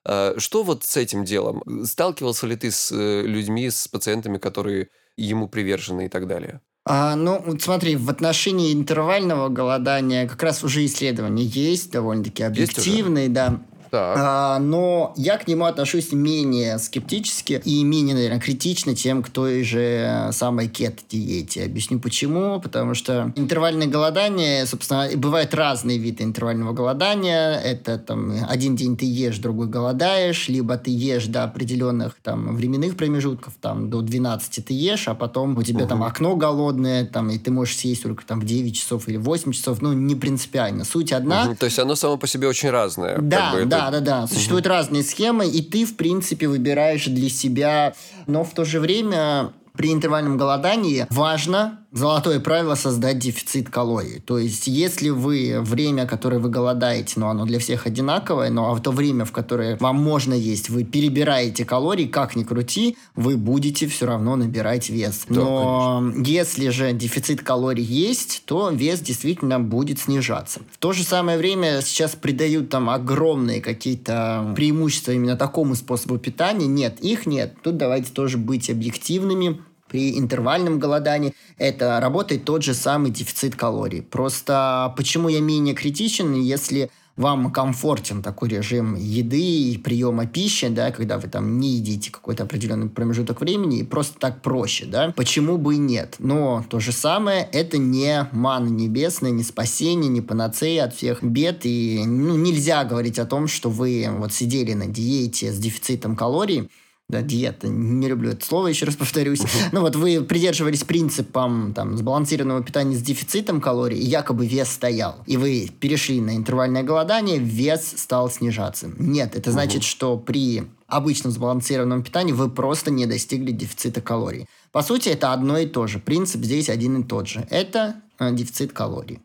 А, 0.06 0.36
что 0.38 0.64
вот 0.64 0.84
с 0.84 0.98
этим 0.98 1.24
делом? 1.24 1.64
Сталкивался 1.86 2.48
ли 2.48 2.56
ты 2.56 2.72
с 2.72 2.92
э, 2.92 3.22
людьми, 3.22 3.70
с 3.70 3.88
пациентами, 3.88 4.38
которые 4.38 4.90
ему 5.18 5.48
привержены 5.48 6.06
и 6.06 6.10
так 6.10 6.28
далее? 6.28 6.62
А, 6.86 7.16
ну, 7.16 7.42
вот 7.46 7.62
смотри, 7.62 7.96
в 7.96 8.10
отношении 8.10 8.74
интервального 8.74 9.48
голодания 9.48 10.28
как 10.28 10.44
раз 10.44 10.64
уже 10.64 10.86
исследования 10.86 11.46
есть, 11.46 11.92
довольно-таки 11.92 12.44
объективные, 12.44 13.30
да. 13.30 13.62
А, 13.98 14.60
но 14.60 15.14
я 15.18 15.38
к 15.38 15.48
нему 15.48 15.66
отношусь 15.66 16.12
менее 16.12 16.80
скептически 16.80 17.62
и 17.64 17.84
менее, 17.84 18.16
наверное, 18.16 18.40
критично, 18.40 18.96
чем 18.96 19.24
к 19.24 19.30
той 19.30 19.64
же 19.64 20.30
самой 20.32 20.68
кет-диете. 20.68 21.66
Объясню 21.66 22.00
почему. 22.00 22.60
Потому 22.62 22.94
что 22.94 23.32
интервальное 23.36 23.88
голодание, 23.88 24.66
собственно, 24.66 25.10
бывают 25.16 25.54
разные 25.54 25.98
виды 25.98 26.24
интервального 26.24 26.74
голодания. 26.74 27.60
Это 27.60 27.98
там 27.98 28.34
один 28.50 28.76
день 28.76 28.98
ты 28.98 29.06
ешь, 29.06 29.38
другой 29.38 29.68
голодаешь, 29.68 30.50
либо 30.50 30.78
ты 30.78 30.92
ешь 30.92 31.26
до 31.28 31.44
определенных 31.44 32.16
там 32.22 32.56
временных 32.56 32.96
промежутков, 32.98 33.54
там 33.62 33.90
до 33.90 34.02
12 34.02 34.66
ты 34.66 34.74
ешь, 34.74 35.08
а 35.08 35.16
потом 35.16 35.58
у 35.58 35.64
тебя 35.64 35.82
угу. 35.82 35.90
там 35.90 36.04
окно 36.04 36.36
голодное, 36.36 37.06
там, 37.06 37.30
и 37.30 37.38
ты 37.38 37.52
можешь 37.52 37.78
съесть 37.78 38.04
только 38.04 38.26
там 38.26 38.40
в 38.40 38.46
9 38.46 38.76
часов 38.76 39.08
или 39.08 39.18
8 39.18 39.52
часов, 39.52 39.82
ну, 39.82 39.94
не 39.94 40.16
принципиально. 40.16 40.86
Суть 40.86 41.12
одна. 41.12 41.46
Угу. 41.46 41.56
То 41.56 41.66
есть 41.66 41.80
оно 41.80 41.96
само 41.96 42.18
по 42.18 42.28
себе 42.28 42.48
очень 42.48 42.70
разное. 42.70 43.18
Да, 43.20 43.52
как 43.52 43.60
бы, 43.60 43.66
да, 43.66 43.83
да, 43.92 44.00
да, 44.00 44.22
да. 44.22 44.28
Существуют 44.28 44.66
угу. 44.66 44.74
разные 44.74 45.04
схемы, 45.04 45.48
и 45.48 45.62
ты, 45.62 45.86
в 45.86 45.96
принципе, 45.96 46.48
выбираешь 46.48 47.06
для 47.06 47.30
себя, 47.30 47.94
но 48.28 48.44
в 48.44 48.52
то 48.52 48.66
же 48.66 48.80
время 48.80 49.54
при 49.76 49.92
интервальном 49.92 50.38
голодании 50.38 51.08
важно 51.10 51.80
золотое 51.94 52.40
правило 52.40 52.76
создать 52.76 53.20
дефицит 53.20 53.70
калорий. 53.70 54.20
То 54.20 54.38
есть, 54.38 54.68
если 54.68 55.10
вы 55.10 55.60
время, 55.62 56.06
которое 56.06 56.40
вы 56.40 56.50
голодаете, 56.50 57.20
но 57.20 57.30
оно 57.30 57.46
для 57.46 57.60
всех 57.60 57.86
одинаковое, 57.86 58.50
но 58.50 58.72
а 58.72 58.74
в 58.74 58.82
то 58.82 58.92
время, 58.92 59.26
в 59.26 59.32
которое 59.32 59.78
вам 59.78 59.98
можно 60.02 60.34
есть, 60.34 60.70
вы 60.70 60.84
перебираете 60.84 61.66
калории, 61.66 62.06
как 62.06 62.36
ни 62.36 62.44
крути, 62.44 62.98
вы 63.16 63.38
будете 63.38 63.88
все 63.88 64.08
равно 64.08 64.36
набирать 64.36 64.90
вес. 64.90 65.26
Да, 65.30 65.36
но 65.36 66.00
конечно. 66.00 66.24
если 66.24 66.70
же 66.70 66.94
дефицит 66.94 67.42
калорий 67.42 67.84
есть, 67.84 68.44
то 68.46 68.70
вес 68.72 69.00
действительно 69.00 69.60
будет 69.60 70.00
снижаться. 70.00 70.62
В 70.72 70.78
то 70.78 70.94
же 70.94 71.04
самое 71.04 71.38
время 71.38 71.82
сейчас 71.82 72.16
придают 72.16 72.70
там 72.70 72.90
огромные 72.90 73.62
какие-то 73.62 74.54
преимущества 74.56 75.12
именно 75.12 75.38
такому 75.38 75.76
способу 75.76 76.18
питания. 76.18 76.66
Нет, 76.66 77.00
их 77.02 77.26
нет. 77.26 77.56
Тут 77.64 77.78
давайте 77.78 78.12
тоже 78.12 78.38
быть 78.38 78.70
объективными 78.70 79.62
при 79.94 80.18
интервальном 80.18 80.80
голодании 80.80 81.36
это 81.60 82.00
работает 82.00 82.46
тот 82.46 82.64
же 82.64 82.74
самый 82.74 83.12
дефицит 83.12 83.56
калорий. 83.56 84.02
Просто 84.02 84.92
почему 84.98 85.30
я 85.30 85.40
менее 85.40 85.76
критичен, 85.76 86.34
если 86.34 86.90
вам 87.16 87.52
комфортен 87.52 88.24
такой 88.24 88.50
режим 88.50 88.96
еды 88.96 89.40
и 89.40 89.78
приема 89.78 90.26
пищи, 90.26 90.68
да, 90.70 90.90
когда 90.90 91.20
вы 91.20 91.28
там 91.28 91.60
не 91.60 91.76
едите 91.76 92.10
какой-то 92.12 92.42
определенный 92.42 92.90
промежуток 92.90 93.42
времени, 93.42 93.82
и 93.82 93.84
просто 93.84 94.18
так 94.18 94.42
проще, 94.42 94.86
да, 94.86 95.14
почему 95.16 95.60
бы 95.60 95.76
и 95.76 95.78
нет? 95.78 96.16
Но 96.18 96.66
то 96.68 96.80
же 96.80 96.92
самое, 96.92 97.48
это 97.52 97.78
не 97.78 98.28
мана 98.32 98.70
небесная, 98.70 99.30
не 99.30 99.44
спасение, 99.44 100.10
не 100.10 100.22
панацея 100.22 100.86
от 100.86 100.96
всех 100.96 101.22
бед, 101.22 101.68
и 101.68 102.02
ну, 102.04 102.36
нельзя 102.36 102.84
говорить 102.84 103.20
о 103.20 103.28
том, 103.28 103.48
что 103.48 103.70
вы 103.70 104.08
вот 104.10 104.34
сидели 104.34 104.74
на 104.74 104.88
диете 104.88 105.52
с 105.52 105.60
дефицитом 105.60 106.16
калорий, 106.16 106.68
да, 107.14 107.22
диета, 107.22 107.68
не 107.68 108.08
люблю 108.08 108.32
это 108.32 108.44
слово, 108.44 108.68
еще 108.68 108.86
раз 108.86 108.96
повторюсь. 108.96 109.42
Ну 109.72 109.82
вот 109.82 109.96
вы 109.96 110.24
придерживались 110.24 110.84
принципам 110.84 111.74
там, 111.74 111.96
сбалансированного 111.96 112.64
питания 112.64 112.96
с 112.96 113.02
дефицитом 113.02 113.62
калорий, 113.62 114.00
и 114.00 114.06
якобы 114.06 114.48
вес 114.48 114.70
стоял. 114.70 115.18
И 115.28 115.38
вы 115.38 115.70
перешли 115.80 116.20
на 116.22 116.36
интервальное 116.36 116.82
голодание, 116.82 117.38
вес 117.38 117.94
стал 117.98 118.32
снижаться. 118.32 118.92
Нет, 118.98 119.36
это 119.36 119.52
значит, 119.52 119.84
что 119.84 120.18
при 120.18 120.64
обычном 120.88 121.32
сбалансированном 121.32 122.04
питании 122.04 122.34
вы 122.34 122.50
просто 122.50 122.90
не 122.90 123.06
достигли 123.06 123.52
дефицита 123.52 124.02
калорий. 124.02 124.48
По 124.72 124.82
сути, 124.82 125.10
это 125.10 125.34
одно 125.34 125.60
и 125.60 125.68
то 125.68 125.86
же. 125.86 126.00
Принцип 126.00 126.42
здесь 126.44 126.70
один 126.70 127.02
и 127.02 127.04
тот 127.04 127.28
же. 127.28 127.46
Это 127.52 127.96
э, 128.20 128.32
дефицит 128.34 128.74
калорий. 128.74 129.20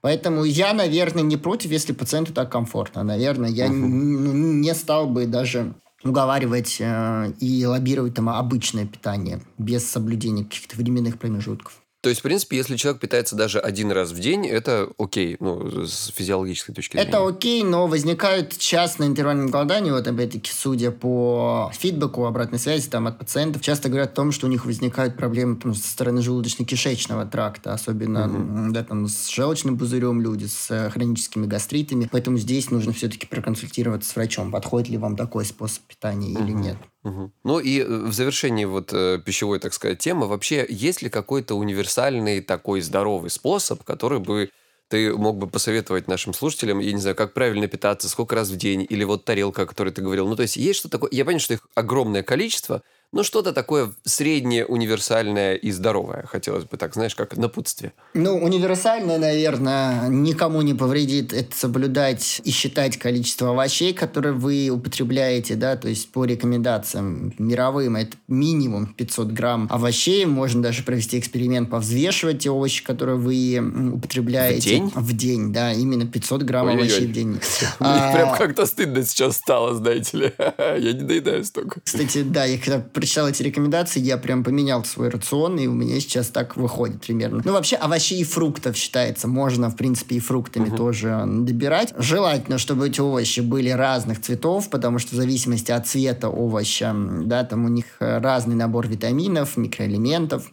Поэтому 0.00 0.44
я, 0.44 0.72
наверное, 0.72 1.22
не 1.22 1.36
против, 1.36 1.70
если 1.70 1.92
пациенту 1.92 2.32
так 2.32 2.50
комфортно. 2.50 3.04
Наверное, 3.04 3.50
я 3.50 3.66
uh-huh. 3.66 3.70
не 3.70 4.74
стал 4.74 5.08
бы 5.08 5.26
даже 5.26 5.74
уговаривать 6.04 6.76
э, 6.80 7.32
и 7.40 7.64
лоббировать 7.66 8.14
там 8.14 8.28
обычное 8.28 8.86
питание 8.86 9.40
без 9.58 9.88
соблюдения 9.88 10.44
каких-то 10.44 10.76
временных 10.76 11.18
промежутков. 11.18 11.82
То 12.00 12.10
есть, 12.10 12.20
в 12.20 12.22
принципе, 12.22 12.56
если 12.56 12.76
человек 12.76 13.00
питается 13.00 13.34
даже 13.34 13.58
один 13.58 13.90
раз 13.90 14.12
в 14.12 14.20
день, 14.20 14.46
это 14.46 14.88
окей, 14.98 15.36
ну, 15.40 15.84
с 15.84 16.12
физиологической 16.14 16.72
точки 16.72 16.92
зрения. 16.92 17.08
Это 17.08 17.26
окей, 17.26 17.64
но 17.64 17.88
возникают 17.88 18.56
часто 18.56 19.02
на 19.02 19.06
интервальном 19.06 19.48
голодании, 19.48 19.90
вот 19.90 20.06
опять-таки, 20.06 20.52
судя 20.54 20.92
по 20.92 21.72
фидбэку, 21.74 22.24
обратной 22.24 22.60
связи 22.60 22.88
там, 22.88 23.08
от 23.08 23.18
пациентов, 23.18 23.62
часто 23.62 23.88
говорят 23.88 24.12
о 24.12 24.14
том, 24.14 24.30
что 24.30 24.46
у 24.46 24.50
них 24.50 24.64
возникают 24.64 25.16
проблемы 25.16 25.56
там, 25.56 25.74
со 25.74 25.88
стороны 25.88 26.20
желудочно-кишечного 26.20 27.28
тракта, 27.28 27.74
особенно 27.74 28.26
угу. 28.26 28.72
да, 28.72 28.84
там, 28.84 29.08
с 29.08 29.28
желчным 29.28 29.76
пузырем 29.76 30.20
люди, 30.20 30.46
с 30.46 30.90
хроническими 30.90 31.46
гастритами. 31.46 32.08
Поэтому 32.12 32.38
здесь 32.38 32.70
нужно 32.70 32.92
все-таки 32.92 33.26
проконсультироваться 33.26 34.08
с 34.08 34.14
врачом, 34.14 34.52
подходит 34.52 34.88
ли 34.88 34.98
вам 34.98 35.16
такой 35.16 35.44
способ 35.44 35.82
питания 35.82 36.38
угу. 36.38 36.44
или 36.44 36.52
нет. 36.52 36.76
Угу. 37.04 37.32
Ну 37.44 37.58
и 37.60 37.80
э, 37.80 37.86
в 37.86 38.12
завершении 38.12 38.64
вот 38.64 38.92
э, 38.92 39.20
пищевой, 39.24 39.60
так 39.60 39.72
сказать, 39.72 39.98
темы, 39.98 40.26
вообще 40.26 40.66
есть 40.68 41.02
ли 41.02 41.08
какой-то 41.08 41.54
универсальный 41.54 42.40
такой 42.40 42.80
здоровый 42.80 43.30
способ, 43.30 43.84
который 43.84 44.18
бы 44.18 44.50
ты 44.88 45.14
мог 45.14 45.36
бы 45.36 45.46
посоветовать 45.46 46.08
нашим 46.08 46.32
слушателям, 46.32 46.78
я 46.80 46.92
не 46.92 47.00
знаю, 47.00 47.14
как 47.14 47.34
правильно 47.34 47.68
питаться, 47.68 48.08
сколько 48.08 48.34
раз 48.34 48.48
в 48.48 48.56
день, 48.56 48.86
или 48.88 49.04
вот 49.04 49.24
тарелка, 49.24 49.62
о 49.62 49.66
которой 49.66 49.90
ты 49.90 50.00
говорил. 50.02 50.26
Ну, 50.26 50.34
то 50.34 50.42
есть 50.42 50.56
есть 50.56 50.78
что 50.78 50.88
такое... 50.88 51.10
Я 51.12 51.24
понимаю, 51.24 51.40
что 51.40 51.54
их 51.54 51.66
огромное 51.74 52.22
количество, 52.22 52.82
ну, 53.10 53.22
что-то 53.22 53.52
такое 53.52 53.92
среднее, 54.04 54.66
универсальное 54.66 55.54
и 55.54 55.70
здоровое. 55.70 56.24
Хотелось 56.26 56.64
бы 56.64 56.76
так, 56.76 56.92
знаешь, 56.94 57.14
как 57.14 57.36
напутствие. 57.36 57.92
Ну, 58.12 58.36
универсальное, 58.36 59.18
наверное, 59.18 60.08
никому 60.08 60.60
не 60.60 60.74
повредит 60.74 61.32
это 61.32 61.56
соблюдать 61.56 62.42
и 62.44 62.50
считать 62.50 62.98
количество 62.98 63.50
овощей, 63.50 63.94
которые 63.94 64.34
вы 64.34 64.68
употребляете, 64.68 65.54
да, 65.54 65.76
то 65.76 65.88
есть 65.88 66.12
по 66.12 66.26
рекомендациям 66.26 67.32
мировым 67.38 67.96
это 67.96 68.16
минимум 68.28 68.92
500 68.92 69.28
грамм 69.28 69.68
овощей. 69.70 70.26
Можно 70.26 70.62
даже 70.62 70.82
провести 70.82 71.18
эксперимент, 71.18 71.70
повзвешивать 71.70 72.40
те 72.40 72.50
овощи, 72.50 72.84
которые 72.84 73.16
вы 73.16 73.58
употребляете. 73.94 74.60
В 74.60 74.64
день? 74.64 74.92
В 74.94 75.16
день, 75.16 75.52
да, 75.52 75.72
именно 75.72 76.06
500 76.06 76.42
грамм 76.42 76.66
Ой-ой-ой. 76.66 76.86
овощей 76.86 77.06
в 77.06 77.12
день. 77.12 77.28
Мне 77.28 77.40
а... 77.80 78.12
прям 78.12 78.36
как-то 78.36 78.66
стыдно 78.66 79.02
сейчас 79.02 79.36
стало, 79.36 79.74
знаете 79.74 80.16
ли. 80.18 80.32
Я 80.58 80.92
не 80.92 81.04
доедаю 81.04 81.44
столько. 81.44 81.80
Кстати, 81.82 82.22
да, 82.22 82.44
я 82.44 82.58
когда 82.58 82.80
прочитал 82.98 83.28
эти 83.28 83.44
рекомендации, 83.44 84.00
я 84.00 84.16
прям 84.16 84.42
поменял 84.42 84.84
свой 84.84 85.08
рацион, 85.08 85.56
и 85.58 85.68
у 85.68 85.72
меня 85.72 86.00
сейчас 86.00 86.28
так 86.28 86.56
выходит 86.56 87.00
примерно. 87.00 87.42
Ну, 87.44 87.52
вообще, 87.52 87.76
овощей 87.76 88.22
и 88.22 88.24
фруктов 88.24 88.76
считается. 88.76 89.28
Можно, 89.28 89.70
в 89.70 89.76
принципе, 89.76 90.16
и 90.16 90.20
фруктами 90.20 90.68
угу. 90.68 90.76
тоже 90.76 91.22
добирать. 91.24 91.94
Желательно, 91.96 92.58
чтобы 92.58 92.88
эти 92.88 93.00
овощи 93.00 93.38
были 93.38 93.70
разных 93.70 94.20
цветов, 94.20 94.68
потому 94.68 94.98
что 94.98 95.12
в 95.12 95.14
зависимости 95.14 95.70
от 95.70 95.86
цвета 95.86 96.28
овоща, 96.28 96.92
да, 96.92 97.44
там 97.44 97.66
у 97.66 97.68
них 97.68 97.86
разный 98.00 98.56
набор 98.56 98.88
витаминов, 98.88 99.56
микроэлементов. 99.56 100.50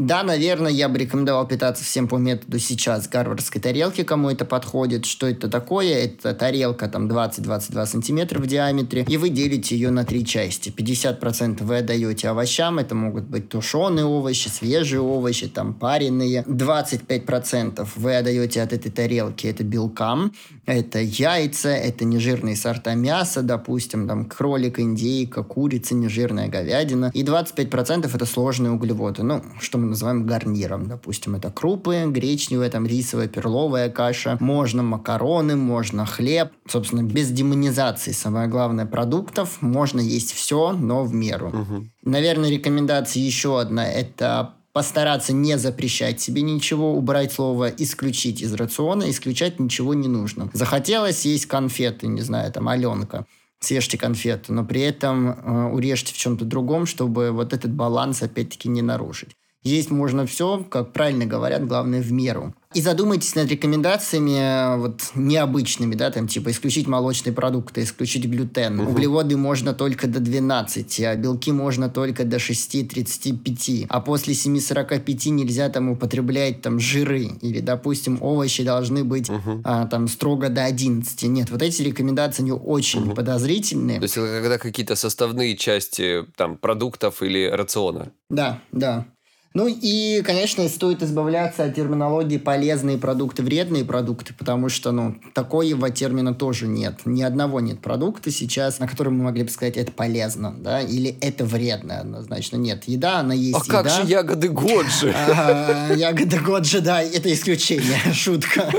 Да, 0.00 0.22
наверное, 0.22 0.70
я 0.70 0.88
бы 0.88 0.96
рекомендовал 0.96 1.44
питаться 1.48 1.82
всем 1.82 2.06
по 2.06 2.18
методу 2.18 2.60
сейчас 2.60 3.08
гарвардской 3.08 3.60
тарелки, 3.60 4.04
кому 4.04 4.30
это 4.30 4.44
подходит. 4.44 5.06
Что 5.06 5.26
это 5.26 5.48
такое? 5.48 5.92
Это 6.04 6.34
тарелка 6.34 6.86
там 6.86 7.08
20-22 7.08 7.84
сантиметра 7.84 8.38
в 8.38 8.46
диаметре, 8.46 9.04
и 9.08 9.16
вы 9.16 9.28
делите 9.28 9.74
ее 9.74 9.90
на 9.90 10.04
три 10.04 10.24
части. 10.24 10.68
50% 10.68 11.64
вы 11.64 11.78
отдаете 11.78 12.28
овощам, 12.28 12.78
это 12.78 12.94
могут 12.94 13.24
быть 13.24 13.48
тушеные 13.48 14.04
овощи, 14.04 14.46
свежие 14.46 15.00
овощи, 15.00 15.48
там 15.48 15.74
пареные. 15.74 16.44
25% 16.46 17.88
вы 17.96 18.16
отдаете 18.16 18.62
от 18.62 18.72
этой 18.72 18.92
тарелки, 18.92 19.48
это 19.48 19.64
белкам, 19.64 20.32
это 20.64 21.00
яйца, 21.00 21.70
это 21.70 22.04
нежирные 22.04 22.54
сорта 22.54 22.94
мяса, 22.94 23.42
допустим, 23.42 24.06
там 24.06 24.26
кролик, 24.26 24.78
индейка, 24.78 25.42
курица, 25.42 25.96
нежирная 25.96 26.46
говядина. 26.46 27.10
И 27.14 27.24
25% 27.24 28.08
это 28.14 28.26
сложные 28.26 28.70
углеводы. 28.70 29.24
Ну, 29.24 29.42
что 29.58 29.78
мы 29.78 29.87
называем 29.88 30.26
гарниром. 30.26 30.86
Допустим, 30.86 31.34
это 31.34 31.50
крупы, 31.50 32.04
гречневая, 32.06 32.70
там 32.70 32.86
рисовая, 32.86 33.28
перловая 33.28 33.90
каша. 33.90 34.36
Можно 34.40 34.82
макароны, 34.82 35.56
можно 35.56 36.06
хлеб. 36.06 36.52
Собственно, 36.68 37.02
без 37.02 37.30
демонизации, 37.30 38.12
самое 38.12 38.48
главное, 38.48 38.86
продуктов. 38.86 39.60
Можно 39.60 40.00
есть 40.00 40.32
все, 40.32 40.72
но 40.72 41.04
в 41.04 41.14
меру. 41.14 41.48
Угу. 41.48 41.86
Наверное, 42.04 42.50
рекомендация 42.50 43.22
еще 43.22 43.60
одна– 43.60 43.90
это 43.92 44.54
постараться 44.72 45.32
не 45.32 45.58
запрещать 45.58 46.20
себе 46.20 46.42
ничего, 46.42 46.94
убрать 46.94 47.32
слово 47.32 47.68
«исключить» 47.68 48.42
из 48.42 48.52
рациона, 48.52 49.10
исключать 49.10 49.58
ничего 49.58 49.94
не 49.94 50.06
нужно. 50.06 50.50
Захотелось 50.52 51.24
есть 51.24 51.46
конфеты, 51.46 52.06
не 52.06 52.20
знаю, 52.20 52.52
там, 52.52 52.68
Аленка 52.68 53.26
съешьте 53.60 53.98
конфету, 53.98 54.52
но 54.52 54.64
при 54.64 54.82
этом 54.82 55.30
э, 55.30 55.70
урежьте 55.72 56.14
в 56.14 56.16
чем-то 56.16 56.44
другом, 56.44 56.86
чтобы 56.86 57.32
вот 57.32 57.52
этот 57.52 57.72
баланс 57.72 58.22
опять-таки 58.22 58.68
не 58.68 58.82
нарушить. 58.82 59.30
Есть 59.68 59.90
можно 59.90 60.26
все, 60.26 60.64
как 60.70 60.92
правильно 60.92 61.26
говорят, 61.26 61.66
главное 61.66 62.00
в 62.00 62.10
меру. 62.10 62.54
И 62.74 62.82
задумайтесь 62.82 63.34
над 63.34 63.48
рекомендациями 63.50 64.38
э, 64.38 64.76
вот 64.76 65.00
необычными, 65.14 65.94
да, 65.94 66.10
там 66.10 66.28
типа 66.28 66.50
исключить 66.50 66.86
молочные 66.86 67.32
продукты, 67.32 67.82
исключить 67.82 68.26
глютен. 68.26 68.78
Угу. 68.78 68.90
Углеводы 68.90 69.38
можно 69.38 69.72
только 69.72 70.06
до 70.06 70.20
12, 70.20 71.00
а 71.00 71.16
белки 71.16 71.50
можно 71.50 71.88
только 71.88 72.24
до 72.24 72.36
6-35. 72.36 73.86
А 73.88 74.00
после 74.00 74.34
7-45 74.34 75.30
нельзя 75.30 75.70
там 75.70 75.88
употреблять 75.88 76.60
там 76.60 76.78
жиры. 76.78 77.30
Или, 77.40 77.60
допустим, 77.60 78.18
овощи 78.20 78.62
должны 78.62 79.02
быть 79.02 79.30
угу. 79.30 79.62
а, 79.64 79.86
там 79.86 80.06
строго 80.06 80.50
до 80.50 80.64
11. 80.64 81.22
Нет, 81.22 81.50
вот 81.50 81.62
эти 81.62 81.80
рекомендации, 81.80 82.42
они 82.42 82.52
очень 82.52 83.04
угу. 83.04 83.14
подозрительные. 83.14 83.98
То 83.98 84.04
есть 84.04 84.14
когда 84.14 84.58
какие-то 84.58 84.94
составные 84.94 85.56
части 85.56 86.26
там 86.36 86.58
продуктов 86.58 87.22
или 87.22 87.46
рациона? 87.46 88.12
Да, 88.28 88.60
да. 88.72 89.06
Ну 89.54 89.66
и, 89.66 90.22
конечно, 90.22 90.68
стоит 90.68 91.02
избавляться 91.02 91.64
от 91.64 91.74
терминологии 91.74 92.36
полезные 92.36 92.98
продукты, 92.98 93.42
вредные 93.42 93.84
продукты, 93.84 94.34
потому 94.38 94.68
что, 94.68 94.92
ну, 94.92 95.16
такого 95.34 95.90
термина 95.90 96.34
тоже 96.34 96.66
нет. 96.66 97.00
Ни 97.06 97.22
одного 97.22 97.60
нет 97.60 97.80
продукта 97.80 98.30
сейчас, 98.30 98.78
на 98.78 98.86
котором 98.86 99.16
мы 99.18 99.24
могли 99.24 99.44
бы 99.44 99.50
сказать, 99.50 99.76
это 99.76 99.90
полезно, 99.90 100.54
да, 100.58 100.80
или 100.80 101.16
это 101.20 101.44
вредно, 101.44 102.00
однозначно. 102.00 102.56
Нет, 102.56 102.84
еда, 102.86 103.20
она 103.20 103.34
есть 103.34 103.58
А 103.58 103.64
еда. 103.64 103.82
как 103.82 103.90
же 103.90 104.08
ягоды 104.10 104.48
Годжи? 104.48 105.08
Ягоды 105.96 106.38
Годжи, 106.40 106.80
да, 106.80 107.02
это 107.02 107.32
исключение, 107.32 107.98
шутка. 108.12 108.70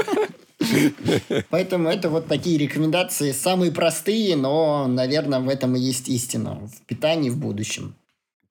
Поэтому 1.49 1.89
это 1.89 2.09
вот 2.09 2.27
такие 2.27 2.57
рекомендации, 2.57 3.31
самые 3.31 3.71
простые, 3.71 4.35
но, 4.35 4.87
наверное, 4.87 5.39
в 5.39 5.49
этом 5.49 5.75
и 5.75 5.79
есть 5.79 6.09
истина 6.09 6.55
в 6.55 6.85
питании 6.85 7.29
в 7.29 7.37
будущем. 7.37 7.95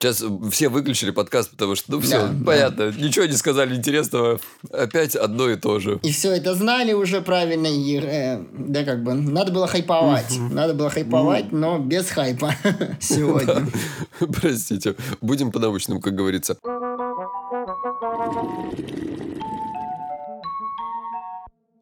Сейчас 0.01 0.23
все 0.51 0.69
выключили 0.69 1.11
подкаст, 1.11 1.51
потому 1.51 1.75
что, 1.75 1.91
ну, 1.91 1.99
все, 1.99 2.21
да, 2.21 2.33
понятно. 2.45 2.89
Да. 2.89 3.01
Ничего 3.01 3.25
не 3.25 3.33
сказали 3.33 3.75
интересного. 3.75 4.39
Опять 4.71 5.13
одно 5.13 5.49
и 5.49 5.57
то 5.57 5.79
же. 5.79 5.99
И 6.03 6.13
все 6.13 6.31
это 6.31 6.55
знали 6.55 6.93
уже 6.93 7.19
правильно. 7.19 7.67
И, 7.67 7.99
э, 8.01 8.41
да, 8.57 8.85
как 8.85 9.03
бы, 9.03 9.13
надо 9.13 9.51
было 9.51 9.67
хайповать. 9.67 10.39
Надо 10.51 10.73
было 10.73 10.89
хайповать, 10.89 11.51
но 11.51 11.79
без 11.79 12.09
хайпа 12.11 12.55
сегодня. 13.01 13.67
Простите. 14.19 14.95
Будем 15.19 15.51
по-научному, 15.51 15.99
как 15.99 16.15
говорится. 16.15 16.55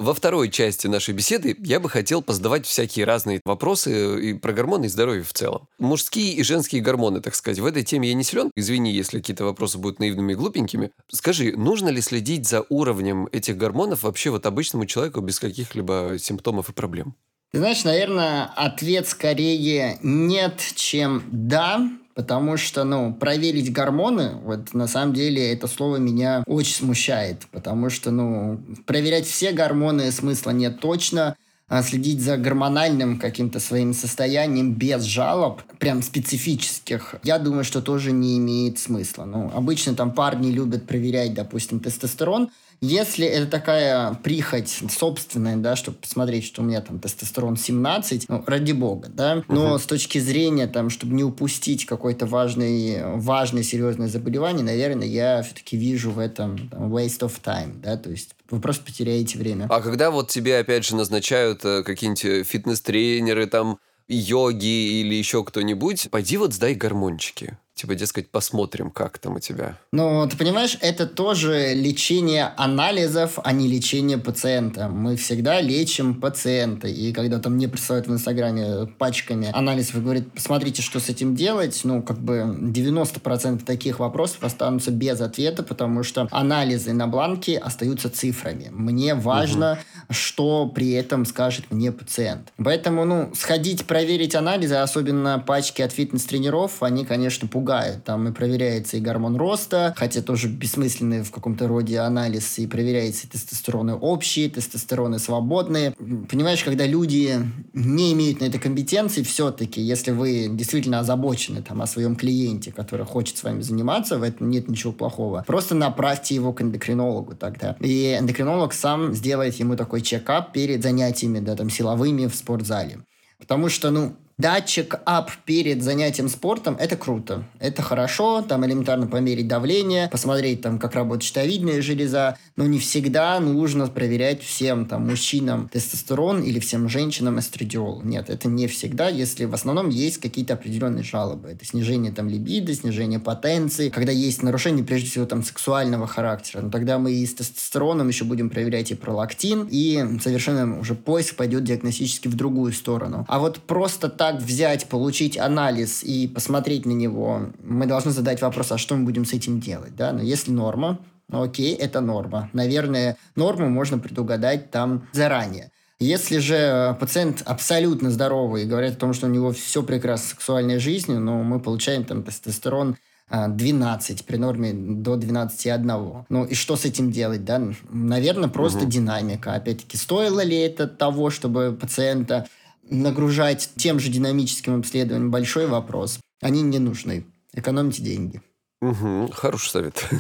Во 0.07 0.13
второй 0.13 0.49
части 0.49 0.87
нашей 0.87 1.13
беседы 1.13 1.57
я 1.59 1.81
бы 1.81 1.89
хотел 1.89 2.21
позадавать 2.21 2.65
всякие 2.65 3.03
разные 3.03 3.41
вопросы 3.43 4.29
и 4.29 4.33
про 4.35 4.53
гормоны 4.53 4.85
и 4.85 4.87
здоровье 4.87 5.21
в 5.21 5.33
целом. 5.33 5.67
Мужские 5.79 6.31
и 6.31 6.43
женские 6.43 6.81
гормоны, 6.81 7.19
так 7.19 7.35
сказать. 7.35 7.59
В 7.59 7.65
этой 7.65 7.83
теме 7.83 8.07
я 8.07 8.13
не 8.13 8.23
силен. 8.23 8.49
Извини, 8.55 8.93
если 8.93 9.17
какие-то 9.17 9.43
вопросы 9.43 9.77
будут 9.77 9.99
наивными 9.99 10.31
и 10.31 10.35
глупенькими. 10.37 10.91
Скажи, 11.09 11.57
нужно 11.57 11.89
ли 11.89 11.99
следить 11.99 12.47
за 12.47 12.63
уровнем 12.69 13.27
этих 13.33 13.57
гормонов 13.57 14.03
вообще 14.03 14.29
вот 14.29 14.45
обычному 14.45 14.85
человеку 14.85 15.19
без 15.19 15.41
каких-либо 15.41 16.15
симптомов 16.17 16.69
и 16.69 16.71
проблем? 16.71 17.13
Ты 17.51 17.57
знаешь, 17.57 17.83
наверное, 17.83 18.45
ответ 18.55 19.09
скорее 19.09 19.99
нет, 20.01 20.61
чем 20.75 21.25
да, 21.33 21.85
потому 22.17 22.57
что, 22.57 22.83
ну, 22.83 23.13
проверить 23.13 23.71
гормоны, 23.71 24.37
вот 24.43 24.73
на 24.73 24.87
самом 24.87 25.13
деле 25.13 25.53
это 25.53 25.67
слово 25.67 25.97
меня 25.97 26.43
очень 26.47 26.73
смущает, 26.73 27.45
потому 27.51 27.91
что, 27.91 28.09
ну, 28.09 28.59
проверять 28.87 29.27
все 29.27 29.51
гормоны 29.51 30.11
смысла 30.11 30.49
нет 30.49 30.79
точно, 30.79 31.35
а 31.67 31.83
следить 31.83 32.21
за 32.21 32.37
гормональным 32.37 33.19
каким-то 33.19 33.59
своим 33.59 33.93
состоянием 33.93 34.73
без 34.73 35.03
жалоб, 35.03 35.61
прям 35.77 36.01
специфических, 36.01 37.17
я 37.21 37.37
думаю, 37.37 37.63
что 37.63 37.83
тоже 37.83 38.11
не 38.11 38.39
имеет 38.39 38.79
смысла. 38.79 39.25
Ну, 39.25 39.51
обычно 39.53 39.93
там 39.93 40.11
парни 40.11 40.49
любят 40.49 40.87
проверять, 40.87 41.35
допустим, 41.35 41.79
тестостерон, 41.79 42.49
если 42.81 43.25
это 43.25 43.49
такая 43.49 44.13
прихоть 44.15 44.69
собственная, 44.69 45.55
да, 45.57 45.75
чтобы 45.75 45.97
посмотреть, 45.97 46.45
что 46.45 46.61
у 46.61 46.65
меня 46.65 46.81
там 46.81 46.99
тестостерон 46.99 47.57
17, 47.57 48.29
ну, 48.29 48.43
ради 48.45 48.71
бога, 48.71 49.09
да, 49.09 49.43
но 49.47 49.75
uh-huh. 49.75 49.79
с 49.79 49.85
точки 49.85 50.19
зрения, 50.19 50.67
там, 50.67 50.89
чтобы 50.89 51.13
не 51.13 51.23
упустить 51.23 51.85
какое-то 51.85 52.25
важное, 52.25 53.15
важное, 53.15 53.63
серьезное 53.63 54.07
заболевание, 54.07 54.63
наверное, 54.63 55.07
я 55.07 55.41
все-таки 55.41 55.77
вижу 55.77 56.11
в 56.11 56.19
этом 56.19 56.69
там, 56.69 56.93
waste 56.93 57.21
of 57.21 57.33
time, 57.43 57.79
да, 57.81 57.97
то 57.97 58.09
есть 58.09 58.35
вы 58.49 58.59
просто 58.59 58.85
потеряете 58.85 59.37
время. 59.37 59.67
А 59.69 59.81
когда 59.81 60.11
вот 60.11 60.29
тебе, 60.29 60.59
опять 60.59 60.85
же, 60.85 60.95
назначают 60.95 61.65
э, 61.65 61.83
какие-нибудь 61.83 62.25
э, 62.25 62.43
фитнес-тренеры, 62.43 63.47
там, 63.47 63.79
йоги 64.07 65.01
или 65.01 65.15
еще 65.15 65.43
кто-нибудь, 65.43 66.09
пойди 66.11 66.37
вот 66.37 66.53
сдай 66.53 66.75
гормончики 66.75 67.57
типа, 67.77 67.95
дескать, 67.95 68.29
посмотрим, 68.29 68.89
как 68.89 69.19
там 69.19 69.35
у 69.35 69.39
тебя. 69.39 69.77
Ну, 69.91 70.27
ты 70.27 70.35
понимаешь, 70.35 70.77
это 70.81 71.05
тоже 71.05 71.73
лечение 71.75 72.51
анализов, 72.57 73.37
а 73.43 73.51
не 73.53 73.67
лечение 73.67 74.17
пациента. 74.17 74.89
Мы 74.89 75.15
всегда 75.15 75.61
лечим 75.61 76.19
пациента. 76.19 76.87
И 76.87 77.13
когда 77.13 77.39
там 77.39 77.53
мне 77.53 77.67
присылают 77.67 78.07
в 78.07 78.11
Инстаграме 78.11 78.87
пачками 78.97 79.51
анализов 79.53 79.95
и 79.95 79.99
говорят, 79.99 80.31
посмотрите, 80.33 80.81
что 80.81 80.99
с 80.99 81.09
этим 81.09 81.35
делать, 81.35 81.79
ну, 81.83 82.01
как 82.01 82.17
бы 82.17 82.57
90% 82.59 83.63
таких 83.63 83.99
вопросов 83.99 84.43
останутся 84.43 84.91
без 84.91 85.21
ответа, 85.21 85.61
потому 85.61 86.03
что 86.03 86.27
анализы 86.31 86.93
на 86.93 87.07
бланке 87.07 87.59
остаются 87.59 88.09
цифрами. 88.09 88.69
Мне 88.71 89.13
важно, 89.13 89.73
угу. 89.73 90.13
что 90.13 90.67
при 90.67 90.91
этом 90.93 91.25
скажет 91.25 91.65
мне 91.69 91.91
пациент. 91.91 92.51
Поэтому, 92.57 93.05
ну, 93.05 93.31
сходить 93.35 93.85
проверить 93.85 94.33
анализы, 94.33 94.75
особенно 94.75 95.37
пачки 95.37 95.83
от 95.83 95.91
фитнес-тренеров, 95.91 96.81
они, 96.81 97.05
конечно, 97.05 97.47
пугают 97.47 97.66
пугает. 97.67 98.03
Там 98.05 98.29
и 98.29 98.31
проверяется 98.31 98.95
и 98.95 99.01
гормон 99.01 99.35
роста, 99.35 99.93
хотя 99.97 100.21
тоже 100.21 100.47
бессмысленный 100.47 101.21
в 101.23 101.31
каком-то 101.31 101.67
роде 101.67 101.99
анализ, 101.99 102.59
и 102.59 102.67
проверяется 102.67 103.27
и 103.27 103.29
тестостероны 103.29 103.93
общие, 103.93 104.49
тестостероны 104.49 105.19
свободные. 105.19 105.91
Понимаешь, 106.29 106.63
когда 106.63 106.85
люди 106.85 107.39
не 107.73 108.13
имеют 108.13 108.39
на 108.39 108.45
это 108.45 108.57
компетенции, 108.57 109.21
все-таки, 109.23 109.81
если 109.81 110.11
вы 110.11 110.47
действительно 110.49 110.99
озабочены 110.99 111.61
там, 111.61 111.81
о 111.81 111.87
своем 111.87 112.15
клиенте, 112.15 112.71
который 112.71 113.05
хочет 113.05 113.37
с 113.37 113.43
вами 113.43 113.61
заниматься, 113.61 114.17
в 114.17 114.23
этом 114.23 114.49
нет 114.49 114.69
ничего 114.69 114.93
плохого. 114.93 115.43
Просто 115.45 115.75
направьте 115.75 116.35
его 116.35 116.53
к 116.53 116.61
эндокринологу 116.61 117.35
тогда. 117.35 117.75
И 117.81 118.17
эндокринолог 118.17 118.71
сам 118.73 119.13
сделает 119.13 119.55
ему 119.55 119.75
такой 119.75 120.01
чекап 120.01 120.53
перед 120.53 120.81
занятиями, 120.81 121.39
да, 121.39 121.55
там, 121.55 121.69
силовыми 121.69 122.27
в 122.27 122.35
спортзале. 122.35 122.99
Потому 123.39 123.69
что, 123.69 123.91
ну, 123.91 124.15
Датчик 124.39 124.99
ап 125.03 125.31
перед 125.45 125.81
занятием 125.81 126.29
спортом– 126.29 126.77
это 126.79 126.95
круто. 126.95 127.45
Это 127.57 127.81
хорошо, 127.81 128.43
там 128.43 128.63
элементарно 128.67 129.07
померить 129.07 129.47
давление, 129.47 130.09
посмотреть, 130.09 130.61
там, 130.61 130.77
как 130.77 130.93
работает 130.93 131.23
щитовидная 131.23 131.81
железа, 131.81 132.37
но 132.55 132.67
не 132.67 132.77
всегда 132.77 133.39
нужно 133.39 133.87
проверять 133.87 134.43
всем 134.43 134.85
там, 134.85 135.07
мужчинам 135.07 135.67
тестостерон 135.69 136.43
или 136.43 136.59
всем 136.59 136.87
женщинам 136.87 137.39
эстрадиол. 137.39 138.03
Нет, 138.03 138.29
это 138.29 138.47
не 138.47 138.67
всегда, 138.67 139.09
если 139.09 139.45
в 139.45 139.55
основном 139.55 139.89
есть 139.89 140.19
какие-то 140.19 140.53
определенные 140.53 141.03
жалобы. 141.03 141.49
Это 141.49 141.65
снижение 141.65 142.11
там 142.11 142.29
либидо, 142.29 142.75
снижение 142.75 143.17
потенции, 143.17 143.89
когда 143.89 144.11
есть 144.11 144.43
нарушение, 144.43 144.85
прежде 144.85 145.09
всего, 145.09 145.25
там, 145.25 145.43
сексуального 145.43 146.05
характера. 146.05 146.61
Но 146.61 146.69
тогда 146.69 146.99
мы 146.99 147.11
и 147.11 147.25
с 147.25 147.33
тестостероном 147.33 148.07
еще 148.07 148.23
будем 148.23 148.51
проверять 148.51 148.91
и 148.91 148.93
пролактин, 148.93 149.67
и 149.71 150.19
совершенно 150.21 150.79
уже 150.79 150.93
поиск 150.93 151.35
пойдет 151.37 151.63
диагностически 151.63 152.27
в 152.27 152.35
другую 152.35 152.71
сторону. 152.71 153.25
А 153.27 153.39
вот 153.39 153.57
просто 153.57 154.09
так 154.09 154.26
так 154.31 154.41
взять, 154.41 154.87
получить 154.89 155.37
анализ 155.37 156.03
и 156.03 156.27
посмотреть 156.27 156.85
на 156.85 156.91
него, 156.91 157.47
мы 157.63 157.85
должны 157.85 158.11
задать 158.11 158.41
вопрос, 158.41 158.71
а 158.71 158.77
что 158.77 158.95
мы 158.95 159.05
будем 159.05 159.23
с 159.23 159.31
этим 159.31 159.61
делать, 159.61 159.95
да? 159.95 160.11
Но 160.11 160.21
если 160.21 160.51
норма, 160.51 160.99
ну 161.29 161.43
окей, 161.43 161.73
это 161.73 162.01
норма. 162.01 162.49
Наверное, 162.53 163.17
норму 163.35 163.69
можно 163.69 163.99
предугадать 163.99 164.69
там 164.69 165.07
заранее. 165.13 165.71
Если 165.99 166.39
же 166.39 166.95
пациент 166.99 167.41
абсолютно 167.45 168.11
здоровый 168.11 168.63
и 168.63 168.65
говорит 168.65 168.93
о 168.93 168.99
том, 168.99 169.13
что 169.13 169.27
у 169.27 169.29
него 169.29 169.51
все 169.53 169.81
прекрасно 169.81 170.27
с 170.27 170.29
сексуальной 170.31 170.77
жизнью, 170.77 171.21
но 171.21 171.41
мы 171.41 171.59
получаем 171.59 172.03
там 172.03 172.21
тестостерон 172.23 172.97
12 173.29 174.21
а, 174.21 174.23
при 174.25 174.37
норме 174.37 174.73
до 174.73 175.15
12,1. 175.15 176.25
Ну 176.29 176.45
и 176.45 176.53
что 176.53 176.75
с 176.75 176.83
этим 176.85 177.11
делать, 177.11 177.45
да? 177.45 177.61
Наверное, 177.89 178.49
просто 178.49 178.79
угу. 178.79 178.89
динамика. 178.89 179.53
Опять-таки, 179.53 179.95
стоило 179.95 180.41
ли 180.43 180.57
это 180.57 180.85
того, 180.85 181.29
чтобы 181.29 181.75
пациента 181.79 182.47
нагружать 182.89 183.71
тем 183.75 183.99
же 183.99 184.09
динамическим 184.09 184.79
обследованием 184.79 185.31
большой 185.31 185.67
вопрос. 185.67 186.19
Они 186.41 186.61
не 186.61 186.79
нужны. 186.79 187.25
Экономьте 187.53 188.01
деньги. 188.01 188.41
Угу, 188.81 189.31
хороший 189.33 189.69
совет. 189.69 190.09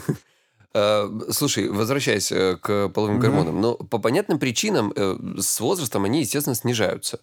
А, 0.73 1.09
слушай, 1.31 1.69
возвращаясь 1.69 2.31
э, 2.31 2.55
к 2.61 2.89
половым 2.89 3.19
гормонам, 3.19 3.59
но 3.59 3.75
по 3.75 3.97
понятным 3.97 4.37
причинам 4.37 4.93
э, 4.95 5.17
с 5.39 5.59
возрастом 5.59 6.03
они, 6.03 6.19
естественно, 6.19 6.55
снижаются. 6.55 7.19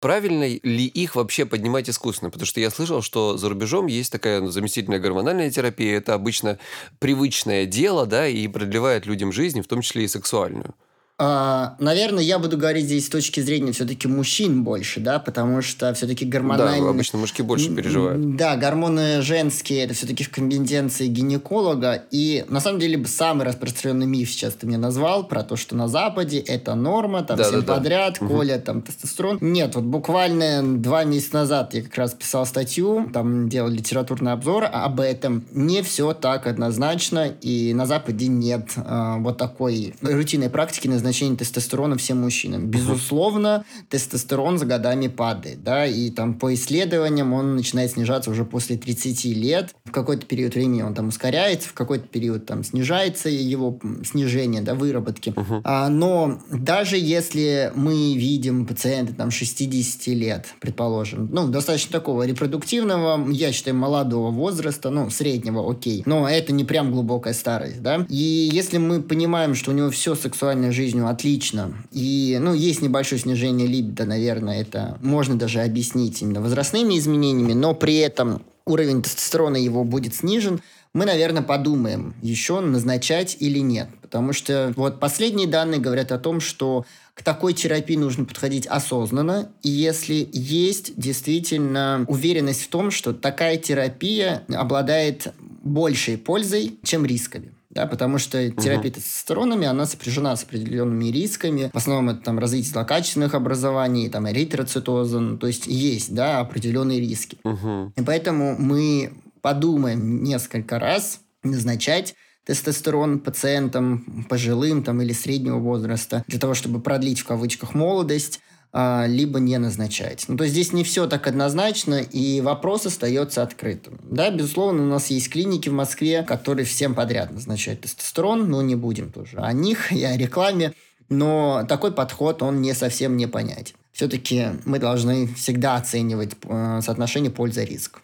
Правильно 0.00 0.48
ли 0.48 0.86
их 0.86 1.14
вообще 1.14 1.44
поднимать 1.44 1.88
искусственно? 1.90 2.30
Потому 2.30 2.46
что 2.46 2.60
я 2.60 2.70
слышал, 2.70 3.02
что 3.02 3.36
за 3.36 3.50
рубежом 3.50 3.86
есть 3.86 4.10
такая 4.10 4.40
ну, 4.40 4.48
заместительная 4.48 4.98
гормональная 4.98 5.50
терапия. 5.50 5.98
Это 5.98 6.14
обычно 6.14 6.58
привычное 6.98 7.66
дело, 7.66 8.06
да, 8.06 8.26
и 8.26 8.48
продлевает 8.48 9.06
людям 9.06 9.32
жизнь, 9.32 9.60
в 9.60 9.68
том 9.68 9.82
числе 9.82 10.04
и 10.04 10.08
сексуальную. 10.08 10.74
А, 11.20 11.74
наверное, 11.80 12.22
я 12.22 12.38
буду 12.38 12.56
говорить 12.56 12.84
здесь 12.84 13.06
с 13.06 13.08
точки 13.08 13.40
зрения 13.40 13.72
все-таки 13.72 14.06
мужчин 14.06 14.62
больше, 14.62 15.00
да, 15.00 15.18
потому 15.18 15.62
что 15.62 15.92
все-таки 15.94 16.24
гормональные... 16.24 16.80
Да, 16.80 16.90
обычно 16.90 17.18
мужики 17.18 17.42
больше 17.42 17.74
переживают. 17.74 18.36
Да, 18.36 18.54
гормоны 18.54 19.20
женские, 19.20 19.82
это 19.82 19.94
все-таки 19.94 20.22
в 20.22 20.30
компетенции 20.30 21.08
гинеколога, 21.08 22.04
и 22.12 22.44
на 22.48 22.60
самом 22.60 22.78
деле 22.78 23.04
самый 23.06 23.44
распространенный 23.44 24.06
миф 24.06 24.30
сейчас 24.30 24.54
ты 24.54 24.68
мне 24.68 24.78
назвал 24.78 25.26
про 25.26 25.42
то, 25.42 25.56
что 25.56 25.74
на 25.74 25.88
Западе 25.88 26.38
это 26.38 26.76
норма, 26.76 27.24
там 27.24 27.36
да, 27.36 27.44
всем 27.44 27.64
да, 27.64 27.74
подряд, 27.74 28.18
да. 28.20 28.26
колят 28.26 28.64
там 28.64 28.82
тестостерон. 28.82 29.38
Нет, 29.40 29.74
вот 29.74 29.84
буквально 29.84 30.62
два 30.78 31.02
месяца 31.02 31.34
назад 31.34 31.74
я 31.74 31.82
как 31.82 31.96
раз 31.96 32.14
писал 32.14 32.46
статью, 32.46 33.10
там 33.12 33.48
делал 33.48 33.70
литературный 33.70 34.30
обзор 34.30 34.66
об 34.72 35.00
этом. 35.00 35.44
Не 35.50 35.82
все 35.82 36.12
так 36.12 36.46
однозначно, 36.46 37.26
и 37.26 37.74
на 37.74 37.86
Западе 37.86 38.28
нет 38.28 38.70
э, 38.76 39.14
вот 39.18 39.36
такой 39.36 39.94
рутинной 40.00 40.48
практики 40.48 40.86
назначения 40.86 41.07
назначение 41.08 41.36
тестостерона 41.36 41.96
всем 41.96 42.20
мужчинам. 42.20 42.66
Безусловно, 42.66 43.64
тестостерон 43.88 44.58
за 44.58 44.66
годами 44.66 45.08
падает, 45.08 45.64
да, 45.64 45.86
и 45.86 46.10
там 46.10 46.34
по 46.34 46.52
исследованиям 46.54 47.32
он 47.32 47.56
начинает 47.56 47.92
снижаться 47.92 48.30
уже 48.30 48.44
после 48.44 48.76
30 48.76 49.24
лет. 49.36 49.74
В 49.84 49.90
какой-то 49.90 50.26
период 50.26 50.54
времени 50.54 50.82
он 50.82 50.94
там 50.94 51.08
ускоряется, 51.08 51.68
в 51.68 51.72
какой-то 51.72 52.06
период 52.06 52.46
там 52.46 52.62
снижается 52.62 53.28
его 53.28 53.78
снижение, 54.04 54.62
да, 54.62 54.74
выработки. 54.74 55.30
Uh-huh. 55.30 55.60
А, 55.64 55.88
но 55.88 56.40
даже 56.50 56.96
если 56.96 57.72
мы 57.74 58.14
видим 58.16 58.66
пациента 58.66 59.14
там 59.14 59.30
60 59.30 60.06
лет, 60.08 60.46
предположим, 60.60 61.28
ну, 61.32 61.48
достаточно 61.48 61.92
такого 61.92 62.24
репродуктивного, 62.24 63.30
я 63.30 63.52
считаю, 63.52 63.76
молодого 63.76 64.30
возраста, 64.30 64.90
ну, 64.90 65.08
среднего, 65.10 65.68
окей, 65.70 66.02
но 66.04 66.28
это 66.28 66.52
не 66.52 66.64
прям 66.64 66.92
глубокая 66.92 67.32
старость, 67.32 67.82
да, 67.82 68.06
и 68.08 68.50
если 68.52 68.78
мы 68.78 69.00
понимаем, 69.00 69.54
что 69.54 69.70
у 69.70 69.74
него 69.74 69.90
все 69.90 70.14
сексуальная 70.14 70.72
жизнь 70.72 70.97
жизнью 70.98 71.08
отлично. 71.08 71.74
И, 71.92 72.38
ну, 72.40 72.54
есть 72.54 72.82
небольшое 72.82 73.20
снижение 73.20 73.66
либидо, 73.66 74.04
наверное, 74.04 74.60
это 74.60 74.98
можно 75.00 75.38
даже 75.38 75.60
объяснить 75.60 76.22
именно 76.22 76.40
возрастными 76.40 76.98
изменениями, 76.98 77.52
но 77.52 77.74
при 77.74 77.96
этом 77.98 78.42
уровень 78.66 79.02
тестостерона 79.02 79.56
его 79.56 79.84
будет 79.84 80.14
снижен, 80.14 80.60
мы, 80.94 81.04
наверное, 81.04 81.42
подумаем, 81.42 82.14
еще 82.22 82.60
назначать 82.60 83.36
или 83.40 83.60
нет. 83.60 83.88
Потому 84.02 84.32
что 84.32 84.72
вот 84.76 85.00
последние 85.00 85.46
данные 85.46 85.80
говорят 85.80 86.12
о 86.12 86.18
том, 86.18 86.40
что 86.40 86.84
к 87.14 87.22
такой 87.22 87.52
терапии 87.52 87.96
нужно 87.96 88.24
подходить 88.24 88.66
осознанно. 88.66 89.50
И 89.62 89.68
если 89.68 90.28
есть 90.32 90.92
действительно 90.96 92.04
уверенность 92.08 92.62
в 92.62 92.68
том, 92.68 92.90
что 92.90 93.12
такая 93.12 93.58
терапия 93.58 94.44
обладает 94.48 95.32
большей 95.62 96.16
пользой, 96.16 96.78
чем 96.82 97.04
рисками 97.04 97.52
да, 97.78 97.86
потому 97.86 98.18
что 98.18 98.50
терапия 98.50 98.90
угу. 98.90 98.98
тестостеронами, 98.98 99.64
она 99.64 99.86
сопряжена 99.86 100.34
с 100.34 100.42
определенными 100.42 101.12
рисками. 101.12 101.70
В 101.72 101.76
основном 101.76 102.10
это 102.10 102.24
там 102.24 102.40
развитие 102.40 102.72
злокачественных 102.72 103.34
образований, 103.34 104.08
там 104.08 104.28
эритроцитоза, 104.28 105.20
ну, 105.20 105.38
то 105.38 105.46
есть 105.46 105.68
есть, 105.68 106.12
да, 106.12 106.40
определенные 106.40 106.98
риски. 106.98 107.38
Угу. 107.44 107.92
И 107.96 108.02
поэтому 108.02 108.56
мы 108.58 109.12
подумаем 109.42 110.24
несколько 110.24 110.80
раз 110.80 111.20
назначать 111.44 112.16
тестостерон 112.44 113.20
пациентам 113.20 114.26
пожилым 114.28 114.82
там, 114.82 115.00
или 115.00 115.12
среднего 115.12 115.58
возраста 115.58 116.24
для 116.26 116.40
того, 116.40 116.54
чтобы 116.54 116.80
продлить 116.80 117.20
в 117.20 117.26
кавычках 117.26 117.74
молодость, 117.74 118.40
либо 118.72 119.40
не 119.40 119.58
назначать. 119.58 120.26
Ну, 120.28 120.36
то 120.36 120.44
есть 120.44 120.52
здесь 120.54 120.72
не 120.72 120.84
все 120.84 121.06
так 121.06 121.26
однозначно, 121.26 122.02
и 122.02 122.40
вопрос 122.40 122.86
остается 122.86 123.42
открытым. 123.42 123.98
Да, 124.02 124.30
безусловно, 124.30 124.82
у 124.82 124.86
нас 124.86 125.08
есть 125.08 125.30
клиники 125.30 125.68
в 125.68 125.72
Москве, 125.72 126.22
которые 126.22 126.66
всем 126.66 126.94
подряд 126.94 127.32
назначают 127.32 127.80
тестостерон, 127.80 128.48
но 128.50 128.60
не 128.60 128.76
будем 128.76 129.10
тоже 129.10 129.38
о 129.38 129.52
них 129.52 129.90
и 129.90 130.04
о 130.04 130.16
рекламе. 130.16 130.74
Но 131.08 131.64
такой 131.68 131.92
подход, 131.92 132.42
он 132.42 132.60
не 132.60 132.74
совсем 132.74 133.16
не 133.16 133.26
понятен. 133.26 133.74
Все-таки 133.92 134.48
мы 134.64 134.78
должны 134.78 135.26
всегда 135.34 135.76
оценивать 135.76 136.32
э, 136.44 136.80
соотношение 136.82 137.30
польза-риск. 137.30 138.00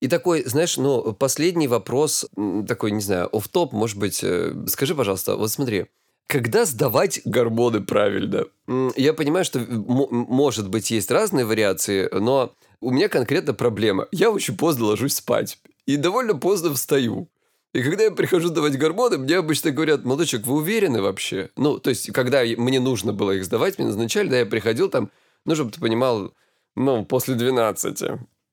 И 0.00 0.08
такой, 0.08 0.44
знаешь, 0.44 0.76
ну, 0.76 1.12
последний 1.12 1.68
вопрос, 1.68 2.26
такой, 2.68 2.92
не 2.92 3.00
знаю, 3.00 3.28
оф 3.32 3.48
топ 3.48 3.72
может 3.72 3.98
быть. 3.98 4.20
Э, 4.22 4.54
скажи, 4.68 4.94
пожалуйста, 4.94 5.36
вот 5.36 5.50
смотри, 5.50 5.86
когда 6.26 6.64
сдавать 6.64 7.20
гормоны 7.24 7.80
правильно? 7.80 8.46
Я 8.96 9.12
понимаю, 9.12 9.44
что 9.44 9.60
может 9.68 10.68
быть 10.68 10.90
есть 10.90 11.10
разные 11.10 11.44
вариации, 11.44 12.08
но 12.12 12.52
у 12.80 12.90
меня 12.90 13.08
конкретно 13.08 13.54
проблема. 13.54 14.08
Я 14.12 14.30
очень 14.30 14.56
поздно 14.56 14.86
ложусь 14.86 15.14
спать 15.14 15.58
и 15.86 15.96
довольно 15.96 16.34
поздно 16.34 16.74
встаю. 16.74 17.28
И 17.72 17.82
когда 17.82 18.04
я 18.04 18.10
прихожу 18.10 18.48
давать 18.48 18.78
гормоны, 18.78 19.18
мне 19.18 19.36
обычно 19.36 19.70
говорят, 19.70 20.04
молодочек, 20.04 20.46
вы 20.46 20.54
уверены 20.54 21.02
вообще? 21.02 21.50
Ну, 21.56 21.78
то 21.78 21.90
есть, 21.90 22.10
когда 22.12 22.42
мне 22.42 22.80
нужно 22.80 23.12
было 23.12 23.32
их 23.32 23.44
сдавать, 23.44 23.78
мне 23.78 23.88
назначали, 23.88 24.28
да, 24.28 24.38
я 24.38 24.46
приходил 24.46 24.88
там, 24.88 25.10
ну, 25.44 25.54
чтобы 25.54 25.72
ты 25.72 25.80
понимал, 25.80 26.32
ну, 26.74 27.04
после 27.04 27.34
12. 27.34 28.02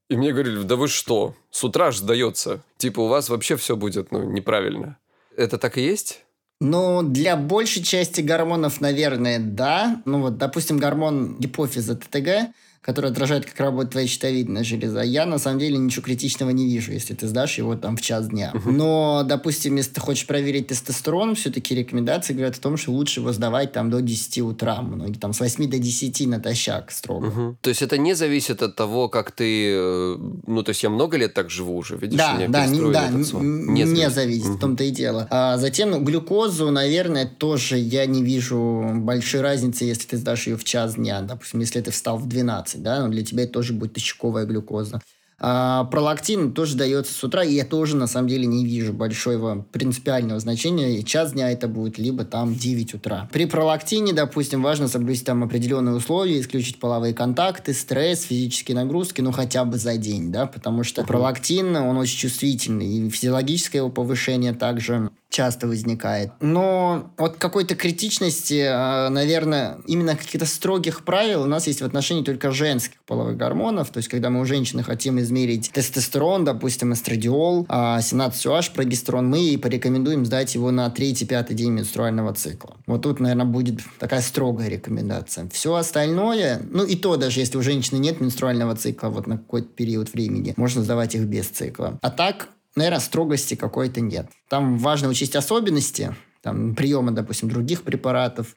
И 0.10 0.18
мне 0.18 0.34
говорили, 0.34 0.64
да 0.64 0.76
вы 0.76 0.90
что, 0.90 1.36
с 1.52 1.64
утра 1.64 1.92
же 1.92 2.00
сдается. 2.00 2.64
Типа, 2.78 3.00
у 3.00 3.08
вас 3.08 3.30
вообще 3.30 3.56
все 3.56 3.78
будет, 3.78 4.12
ну, 4.12 4.24
неправильно. 4.24 4.98
Это 5.38 5.58
так 5.58 5.78
и 5.78 5.82
есть? 5.82 6.26
Ну, 6.66 7.04
для 7.04 7.36
большей 7.36 7.84
части 7.84 8.22
гормонов, 8.22 8.80
наверное, 8.80 9.38
да. 9.38 10.02
Ну 10.06 10.22
вот, 10.22 10.38
допустим, 10.38 10.78
гормон 10.78 11.36
гипофиза 11.38 11.96
ТТГ, 11.98 12.54
который 12.84 13.12
отражает, 13.12 13.46
как 13.46 13.60
работает 13.60 13.92
твоя 13.92 14.08
щитовидная 14.08 14.64
железа. 14.64 15.02
Я, 15.02 15.26
на 15.26 15.40
самом 15.40 15.60
деле, 15.60 15.78
ничего 15.78 16.04
критичного 16.04 16.50
не 16.50 16.68
вижу, 16.68 16.92
если 16.92 17.14
ты 17.14 17.28
сдашь 17.28 17.58
его 17.58 17.76
там 17.76 17.96
в 17.96 18.02
час 18.02 18.28
дня. 18.28 18.52
Uh-huh. 18.54 18.72
Но, 18.72 19.24
допустим, 19.26 19.78
если 19.78 19.94
ты 19.94 20.02
хочешь 20.02 20.28
проверить 20.28 20.68
тестостерон, 20.68 21.36
все-таки 21.36 21.74
рекомендации 21.74 22.34
говорят 22.34 22.58
о 22.58 22.60
том, 22.60 22.76
что 22.76 22.92
лучше 22.92 23.22
его 23.22 23.32
сдавать 23.32 23.72
там 23.72 23.90
до 23.90 24.02
10 24.02 24.40
утра. 24.40 24.82
Многие 24.82 25.18
там 25.18 25.32
с 25.32 25.40
8 25.40 25.70
до 25.70 25.80
10 25.80 26.28
натощак 26.28 26.92
строго. 26.92 27.28
Uh-huh. 27.28 27.56
То 27.62 27.70
есть 27.70 27.82
это 27.82 27.98
не 27.98 28.16
зависит 28.16 28.62
от 28.62 28.76
того, 28.76 29.08
как 29.08 29.32
ты... 29.32 29.74
Э, 29.76 30.18
ну, 30.46 30.64
то 30.64 30.70
есть 30.70 30.84
я 30.84 30.90
много 30.90 31.16
лет 31.16 31.34
так 31.34 31.50
живу 31.50 31.78
уже, 31.78 31.96
видишь? 31.96 32.18
Да, 32.18 32.38
да, 32.50 32.68
не, 32.68 32.92
да, 32.92 33.08
не, 33.08 33.84
не 33.84 34.10
зависит, 34.10 34.48
uh-huh. 34.48 34.58
в 34.58 34.60
том-то 34.60 34.84
и 34.84 34.92
дело. 34.92 35.26
А 35.30 35.58
затем 35.58 35.92
ну, 35.92 36.02
глюкозу, 36.02 36.70
наверное, 36.70 37.26
тоже 37.26 37.78
я 37.78 38.06
не 38.06 38.24
вижу 38.24 38.92
большой 38.96 39.40
разницы, 39.40 39.86
если 39.86 40.06
ты 40.06 40.18
сдашь 40.18 40.48
ее 40.48 40.58
в 40.58 40.66
час 40.66 40.96
дня. 40.96 41.22
Допустим, 41.22 41.62
если 41.62 41.80
ты 41.80 41.92
встал 41.92 42.18
в 42.18 42.28
12 42.28 42.73
12, 42.74 42.84
да, 42.84 43.02
но 43.02 43.10
для 43.10 43.24
тебя 43.24 43.44
это 43.44 43.54
тоже 43.54 43.74
будет 43.74 43.94
точковая 43.94 44.46
глюкоза. 44.46 45.02
А 45.46 45.84
пролактин 45.86 46.54
тоже 46.54 46.78
дается 46.78 47.14
с 47.14 47.22
утра, 47.22 47.44
и 47.44 47.54
я 47.54 47.66
тоже, 47.66 47.98
на 47.98 48.08
самом 48.08 48.30
деле, 48.30 48.46
не 48.46 48.66
вижу 48.66 48.94
большого 48.94 49.66
принципиального 49.74 50.40
значения. 50.40 50.98
И 50.98 51.04
час 51.04 51.34
дня 51.34 51.52
это 51.52 51.68
будет 51.68 51.98
либо 51.98 52.24
там 52.24 52.56
9 52.56 52.94
утра. 52.94 53.28
При 53.30 53.46
пролактине, 53.46 54.14
допустим, 54.14 54.64
важно 54.64 54.88
соблюсти 54.88 55.26
там 55.26 55.44
определенные 55.44 55.96
условия, 55.96 56.40
исключить 56.40 56.80
половые 56.80 57.14
контакты, 57.14 57.74
стресс, 57.74 58.22
физические 58.22 58.76
нагрузки, 58.76 59.20
ну 59.20 59.34
хотя 59.34 59.66
бы 59.66 59.78
за 59.78 59.98
день, 59.98 60.32
да, 60.32 60.46
потому 60.46 60.86
что 60.86 61.04
пролактин, 61.04 61.76
он 61.76 61.98
очень 61.98 62.20
чувствительный, 62.20 62.88
и 62.88 63.10
физиологическое 63.10 63.82
его 63.82 63.90
повышение 63.90 64.54
также 64.54 65.10
часто 65.34 65.68
возникает. 65.68 66.32
Но 66.40 67.12
вот 67.18 67.38
какой-то 67.38 67.76
критичности, 67.76 68.66
а, 68.70 69.10
наверное, 69.10 69.80
именно 69.88 70.16
каких-то 70.16 70.46
строгих 70.46 71.04
правил 71.04 71.44
у 71.44 71.48
нас 71.48 71.68
есть 71.68 71.82
в 71.82 71.86
отношении 71.86 72.24
только 72.24 72.52
женских 72.52 73.02
половых 73.06 73.36
гормонов. 73.36 73.90
То 73.90 73.98
есть, 73.98 74.10
когда 74.10 74.30
мы 74.30 74.42
у 74.42 74.46
женщины 74.46 74.84
хотим 74.84 75.20
измерить 75.20 75.72
тестостерон, 75.72 76.46
допустим, 76.46 76.94
эстрадиол, 76.94 77.66
17-OH, 77.68 78.70
а, 78.70 78.74
прогестерон, 78.74 79.28
мы 79.28 79.40
ей 79.40 79.58
порекомендуем 79.58 80.26
сдать 80.26 80.54
его 80.54 80.72
на 80.72 80.88
3-5 80.90 81.54
день 81.54 81.72
менструального 81.72 82.34
цикла. 82.34 82.78
Вот 82.86 83.02
тут, 83.02 83.20
наверное, 83.20 83.46
будет 83.46 83.82
такая 84.00 84.22
строгая 84.22 84.70
рекомендация. 84.70 85.50
Все 85.50 85.74
остальное, 85.74 86.62
ну 86.70 86.86
и 86.86 86.96
то, 86.96 87.18
даже 87.18 87.40
если 87.40 87.58
у 87.58 87.64
женщины 87.64 87.98
нет 87.98 88.22
менструального 88.22 88.76
цикла 88.76 89.08
вот 89.08 89.26
на 89.26 89.38
какой-то 89.38 89.68
период 89.70 90.14
времени, 90.14 90.54
можно 90.58 90.84
сдавать 90.84 91.16
их 91.16 91.24
без 91.24 91.48
цикла. 91.48 91.98
А 92.02 92.12
так, 92.12 92.50
наверное, 92.76 93.00
строгости 93.00 93.56
какой-то 93.56 94.02
нет. 94.02 94.28
Там 94.50 94.78
важно 94.78 95.10
учесть 95.10 95.36
особенности 95.36 96.16
там, 96.44 96.76
приема, 96.76 97.12
допустим, 97.12 97.50
других 97.50 97.84
препаратов. 97.84 98.56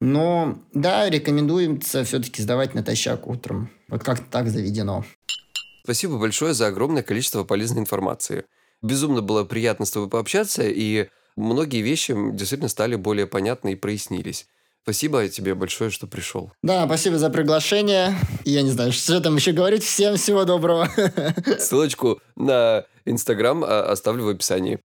Но 0.00 0.62
да, 0.72 1.10
рекомендуется 1.10 2.04
все-таки 2.04 2.40
сдавать 2.40 2.74
натощак 2.74 3.26
утром. 3.26 3.70
Вот 3.88 4.02
как-то 4.02 4.24
так 4.30 4.48
заведено. 4.48 5.04
Спасибо 5.82 6.18
большое 6.18 6.54
за 6.54 6.68
огромное 6.68 7.02
количество 7.02 7.44
полезной 7.44 7.82
информации. 7.82 8.44
Безумно 8.82 9.20
было 9.20 9.44
приятно 9.44 9.84
с 9.84 9.90
тобой 9.90 10.08
пообщаться, 10.08 10.62
и 10.62 11.08
многие 11.36 11.82
вещи 11.82 12.14
действительно 12.32 12.68
стали 12.68 12.96
более 12.96 13.26
понятны 13.26 13.72
и 13.72 13.76
прояснились. 13.76 14.46
Спасибо 14.82 15.26
тебе 15.28 15.54
большое, 15.54 15.90
что 15.90 16.06
пришел. 16.06 16.52
Да, 16.62 16.84
спасибо 16.86 17.18
за 17.18 17.30
приглашение. 17.30 18.14
Я 18.44 18.62
не 18.62 18.70
знаю, 18.70 18.92
что 18.92 19.20
там 19.20 19.36
еще 19.36 19.52
говорить. 19.52 19.82
Всем 19.82 20.16
всего 20.16 20.44
доброго. 20.44 20.90
Ссылочку 21.58 22.20
на 22.36 22.84
Инстаграм 23.04 23.64
а, 23.64 23.82
оставлю 23.82 24.24
в 24.24 24.28
описании. 24.28 24.80